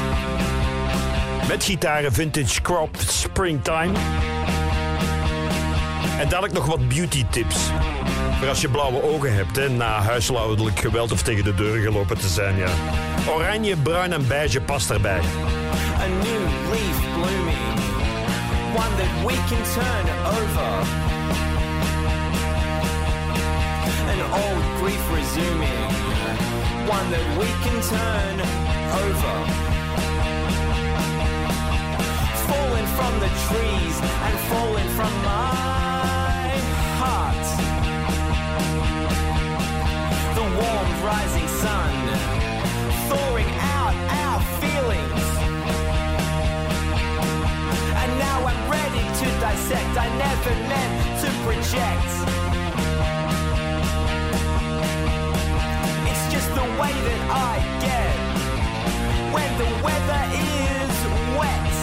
Met 1.47 1.63
gitaren 1.63 2.13
Vintage 2.13 2.61
Crop 2.61 2.95
Springtime. 3.07 3.91
En 6.19 6.29
dadelijk 6.29 6.53
nog 6.53 6.65
wat 6.65 6.87
beauty 6.87 7.25
tips. 7.29 7.55
Voor 8.39 8.47
als 8.47 8.61
je 8.61 8.69
blauwe 8.69 9.03
ogen 9.03 9.33
hebt, 9.33 9.55
hè, 9.55 9.69
na 9.69 10.01
huishoudelijk 10.01 10.79
geweld 10.79 11.11
of 11.11 11.21
tegen 11.21 11.43
de 11.43 11.55
deur 11.55 11.81
gelopen 11.81 12.17
te 12.17 12.27
zijn. 12.27 12.57
Ja. 12.57 12.69
Oranje, 13.27 13.75
bruin 13.75 14.13
en 14.13 14.27
beige 14.27 14.61
past 14.61 14.89
erbij. 14.89 15.19
a 15.99 16.07
new 16.07 16.43
leaf 16.71 16.99
blooming, 17.13 17.77
one 18.75 18.95
that 18.99 19.11
we 19.25 19.35
can 19.49 19.63
turn 19.75 20.07
over. 20.25 20.71
An 24.11 24.21
old 24.43 24.63
grief 24.79 25.03
resuming, 25.13 25.85
one 26.87 27.09
that 27.11 27.37
we 27.37 27.47
can 27.63 27.81
turn 27.81 28.39
over. 29.03 29.78
falling 32.49 32.87
from 32.97 33.13
the 33.19 33.31
trees 33.45 33.95
and 34.25 34.35
falling 34.49 34.89
from 34.97 35.13
my 35.29 36.49
heart. 37.01 37.45
The 40.37 40.45
warm 40.59 40.89
rising 41.11 41.49
sun, 41.63 41.93
thawing 43.09 43.51
out 43.77 43.95
our 44.23 44.39
feelings. 44.61 45.25
And 48.01 48.09
now 48.25 48.37
I'm 48.49 48.63
ready 48.77 49.03
to 49.21 49.27
dissect, 49.45 49.93
I 50.05 50.07
never 50.25 50.53
meant 50.71 50.93
to 51.21 51.29
project. 51.45 52.11
It's 56.09 56.25
just 56.33 56.49
the 56.59 56.67
way 56.81 56.93
that 57.07 57.21
I 57.51 57.53
get 57.87 58.15
when 59.35 59.49
the 59.61 59.69
weather 59.85 60.23
is 60.33 60.95
wet. 61.37 61.78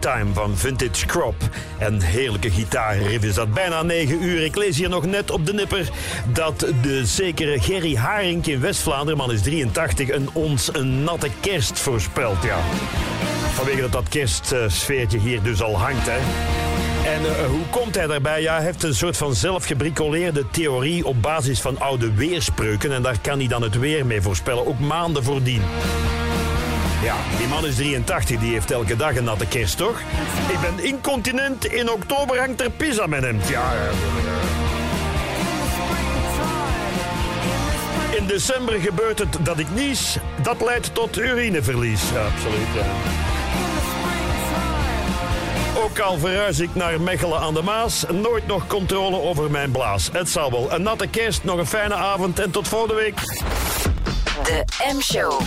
Springtime 0.00 0.34
van 0.34 0.56
Vintage 0.56 1.06
Crop. 1.06 1.34
En 1.78 2.00
heerlijke 2.00 2.50
gitaarriff 2.50 3.24
is 3.24 3.34
dat. 3.34 3.54
Bijna 3.54 3.82
9 3.82 4.22
uur. 4.22 4.44
Ik 4.44 4.56
lees 4.56 4.76
hier 4.76 4.88
nog 4.88 5.06
net 5.06 5.30
op 5.30 5.46
de 5.46 5.52
nipper 5.52 5.88
dat 6.32 6.66
de 6.82 7.06
zekere 7.06 7.60
Gerry 7.60 7.96
Haring 7.96 8.46
in 8.46 8.60
West-Vlaanderen, 8.60 9.18
man 9.18 9.32
is 9.32 9.42
83, 9.42 10.10
een, 10.10 10.28
ons 10.32 10.74
een 10.74 11.04
natte 11.04 11.28
kerst 11.40 11.78
voorspelt. 11.78 12.42
Ja. 12.42 12.58
Vanwege 13.52 13.80
dat 13.80 13.92
dat 13.92 14.08
kerstsfeertje 14.08 15.18
hier 15.18 15.42
dus 15.42 15.62
al 15.62 15.78
hangt. 15.78 16.06
Hè. 16.06 16.18
En 17.12 17.24
eh, 17.24 17.46
hoe 17.46 17.66
komt 17.70 17.94
hij 17.94 18.06
daarbij? 18.06 18.42
Ja, 18.42 18.54
hij 18.54 18.64
heeft 18.64 18.82
een 18.82 18.94
soort 18.94 19.16
van 19.16 19.34
zelfgebricoleerde 19.34 20.44
theorie 20.50 21.04
op 21.06 21.22
basis 21.22 21.60
van 21.60 21.80
oude 21.80 22.14
weerspreuken. 22.14 22.92
En 22.92 23.02
daar 23.02 23.18
kan 23.22 23.38
hij 23.38 23.48
dan 23.48 23.62
het 23.62 23.78
weer 23.78 24.06
mee 24.06 24.22
voorspellen, 24.22 24.66
ook 24.66 24.78
maanden 24.78 25.24
voordien. 25.24 25.62
Ja, 27.02 27.16
die 27.38 27.46
man 27.46 27.66
is 27.66 27.74
83, 27.74 28.38
die 28.38 28.52
heeft 28.52 28.70
elke 28.70 28.96
dag 28.96 29.16
een 29.16 29.24
natte 29.24 29.46
kerst, 29.46 29.76
toch? 29.76 30.00
Ik 30.48 30.60
ben 30.60 30.84
incontinent, 30.84 31.64
in 31.64 31.90
oktober 31.90 32.38
hangt 32.38 32.60
er 32.60 32.70
pizza 32.70 33.06
met 33.06 33.22
hem. 33.22 33.40
Ja. 33.48 33.72
In 38.10 38.26
december 38.26 38.80
gebeurt 38.80 39.18
het 39.18 39.36
dat 39.40 39.58
ik 39.58 39.66
nies. 39.74 40.16
Dat 40.42 40.60
leidt 40.64 40.94
tot 40.94 41.18
urineverlies. 41.18 42.02
Ja, 42.12 42.24
absoluut, 42.24 42.66
ja. 42.74 42.84
Ook 45.82 45.98
al 45.98 46.18
verhuis 46.18 46.58
ik 46.58 46.74
naar 46.74 47.00
Mechelen 47.00 47.38
aan 47.38 47.54
de 47.54 47.62
Maas, 47.62 48.04
nooit 48.10 48.46
nog 48.46 48.66
controle 48.66 49.20
over 49.20 49.50
mijn 49.50 49.70
blaas. 49.70 50.08
Het 50.12 50.30
zal 50.30 50.50
wel. 50.50 50.72
Een 50.72 50.82
natte 50.82 51.06
kerst, 51.06 51.44
nog 51.44 51.58
een 51.58 51.66
fijne 51.66 51.94
avond 51.94 52.38
en 52.38 52.50
tot 52.50 52.68
volgende 52.68 52.94
week. 52.94 53.20
De 54.44 54.64
M-show. 54.94 55.40